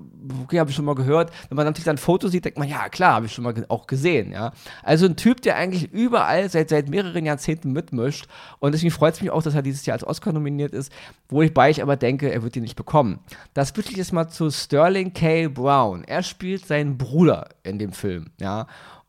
okay, 0.42 0.59
habe 0.59 0.70
ich 0.70 0.76
schon 0.76 0.87
mal 0.87 0.94
gehört. 0.94 1.30
Wenn 1.50 1.56
man 1.56 1.66
natürlich 1.66 1.85
dann 1.85 1.96
ein 1.96 1.98
Foto 1.98 2.28
sieht, 2.28 2.46
denkt 2.46 2.59
man, 2.59 2.66
ja, 2.66 2.88
klar, 2.88 3.14
habe 3.14 3.26
ich 3.26 3.32
schon 3.32 3.44
mal 3.44 3.54
auch 3.68 3.87
gesehen, 3.87 4.32
ja. 4.32 4.52
Also 4.82 5.04
ein 5.04 5.16
Typ, 5.16 5.42
der 5.42 5.56
eigentlich 5.56 5.92
überall 5.92 6.48
seit, 6.48 6.70
seit 6.70 6.88
mehreren 6.88 7.26
Jahrzehnten 7.26 7.72
mitmischt 7.72 8.26
und 8.59 8.72
deswegen 8.72 8.90
freut 8.90 9.14
es 9.14 9.20
mich 9.20 9.30
auch, 9.30 9.42
dass 9.42 9.54
er 9.54 9.61
dieses 9.61 9.85
Jahr 9.85 9.96
als 9.96 10.06
Oscar 10.06 10.32
nominiert 10.32 10.72
ist, 10.72 10.90
wobei 11.28 11.68
ich 11.68 11.82
aber 11.82 11.96
denke, 11.96 12.32
er 12.32 12.42
wird 12.42 12.56
ihn 12.56 12.62
nicht 12.62 12.76
bekommen. 12.76 13.18
Das 13.52 13.76
wirklich 13.76 13.98
jetzt 13.98 14.14
mal 14.14 14.28
zu 14.28 14.50
Sterling 14.50 15.12
K. 15.12 15.48
Brown. 15.48 16.04
Er 16.04 16.22
spielt 16.22 16.66
seinen 16.66 16.96
Bruder 16.96 17.50
in 17.64 17.78
dem 17.78 17.92
Film, 17.92 18.30
ja. 18.40 18.66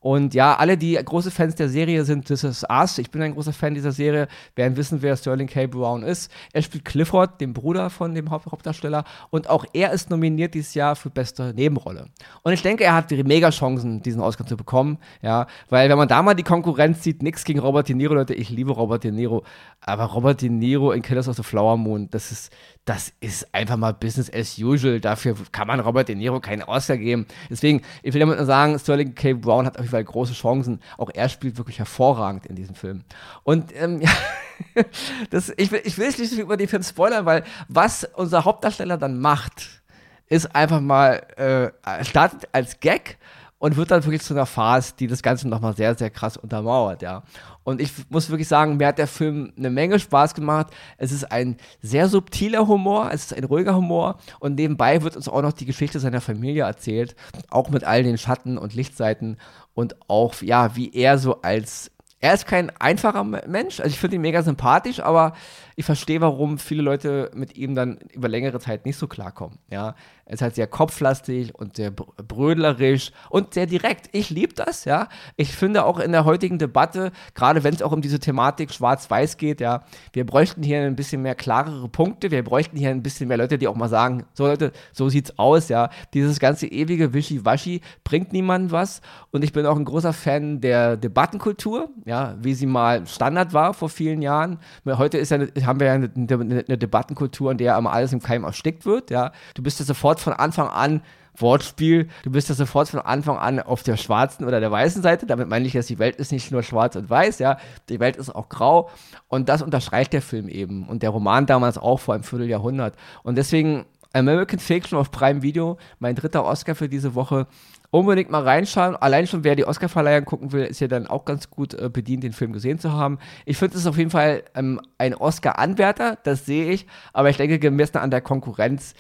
Und 0.07 0.33
ja, 0.33 0.55
alle, 0.55 0.77
die 0.77 0.93
große 0.93 1.31
Fans 1.31 1.55
der 1.55 1.67
Serie 1.67 2.05
sind, 2.05 2.29
das 2.29 2.45
ist 2.45 2.65
Us. 2.69 2.97
Ich 2.97 3.11
bin 3.11 3.21
ein 3.21 3.33
großer 3.33 3.51
Fan 3.51 3.73
dieser 3.73 3.91
Serie, 3.91 4.29
werden 4.55 4.77
wissen, 4.77 5.01
wer 5.01 5.17
Sterling 5.17 5.47
K. 5.47 5.67
Brown 5.67 6.01
ist. 6.01 6.31
Er 6.53 6.61
spielt 6.61 6.85
Clifford, 6.85 7.41
den 7.41 7.51
Bruder 7.51 7.89
von 7.89 8.15
dem 8.15 8.31
Haupt 8.31 8.45
Hauptdarsteller. 8.49 9.03
Und 9.31 9.49
auch 9.49 9.65
er 9.73 9.91
ist 9.91 10.09
nominiert 10.09 10.53
dieses 10.53 10.75
Jahr 10.75 10.95
für 10.95 11.09
beste 11.09 11.53
Nebenrolle. 11.53 12.07
Und 12.43 12.53
ich 12.53 12.61
denke, 12.61 12.85
er 12.85 12.93
hat 12.95 13.11
die 13.11 13.21
mega 13.21 13.49
Chancen, 13.49 14.01
diesen 14.01 14.21
Oscar 14.21 14.45
zu 14.45 14.55
bekommen. 14.55 14.97
Ja, 15.21 15.45
weil 15.67 15.89
wenn 15.89 15.97
man 15.97 16.07
da 16.07 16.21
mal 16.21 16.35
die 16.35 16.43
Konkurrenz 16.43 17.03
sieht, 17.03 17.21
nichts 17.21 17.43
gegen 17.43 17.59
Robert 17.59 17.89
De 17.89 17.95
Niro, 17.95 18.13
Leute, 18.13 18.33
ich 18.33 18.49
liebe 18.49 18.71
Robert 18.71 19.03
De 19.03 19.11
Niro. 19.11 19.43
Aber 19.81 20.05
Robert 20.05 20.41
De 20.41 20.47
Niro 20.47 20.93
in 20.93 21.01
Killers 21.01 21.27
of 21.27 21.35
the 21.35 21.43
Flower 21.43 21.75
Moon, 21.75 22.07
das 22.11 22.31
ist, 22.31 22.53
das 22.85 23.11
ist 23.19 23.53
einfach 23.53 23.75
mal 23.75 23.93
Business 23.93 24.31
as 24.33 24.57
usual. 24.57 25.01
Dafür 25.01 25.35
kann 25.51 25.67
man 25.67 25.81
Robert 25.81 26.07
De 26.07 26.15
Niro 26.15 26.39
keinen 26.39 26.63
Oscar 26.63 26.95
geben. 26.95 27.25
Deswegen, 27.49 27.81
ich 28.03 28.13
will 28.13 28.21
damit 28.21 28.37
nur 28.37 28.45
sagen, 28.45 28.79
Sterling 28.79 29.13
K. 29.13 29.33
Brown 29.33 29.65
hat 29.65 29.75
auf 29.75 29.81
jeden 29.81 29.91
Fall 29.91 29.96
große 30.03 30.33
Chancen. 30.33 30.81
Auch 30.97 31.09
er 31.13 31.29
spielt 31.29 31.57
wirklich 31.57 31.79
hervorragend 31.79 32.45
in 32.45 32.55
diesem 32.55 32.75
Film. 32.75 33.03
Und 33.43 33.73
ähm, 33.75 34.01
ja, 34.75 34.83
das, 35.29 35.53
ich, 35.57 35.71
will, 35.71 35.81
ich 35.83 35.97
will 35.97 36.07
nicht 36.07 36.33
über 36.33 36.57
den 36.57 36.67
Film 36.67 36.83
spoilern, 36.83 37.25
weil 37.25 37.43
was 37.67 38.03
unser 38.15 38.45
Hauptdarsteller 38.45 38.97
dann 38.97 39.19
macht, 39.19 39.81
ist 40.27 40.53
einfach 40.55 40.81
mal, 40.81 41.73
äh, 41.85 42.03
startet 42.03 42.49
als 42.51 42.79
Gag 42.79 43.17
und 43.59 43.75
wird 43.75 43.91
dann 43.91 44.03
wirklich 44.03 44.21
zu 44.21 44.33
einer 44.33 44.45
Phase, 44.45 44.93
die 44.99 45.07
das 45.07 45.23
Ganze 45.23 45.47
nochmal 45.47 45.75
sehr, 45.75 45.95
sehr 45.95 46.09
krass 46.09 46.37
untermauert, 46.37 47.01
ja. 47.01 47.23
Und 47.63 47.81
ich 47.81 47.91
muss 48.09 48.29
wirklich 48.29 48.47
sagen, 48.47 48.77
mir 48.77 48.87
hat 48.87 48.97
der 48.97 49.07
Film 49.07 49.51
eine 49.57 49.69
Menge 49.69 49.99
Spaß 49.99 50.35
gemacht. 50.35 50.67
Es 50.97 51.11
ist 51.11 51.31
ein 51.31 51.57
sehr 51.81 52.07
subtiler 52.07 52.67
Humor, 52.67 53.09
es 53.11 53.25
ist 53.25 53.33
ein 53.33 53.43
ruhiger 53.43 53.75
Humor 53.75 54.19
und 54.39 54.55
nebenbei 54.55 55.01
wird 55.01 55.15
uns 55.15 55.27
auch 55.27 55.41
noch 55.41 55.53
die 55.53 55.65
Geschichte 55.65 55.99
seiner 55.99 56.21
Familie 56.21 56.63
erzählt, 56.63 57.15
auch 57.49 57.69
mit 57.69 57.83
all 57.83 58.03
den 58.03 58.17
Schatten 58.17 58.57
und 58.57 58.73
Lichtseiten 58.73 59.37
und 59.73 59.95
auch, 60.07 60.35
ja, 60.41 60.75
wie 60.75 60.93
er 60.93 61.17
so 61.17 61.41
als 61.41 61.91
er 62.19 62.33
ist 62.33 62.47
kein 62.47 62.71
einfacher 62.79 63.23
Mensch. 63.23 63.79
Also 63.79 63.89
ich 63.89 63.99
finde 63.99 64.15
ihn 64.15 64.23
mega 64.23 64.41
sympathisch, 64.41 64.99
aber 64.99 65.33
ich 65.79 65.85
verstehe, 65.85 66.21
warum 66.21 66.57
viele 66.57 66.81
Leute 66.81 67.29
mit 67.35 67.55
ihm 67.55 67.75
dann 67.75 67.99
über 68.11 68.27
längere 68.27 68.59
Zeit 68.59 68.87
nicht 68.87 68.97
so 68.97 69.05
klarkommen. 69.05 69.59
Ja, 69.69 69.93
er 70.25 70.33
ist 70.33 70.41
halt 70.41 70.55
sehr 70.55 70.65
kopflastig 70.65 71.53
und 71.53 71.75
sehr 71.75 71.91
brödlerisch 71.91 73.11
und 73.29 73.53
sehr 73.53 73.67
direkt. 73.67 74.09
Ich 74.11 74.31
liebe 74.31 74.55
das, 74.55 74.85
ja. 74.85 75.07
Ich 75.35 75.55
finde 75.55 75.85
auch 75.85 75.99
in 75.99 76.13
der 76.13 76.25
heutigen 76.25 76.57
Debatte, 76.57 77.11
gerade 77.35 77.63
wenn 77.63 77.75
es 77.75 77.83
auch 77.83 77.91
um 77.91 78.01
diese 78.01 78.19
Thematik 78.19 78.73
Schwarz-Weiß 78.73 79.37
geht, 79.37 79.61
ja, 79.61 79.83
wir 80.13 80.25
bräuchten 80.25 80.63
hier 80.63 80.81
ein 80.81 80.95
bisschen 80.95 81.21
mehr 81.21 81.35
klarere 81.35 81.87
Punkte. 81.87 82.31
Wir 82.31 82.43
bräuchten 82.43 82.75
hier 82.75 82.89
ein 82.89 83.03
bisschen 83.03 83.27
mehr 83.27 83.37
Leute, 83.37 83.59
die 83.59 83.67
auch 83.67 83.75
mal 83.75 83.87
sagen, 83.87 84.25
so 84.33 84.47
Leute, 84.47 84.71
so 84.93 85.09
sieht's 85.09 85.37
aus, 85.37 85.69
ja. 85.69 85.91
Dieses 86.15 86.39
ganze 86.39 86.65
ewige 86.65 87.13
Wischiwaschi 87.13 87.81
bringt 88.03 88.33
niemandem 88.33 88.71
was. 88.71 89.01
Und 89.29 89.43
ich 89.43 89.53
bin 89.53 89.67
auch 89.67 89.77
ein 89.77 89.85
großer 89.85 90.13
Fan 90.13 90.59
der 90.59 90.97
Debattenkultur, 90.97 91.91
ja, 92.05 92.35
wie 92.41 92.55
sie 92.55 92.65
mal 92.65 93.05
Standard 93.05 93.53
war 93.53 93.75
vor 93.75 93.89
vielen 93.89 94.23
Jahren. 94.23 94.57
Heute 94.87 95.19
ist 95.19 95.29
ja, 95.29 95.37
haben 95.67 95.79
wir 95.79 95.87
ja 95.87 95.93
eine, 95.93 96.09
eine, 96.15 96.63
eine 96.67 96.77
Debattenkultur, 96.77 97.51
in 97.51 97.57
der 97.57 97.77
immer 97.77 97.91
alles 97.91 98.13
im 98.13 98.21
Keim 98.21 98.43
erstickt 98.43 98.85
wird. 98.85 99.11
Ja. 99.11 99.31
Du 99.53 99.61
bist 99.61 99.79
ja 99.79 99.85
sofort 99.85 100.19
von 100.19 100.33
Anfang 100.33 100.67
an 100.69 101.01
Wortspiel, 101.39 102.07
du 102.23 102.31
bist 102.31 102.49
ja 102.49 102.55
sofort 102.55 102.89
von 102.89 102.99
Anfang 102.99 103.37
an 103.37 103.59
auf 103.59 103.83
der 103.83 103.95
schwarzen 103.95 104.45
oder 104.45 104.59
der 104.59 104.71
weißen 104.71 105.01
Seite. 105.03 105.25
Damit 105.25 105.47
meine 105.47 105.67
ich, 105.67 105.73
dass 105.73 105.85
die 105.85 105.99
Welt 105.99 106.15
ist 106.15 106.31
nicht 106.31 106.51
nur 106.51 106.63
schwarz 106.63 106.95
und 106.95 107.09
weiß, 107.09 107.39
ja, 107.39 107.57
die 107.89 107.99
Welt 107.99 108.15
ist 108.15 108.33
auch 108.33 108.49
grau. 108.49 108.89
Und 109.27 109.49
das 109.49 109.61
unterstreicht 109.61 110.13
der 110.13 110.21
Film 110.21 110.49
eben. 110.49 110.87
Und 110.87 111.03
der 111.03 111.11
Roman 111.11 111.45
damals 111.45 111.77
auch 111.77 111.99
vor 111.99 112.15
einem 112.15 112.23
Vierteljahrhundert. 112.23 112.95
Und 113.23 113.37
deswegen 113.37 113.85
American 114.13 114.59
Fiction 114.59 114.97
auf 114.97 115.11
Prime 115.11 115.41
Video, 115.41 115.77
mein 115.99 116.15
dritter 116.15 116.43
Oscar 116.43 116.75
für 116.75 116.89
diese 116.89 117.13
Woche 117.13 117.45
unbedingt 117.91 118.29
mal 118.29 118.43
reinschauen. 118.43 118.95
Allein 118.95 119.27
schon, 119.27 119.43
wer 119.43 119.55
die 119.55 119.65
Oscar-Verleihung 119.65 120.25
gucken 120.25 120.51
will, 120.51 120.65
ist 120.65 120.79
ja 120.79 120.87
dann 120.87 121.07
auch 121.07 121.25
ganz 121.25 121.49
gut 121.49 121.73
äh, 121.73 121.89
bedient, 121.89 122.23
den 122.23 122.33
Film 122.33 122.53
gesehen 122.53 122.79
zu 122.79 122.91
haben. 122.91 123.19
Ich 123.45 123.57
finde, 123.57 123.75
es 123.75 123.81
ist 123.81 123.87
auf 123.87 123.97
jeden 123.97 124.11
Fall 124.11 124.43
ähm, 124.55 124.81
ein 124.97 125.15
Oscar-Anwärter, 125.15 126.17
das 126.23 126.45
sehe 126.45 126.71
ich. 126.71 126.87
Aber 127.13 127.29
ich 127.29 127.37
denke, 127.37 127.59
gemessen 127.59 127.97
an 127.97 128.11
der 128.11 128.21
Konkurrenz, 128.21 128.93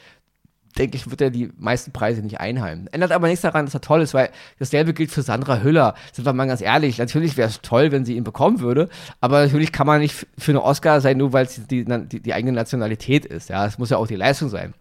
denke 0.77 0.97
ich, 0.97 1.09
wird 1.09 1.21
er 1.21 1.29
die 1.29 1.51
meisten 1.57 1.91
Preise 1.91 2.21
nicht 2.21 2.39
einheimen. 2.39 2.87
Ändert 2.87 3.11
aber 3.11 3.27
nichts 3.27 3.41
daran, 3.41 3.65
dass 3.65 3.73
er 3.73 3.81
toll 3.81 4.01
ist, 4.01 4.13
weil 4.13 4.29
dasselbe 4.59 4.93
gilt 4.93 5.11
für 5.11 5.21
Sandra 5.21 5.61
Hüller. 5.61 5.95
Sind 6.13 6.25
wir 6.25 6.33
mal 6.33 6.47
ganz 6.47 6.61
ehrlich, 6.61 6.97
natürlich 6.97 7.37
wäre 7.37 7.49
es 7.49 7.61
toll, 7.61 7.91
wenn 7.91 8.05
sie 8.05 8.15
ihn 8.15 8.23
bekommen 8.23 8.59
würde, 8.59 8.89
aber 9.19 9.41
natürlich 9.41 9.71
kann 9.71 9.87
man 9.87 10.01
nicht 10.01 10.27
für 10.37 10.51
eine 10.51 10.63
Oscar 10.63 11.01
sein, 11.01 11.17
nur 11.17 11.33
weil 11.33 11.45
es 11.45 11.59
die, 11.67 11.85
die, 11.85 12.19
die 12.21 12.33
eigene 12.33 12.53
Nationalität 12.53 13.25
ist. 13.25 13.49
Ja, 13.49 13.65
es 13.65 13.77
muss 13.77 13.89
ja 13.89 13.97
auch 13.97 14.07
die 14.07 14.15
Leistung 14.15 14.49
sein. 14.49 14.73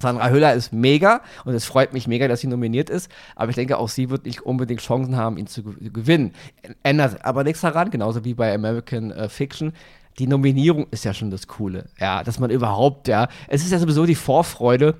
Sandra 0.00 0.30
Hüller 0.30 0.54
ist 0.54 0.72
mega 0.72 1.20
und 1.44 1.54
es 1.54 1.64
freut 1.64 1.92
mich 1.92 2.06
mega, 2.06 2.28
dass 2.28 2.40
sie 2.40 2.46
nominiert 2.46 2.90
ist. 2.90 3.10
Aber 3.36 3.50
ich 3.50 3.56
denke, 3.56 3.78
auch 3.78 3.88
sie 3.88 4.10
wird 4.10 4.26
nicht 4.26 4.42
unbedingt 4.42 4.80
Chancen 4.80 5.16
haben, 5.16 5.36
ihn 5.38 5.46
zu 5.46 5.62
gewinnen. 5.62 6.32
Ändert 6.82 7.24
aber 7.24 7.44
nichts 7.44 7.60
daran, 7.60 7.90
genauso 7.90 8.24
wie 8.24 8.34
bei 8.34 8.54
American 8.54 9.10
äh, 9.10 9.28
Fiction. 9.28 9.72
Die 10.18 10.26
Nominierung 10.26 10.86
ist 10.90 11.04
ja 11.04 11.14
schon 11.14 11.30
das 11.30 11.46
Coole. 11.46 11.86
Ja, 11.98 12.24
dass 12.24 12.40
man 12.40 12.50
überhaupt, 12.50 13.06
ja, 13.06 13.28
es 13.46 13.62
ist 13.62 13.70
ja 13.70 13.78
sowieso 13.78 14.04
die 14.04 14.16
Vorfreude. 14.16 14.96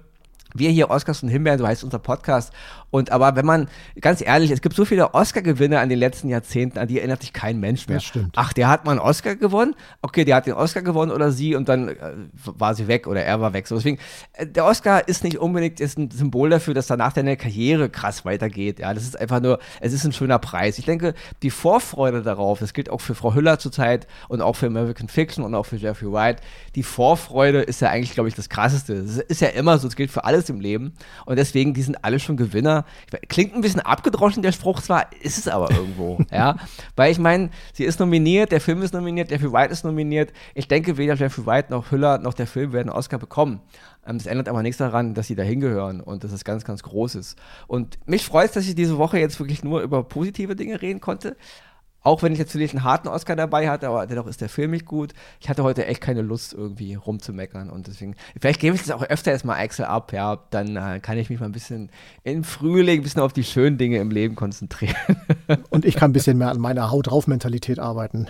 Wir 0.55 0.71
hier 0.71 0.91
Oscars 0.91 1.23
und 1.23 1.29
Himbeeren, 1.29 1.59
so 1.59 1.67
heißt 1.67 1.85
unser 1.85 1.99
Podcast. 1.99 2.53
Und 2.91 3.13
aber 3.13 3.37
wenn 3.37 3.45
man, 3.45 3.69
ganz 4.01 4.23
ehrlich, 4.23 4.51
es 4.51 4.63
gibt 4.63 4.75
so 4.75 4.85
viele 4.85 5.13
Oscar-Gewinne 5.13 5.79
an 5.79 5.91
den 5.91 5.99
letzten 5.99 6.29
Jahrzehnten, 6.29 6.79
an 6.79 6.89
die 6.89 6.99
erinnert 6.99 7.21
sich 7.21 7.35
kein 7.35 7.61
Mensch 7.61 7.87
mehr. 7.87 7.99
Das 7.99 8.05
stimmt. 8.05 8.33
Ach, 8.37 8.53
der 8.53 8.69
hat 8.69 8.87
mal 8.87 8.93
einen 8.93 9.01
Oscar 9.01 9.37
gewonnen? 9.37 9.75
Okay, 10.01 10.25
der 10.25 10.37
hat 10.37 10.47
den 10.47 10.55
Oscar 10.55 10.81
gewonnen 10.81 11.13
oder 11.13 11.31
sie 11.31 11.55
und 11.55 11.69
dann 11.69 11.89
äh, 11.89 11.97
war 12.45 12.75
sie 12.75 12.89
weg 12.89 13.07
oder 13.07 13.23
er 13.23 13.41
war 13.41 13.53
weg. 13.53 13.67
So, 13.67 13.75
deswegen, 13.77 13.99
äh, 14.33 14.47
der 14.47 14.65
Oscar 14.65 15.07
ist 15.07 15.23
nicht 15.23 15.39
unbedingt 15.39 15.81
ist 15.81 15.99
ein 15.99 16.11
Symbol 16.11 16.49
dafür, 16.49 16.73
dass 16.73 16.87
danach 16.87 17.13
deine 17.13 17.37
Karriere 17.37 17.91
krass 17.91 18.25
weitergeht. 18.25 18.79
Ja, 18.79 18.95
das 18.95 19.03
ist 19.03 19.21
einfach 19.21 19.41
nur, 19.41 19.59
es 19.81 19.93
ist 19.93 20.05
ein 20.05 20.13
schöner 20.13 20.39
Preis. 20.39 20.79
Ich 20.79 20.87
denke, 20.87 21.15
die 21.43 21.51
Vorfreude 21.51 22.23
darauf, 22.23 22.59
das 22.59 22.73
gilt 22.73 22.89
auch 22.89 23.03
für 23.03 23.15
Frau 23.15 23.35
Hüller 23.35 23.59
zurzeit 23.59 24.07
und 24.29 24.41
auch 24.41 24.57
für 24.57 24.67
American 24.67 25.09
Fiction 25.09 25.45
und 25.45 25.55
auch 25.55 25.67
für 25.67 25.77
Jeffrey 25.77 26.11
White. 26.11 26.43
Die 26.75 26.83
Vorfreude 26.83 27.61
ist 27.61 27.81
ja 27.81 27.91
eigentlich, 27.91 28.13
glaube 28.13 28.31
ich, 28.31 28.35
das 28.35 28.49
krasseste. 28.49 29.03
Das 29.03 29.19
ist 29.19 29.41
ja 29.43 29.49
immer 29.49 29.77
so, 29.79 29.89
es 29.89 29.97
gilt 29.97 30.11
für 30.11 30.25
alle 30.25 30.38
alles 30.39 30.49
im 30.49 30.61
Leben. 30.61 30.93
Und 31.27 31.37
deswegen, 31.37 31.75
die 31.75 31.83
sind 31.83 32.05
alle 32.05 32.21
schon 32.21 32.37
Gewinner. 32.37 32.85
Klingt 33.29 33.55
ein 33.55 33.61
bisschen 33.61 33.81
abgedroschen, 33.81 34.43
der 34.43 34.53
Spruch 34.53 34.81
zwar, 34.81 35.07
ist 35.21 35.39
es 35.39 35.49
aber 35.49 35.71
irgendwo. 35.71 36.19
ja, 36.33 36.57
weil 36.97 37.11
ich 37.11 37.19
meine, 37.19 37.51
sie 37.73 37.85
ist 37.85 37.99
nominiert, 37.99 38.53
der 38.53 38.61
Film 38.61 38.83
ist 38.83 38.95
nominiert, 38.95 39.31
Jeffrey 39.31 39.53
White 39.53 39.73
ist 39.73 39.85
nominiert. 39.85 40.33
Ich 40.55 40.69
denke, 40.69 40.97
weder 40.97 41.15
Jeffrey 41.15 41.45
White 41.45 41.71
noch 41.71 41.91
Hüller 41.91 42.19
noch 42.19 42.35
der 42.35 42.47
Film 42.47 42.73
werden 42.73 42.89
einen 42.89 42.99
Oscar 42.99 43.19
bekommen. 43.19 43.61
Ähm, 44.07 44.19
das 44.19 44.27
ändert 44.27 44.49
aber 44.49 44.63
nichts 44.63 44.79
daran, 44.79 45.15
dass 45.15 45.27
sie 45.27 45.35
da 45.35 45.43
hingehören 45.43 46.01
und 46.01 46.25
dass 46.25 46.33
es 46.33 46.45
ganz, 46.45 46.65
ganz 46.65 46.83
groß 46.83 47.17
ist. 47.17 47.37
Und 47.67 47.99
mich 48.07 48.25
freut 48.25 48.47
es, 48.47 48.53
dass 48.53 48.69
ich 48.69 48.75
diese 48.75 48.99
Woche 48.99 49.19
jetzt 49.19 49.39
wirklich 49.41 49.65
nur 49.65 49.81
über 49.83 50.05
positive 50.05 50.55
Dinge 50.55 50.81
reden 50.81 51.01
konnte. 51.01 51.37
Auch 52.03 52.23
wenn 52.23 52.33
ich 52.33 52.39
jetzt 52.39 52.53
vielleicht 52.53 52.75
einen 52.75 52.85
harten 52.85 53.09
Oscar 53.09 53.35
dabei 53.35 53.69
hatte, 53.69 53.89
aber 53.89 54.07
dennoch 54.07 54.27
ist 54.27 54.41
der 54.41 54.49
Film 54.49 54.71
nicht 54.71 54.87
gut. 54.87 55.13
Ich 55.41 55.49
hatte 55.49 55.65
heute 55.65 55.87
echt 55.87 56.01
keine 56.01 56.23
Lust, 56.23 56.55
irgendwie 56.55 56.95
rumzumeckern. 56.95 57.71
Und 57.71 57.89
deswegen, 57.89 58.15
vielleicht 58.41 58.61
gebe 58.61 58.77
ich 58.77 58.83
das 58.83 58.93
auch 58.93 59.03
öfter 59.03 59.33
erstmal 59.33 59.61
Excel 59.61 59.87
ab, 59.87 60.13
ja. 60.13 60.39
Dann 60.51 60.77
äh, 60.77 61.01
kann 61.01 61.19
ich 61.19 61.29
mich 61.29 61.41
mal 61.41 61.47
ein 61.47 61.53
bisschen 61.53 61.91
im 62.23 62.45
Frühling 62.45 63.01
ein 63.01 63.03
bisschen 63.03 63.21
auf 63.21 63.33
die 63.33 63.45
schönen 63.45 63.79
Dinge 63.79 63.99
im 63.99 64.11
Leben 64.11 64.37
konzentrieren. 64.37 64.97
Und 65.71 65.85
ich 65.85 65.97
kann 65.97 66.11
ein 66.11 66.15
bisschen 66.15 66.39
mehr 66.39 66.51
an 66.51 66.61
meiner 66.61 66.91
Haut 66.91 67.09
drauf 67.09 67.27
Mentalität 67.27 67.79
arbeiten. 67.79 68.29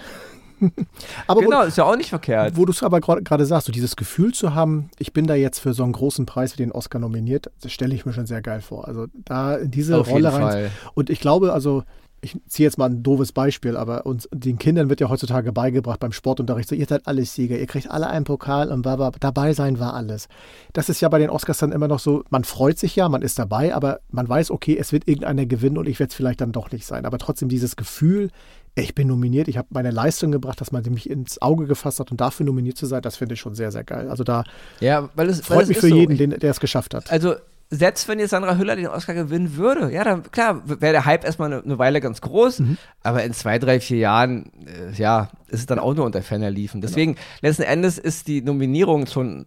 aber 1.27 1.41
genau, 1.41 1.61
wo, 1.61 1.63
ist 1.63 1.79
ja 1.79 1.85
auch 1.85 1.97
nicht 1.97 2.09
verkehrt. 2.09 2.57
Wo 2.57 2.65
du 2.65 2.73
es 2.73 2.83
aber 2.83 3.01
gerade 3.01 3.47
sagst, 3.47 3.67
so 3.67 3.73
dieses 3.73 3.97
Gefühl 3.97 4.33
zu 4.33 4.55
haben, 4.55 4.91
ich 4.99 5.13
bin 5.13 5.27
da 5.27 5.35
jetzt 5.35 5.61
für 5.61 5.75
so 5.75 5.85
einen 5.85 5.93
großen 5.93 6.27
Preis 6.27 6.55
wie 6.55 6.63
den 6.63 6.73
Oscar 6.73 6.99
nominiert, 6.99 7.51
das 7.61 7.73
stelle 7.73 7.95
ich 7.95 8.07
mir 8.07 8.13
schon 8.13 8.27
sehr 8.27 8.43
geil 8.43 8.61
vor. 8.61 8.89
Also 8.89 9.07
da 9.25 9.57
in 9.57 9.71
diese 9.71 9.99
Auf 9.99 10.11
Rolle 10.11 10.33
rein. 10.33 10.71
Und 10.95 11.11
ich 11.11 11.21
glaube, 11.21 11.53
also 11.53 11.85
ich 12.21 12.37
ziehe 12.47 12.67
jetzt 12.67 12.79
mal 12.79 12.91
ein 12.91 13.03
doofes 13.03 13.33
Beispiel, 13.33 13.77
aber 13.77 14.07
uns 14.07 14.29
den 14.33 14.59
Kindern 14.59 14.89
wird 14.89 15.01
ja 15.01 15.09
heutzutage 15.09 15.53
beigebracht 15.53 16.01
beim 16.01 16.13
Sportunterricht, 16.13 16.69
so 16.69 16.75
ihr 16.75 16.87
seid 16.87 17.07
alles 17.07 17.35
Sieger, 17.35 17.59
ihr 17.59 17.67
kriegt 17.67 17.91
alle 17.91 18.09
einen 18.09 18.25
Pokal 18.25 18.73
und 18.73 18.83
bla, 18.83 19.11
dabei 19.21 19.53
sein 19.53 19.79
war 19.79 19.95
alles. 19.95 20.29
Das 20.73 20.89
ist 20.89 21.01
ja 21.01 21.09
bei 21.09 21.19
den 21.19 21.31
Oscars 21.31 21.59
dann 21.59 21.73
immer 21.73 21.89
noch 21.89 22.01
so, 22.01 22.25
man 22.31 22.45
freut 22.45 22.79
sich 22.79 22.97
ja, 22.97 23.09
man 23.09 23.23
ist 23.23 23.39
dabei, 23.39 23.75
aber 23.75 24.01
man 24.11 24.29
weiß, 24.29 24.51
okay, 24.51 24.77
es 24.77 24.93
wird 24.93 25.07
irgendeiner 25.07 25.47
gewinnen 25.47 25.79
und 25.79 25.89
ich 25.89 26.01
werde 26.01 26.11
es 26.11 26.15
vielleicht 26.15 26.41
dann 26.41 26.53
doch 26.53 26.73
nicht 26.73 26.87
sein. 26.87 27.07
Aber 27.07 27.19
trotzdem 27.19 27.49
dieses 27.49 27.77
Gefühl, 27.77 28.31
ich 28.75 28.95
bin 28.95 29.09
nominiert, 29.09 29.49
ich 29.49 29.57
habe 29.57 29.69
meine 29.71 29.91
Leistung 29.91 30.33
gebracht, 30.33 30.61
dass 30.61 30.73
man 30.73 30.83
mich 30.91 31.09
ins 31.09 31.41
Auge 31.41 31.67
gefasst 31.67 32.01
hat 32.01 32.11
und 32.11 32.21
dafür 32.21 32.47
nominiert 32.47 32.77
zu 32.77 32.87
sein, 32.87 33.03
das 33.03 33.17
finde 33.17 33.35
ich 33.35 33.41
schon 33.41 33.55
sehr, 33.55 33.71
sehr 33.73 33.85
geil. 33.85 34.09
Also 34.09 34.25
da 34.25 34.45
ja, 34.81 35.09
weil 35.15 35.29
es, 35.29 35.41
freut 35.41 35.59
weil 35.59 35.67
mich 35.67 35.79
für 35.79 35.89
jeden, 35.89 36.17
so. 36.17 36.19
den, 36.19 36.31
der 36.31 36.51
es 36.51 36.61
geschafft 36.61 36.95
hat. 36.95 37.11
Also 37.11 37.35
selbst 37.71 38.09
wenn 38.09 38.19
jetzt 38.19 38.31
Sandra 38.31 38.57
Hüller 38.57 38.77
den 38.77 38.87
Oscar 38.87 39.13
gewinnen 39.13 39.57
würde, 39.57 39.93
ja, 39.93 40.03
dann 40.03 40.23
klar, 40.31 40.63
wäre 40.67 40.93
der 40.93 41.05
Hype 41.05 41.25
erstmal 41.25 41.53
eine, 41.53 41.63
eine, 41.63 41.79
Weile 41.79 42.01
ganz 42.01 42.23
groß, 42.23 42.61
mhm. 42.61 42.79
aber 43.03 43.25
in 43.25 43.35
zwei, 43.35 43.59
drei, 43.59 43.79
vier 43.79 43.99
Jahren, 43.99 44.51
äh, 44.67 44.93
ja, 44.95 45.29
ist 45.49 45.61
es 45.61 45.67
dann 45.67 45.79
auch 45.79 45.95
nur 45.95 46.07
unter 46.07 46.23
Ferner 46.23 46.51
liefen. 46.51 46.81
Genau. 46.81 46.89
Deswegen, 46.89 47.15
genau. 47.15 47.27
letzten 47.43 47.63
Endes 47.63 47.99
ist 47.99 48.27
die 48.27 48.41
Nominierung 48.41 49.07
schon 49.07 49.45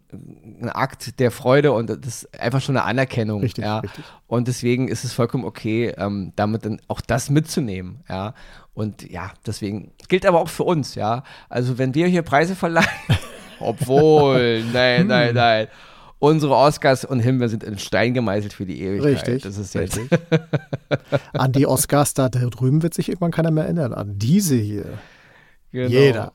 ein 0.62 0.70
Akt 0.70 1.20
der 1.20 1.32
Freude 1.32 1.72
und 1.72 1.90
das 1.90 1.98
ist 2.24 2.40
einfach 2.40 2.62
schon 2.62 2.78
eine 2.78 2.86
Anerkennung. 2.86 3.42
Richtig, 3.42 3.66
ja. 3.66 3.80
richtig. 3.80 4.06
Und 4.28 4.48
deswegen 4.48 4.88
ist 4.88 5.04
es 5.04 5.14
vollkommen 5.14 5.44
okay, 5.44 5.94
ähm, 5.98 6.34
damit 6.36 6.66
dann 6.66 6.80
auch 6.88 7.02
das 7.02 7.32
mitzunehmen, 7.32 8.04
ja. 8.08 8.36
Und 8.74 9.10
ja, 9.10 9.32
deswegen 9.46 9.92
gilt 10.08 10.28
aber 10.28 10.40
auch 10.40 10.50
für 10.50 10.64
uns, 10.64 10.94
ja. 10.94 11.24
Also 11.50 11.80
wenn 11.80 11.96
wir 11.96 12.06
hier 12.06 12.22
Preise 12.22 12.56
verleihen, 12.56 12.88
obwohl, 13.60 14.64
nein, 14.72 15.08
nein, 15.08 15.30
hm. 15.30 15.36
nein 15.36 15.68
unsere 16.22 16.56
Oscars 16.56 17.04
und 17.04 17.20
Himbeer 17.20 17.50
sind 17.50 17.64
in 17.64 17.80
Stein 17.80 18.14
gemeißelt 18.14 18.54
für 18.54 18.66
die 18.66 18.82
Ewigkeit. 18.82 19.28
Richtig. 19.28 19.44
Das 19.44 19.58
ist 19.58 19.76
richtig. 19.76 20.08
an 21.34 21.52
die 21.52 21.66
Oscars 21.66 22.14
da 22.14 22.30
drüben 22.30 22.84
wird 22.84 22.94
sich 22.94 23.10
irgendwann 23.10 23.32
keiner 23.32 23.52
mehr 23.52 23.66
erinnern. 23.66 23.94
An 23.94 24.18
diese 24.18 24.56
hier. 24.56 24.86
Genau. 25.72 25.90
Jeder. 25.90 26.34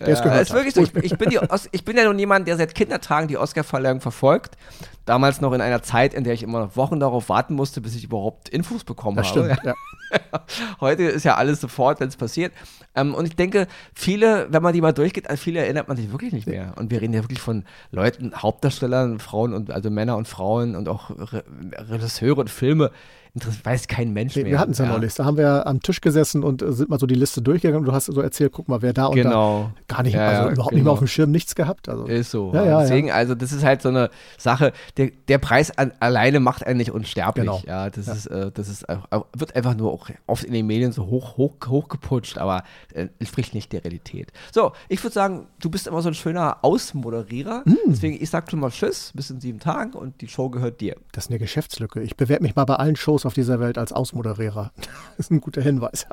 Der 0.00 0.08
ja, 0.08 0.40
ist 0.40 0.52
wirklich 0.52 0.74
so. 0.74 0.82
Ich, 0.82 0.94
ich, 0.94 1.18
bin 1.18 1.30
ich, 1.72 1.84
bin 1.84 1.96
ja 1.96 2.04
nun 2.04 2.18
jemand, 2.18 2.48
der 2.48 2.56
seit 2.56 2.74
Kindertagen 2.74 3.28
die 3.28 3.36
Oscar-Verleihung 3.36 4.00
verfolgt. 4.00 4.56
Damals 5.04 5.42
noch 5.42 5.52
in 5.52 5.60
einer 5.60 5.82
Zeit, 5.82 6.14
in 6.14 6.24
der 6.24 6.32
ich 6.32 6.42
immer 6.42 6.60
noch 6.60 6.76
Wochen 6.76 7.00
darauf 7.00 7.28
warten 7.28 7.54
musste, 7.54 7.80
bis 7.82 7.94
ich 7.96 8.04
überhaupt 8.04 8.48
Infos 8.48 8.84
bekommen 8.84 9.18
das 9.18 9.28
habe. 9.30 9.54
Stimmt, 9.54 9.64
ja. 9.64 9.74
Heute 10.80 11.02
ist 11.04 11.24
ja 11.24 11.34
alles 11.34 11.60
sofort, 11.60 12.00
wenn 12.00 12.08
es 12.08 12.16
passiert. 12.16 12.52
Ähm, 12.94 13.14
und 13.14 13.26
ich 13.26 13.36
denke, 13.36 13.66
viele, 13.94 14.46
wenn 14.50 14.62
man 14.62 14.72
die 14.72 14.80
mal 14.80 14.92
durchgeht, 14.92 15.28
an 15.28 15.36
viele 15.36 15.60
erinnert 15.60 15.88
man 15.88 15.96
sich 15.96 16.10
wirklich 16.12 16.32
nicht 16.32 16.46
mehr. 16.46 16.72
Und 16.76 16.90
wir 16.90 17.02
reden 17.02 17.12
ja 17.12 17.22
wirklich 17.22 17.40
von 17.40 17.64
Leuten, 17.90 18.32
Hauptdarstellern, 18.34 19.20
Frauen 19.20 19.52
und 19.52 19.70
also 19.70 19.90
Männer 19.90 20.16
und 20.16 20.28
Frauen 20.28 20.76
und 20.76 20.88
auch 20.88 21.10
Re 21.10 21.44
Regisseure 21.72 22.40
und 22.40 22.50
Filme, 22.50 22.90
weiß 23.34 23.88
kein 23.88 24.12
Mensch 24.12 24.36
mehr. 24.36 24.46
Wir 24.46 24.58
hatten 24.58 24.72
es 24.72 24.78
ja, 24.78 24.86
ja, 24.86 24.92
neulich. 24.92 25.14
Da 25.14 25.24
haben 25.24 25.36
wir 25.36 25.66
am 25.66 25.80
Tisch 25.80 26.00
gesessen 26.00 26.42
und 26.42 26.62
äh, 26.62 26.72
sind 26.72 26.90
mal 26.90 26.98
so 26.98 27.06
die 27.06 27.14
Liste 27.14 27.42
durchgegangen. 27.42 27.84
Du 27.84 27.92
hast 27.92 28.06
so 28.06 28.20
erzählt, 28.20 28.52
guck 28.52 28.68
mal, 28.68 28.82
wer 28.82 28.92
da 28.92 29.06
und 29.06 29.14
genau. 29.14 29.70
da 29.86 29.96
gar 29.96 30.02
nicht, 30.02 30.14
ja, 30.14 30.28
also 30.28 30.50
überhaupt 30.50 30.56
genau. 30.56 30.74
nicht 30.74 30.84
mehr 30.84 30.92
auf 30.92 30.98
dem 30.98 31.08
Schirm 31.08 31.30
nichts 31.30 31.54
gehabt. 31.54 31.88
Also. 31.88 32.06
Ist 32.06 32.30
so. 32.30 32.52
Ja, 32.54 32.80
Deswegen, 32.80 33.10
also 33.10 33.34
das 33.34 33.52
ist 33.52 33.64
halt 33.64 33.82
so 33.82 33.88
eine 33.88 34.10
Sache. 34.36 34.72
Der, 34.96 35.10
der 35.28 35.38
Preis 35.38 35.76
an, 35.76 35.92
alleine 36.00 36.40
macht 36.40 36.66
einen 36.66 36.78
nicht 36.78 36.90
unsterblich. 36.90 37.44
Genau. 37.44 37.62
Ja, 37.66 37.90
das 37.90 38.08
ist, 38.08 38.26
äh, 38.26 38.50
das 38.52 38.68
ist, 38.68 38.82
äh, 38.84 38.96
wird 39.36 39.54
einfach 39.54 39.76
nur 39.76 39.92
auch 39.92 40.08
oft 40.26 40.44
in 40.44 40.52
den 40.52 40.66
Medien 40.66 40.92
so 40.92 41.06
hoch, 41.06 41.36
hoch, 41.36 41.54
hochgeputscht, 41.66 42.38
aber 42.38 42.64
äh, 42.94 43.08
entspricht 43.18 43.54
nicht 43.54 43.72
der 43.72 43.84
Realität. 43.84 44.32
So, 44.52 44.72
ich 44.88 45.02
würde 45.02 45.14
sagen, 45.14 45.46
du 45.60 45.70
bist 45.70 45.86
immer 45.86 46.02
so 46.02 46.08
ein 46.08 46.14
schöner 46.14 46.58
Ausmoderierer. 46.62 47.62
Mm. 47.64 47.76
Deswegen, 47.88 48.20
ich 48.20 48.30
sag 48.30 48.50
schon 48.50 48.60
mal 48.60 48.70
Tschüss, 48.70 49.12
bis 49.14 49.30
in 49.30 49.40
sieben 49.40 49.60
Tagen 49.60 49.92
und 49.92 50.20
die 50.20 50.28
Show 50.28 50.48
gehört 50.50 50.80
dir. 50.80 50.96
Das 51.12 51.24
ist 51.24 51.30
eine 51.30 51.38
Geschäftslücke. 51.38 52.02
Ich 52.02 52.16
bewerbe 52.16 52.42
mich 52.42 52.56
mal 52.56 52.64
bei 52.64 52.76
allen 52.76 52.96
Shows 52.96 53.19
Shows 53.20 53.26
auf 53.26 53.34
dieser 53.34 53.60
Welt 53.60 53.78
als 53.78 53.92
Ausmoderierer. 53.92 54.72
Das 55.16 55.26
ist 55.26 55.32
ein 55.32 55.42
guter 55.42 55.60
Hinweis. 55.60 56.06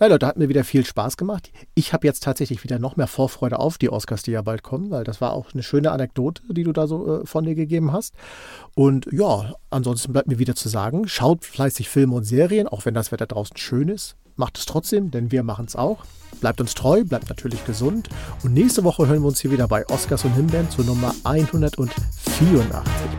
Ja, 0.00 0.06
Leute, 0.06 0.26
hat 0.26 0.38
mir 0.38 0.48
wieder 0.48 0.64
viel 0.64 0.82
Spaß 0.82 1.18
gemacht. 1.18 1.52
Ich 1.74 1.92
habe 1.92 2.06
jetzt 2.06 2.22
tatsächlich 2.22 2.64
wieder 2.64 2.78
noch 2.78 2.96
mehr 2.96 3.06
Vorfreude 3.06 3.58
auf 3.58 3.76
die 3.76 3.90
Oscars, 3.90 4.22
die 4.22 4.30
ja 4.30 4.40
bald 4.40 4.62
kommen, 4.62 4.90
weil 4.90 5.04
das 5.04 5.20
war 5.20 5.34
auch 5.34 5.52
eine 5.52 5.62
schöne 5.62 5.90
Anekdote, 5.90 6.42
die 6.48 6.64
du 6.64 6.72
da 6.72 6.86
so 6.86 7.20
äh, 7.20 7.26
von 7.26 7.44
dir 7.44 7.54
gegeben 7.54 7.92
hast. 7.92 8.14
Und 8.74 9.06
ja, 9.12 9.52
ansonsten 9.68 10.14
bleibt 10.14 10.28
mir 10.28 10.38
wieder 10.38 10.54
zu 10.54 10.70
sagen, 10.70 11.06
schaut 11.08 11.44
fleißig 11.44 11.90
Filme 11.90 12.14
und 12.14 12.24
Serien, 12.24 12.68
auch 12.68 12.86
wenn 12.86 12.94
das 12.94 13.12
Wetter 13.12 13.26
draußen 13.26 13.58
schön 13.58 13.88
ist. 13.88 14.16
Macht 14.36 14.56
es 14.56 14.64
trotzdem, 14.64 15.10
denn 15.10 15.30
wir 15.30 15.42
machen 15.42 15.66
es 15.66 15.76
auch. 15.76 16.04
Bleibt 16.40 16.62
uns 16.62 16.72
treu, 16.72 17.04
bleibt 17.04 17.28
natürlich 17.28 17.66
gesund. 17.66 18.08
Und 18.44 18.54
nächste 18.54 18.82
Woche 18.82 19.06
hören 19.06 19.20
wir 19.20 19.28
uns 19.28 19.40
hier 19.40 19.50
wieder 19.50 19.68
bei 19.68 19.86
Oscars 19.88 20.24
und 20.24 20.32
Himbeeren 20.32 20.70
zur 20.70 20.86
Nummer 20.86 21.14
184. 21.24 22.02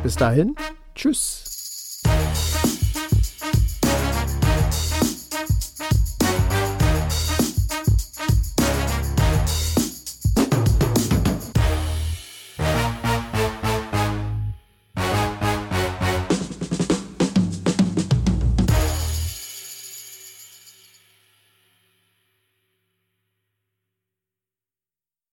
Bis 0.01 0.15
dahin, 0.15 0.55
tschüss. 0.95 1.48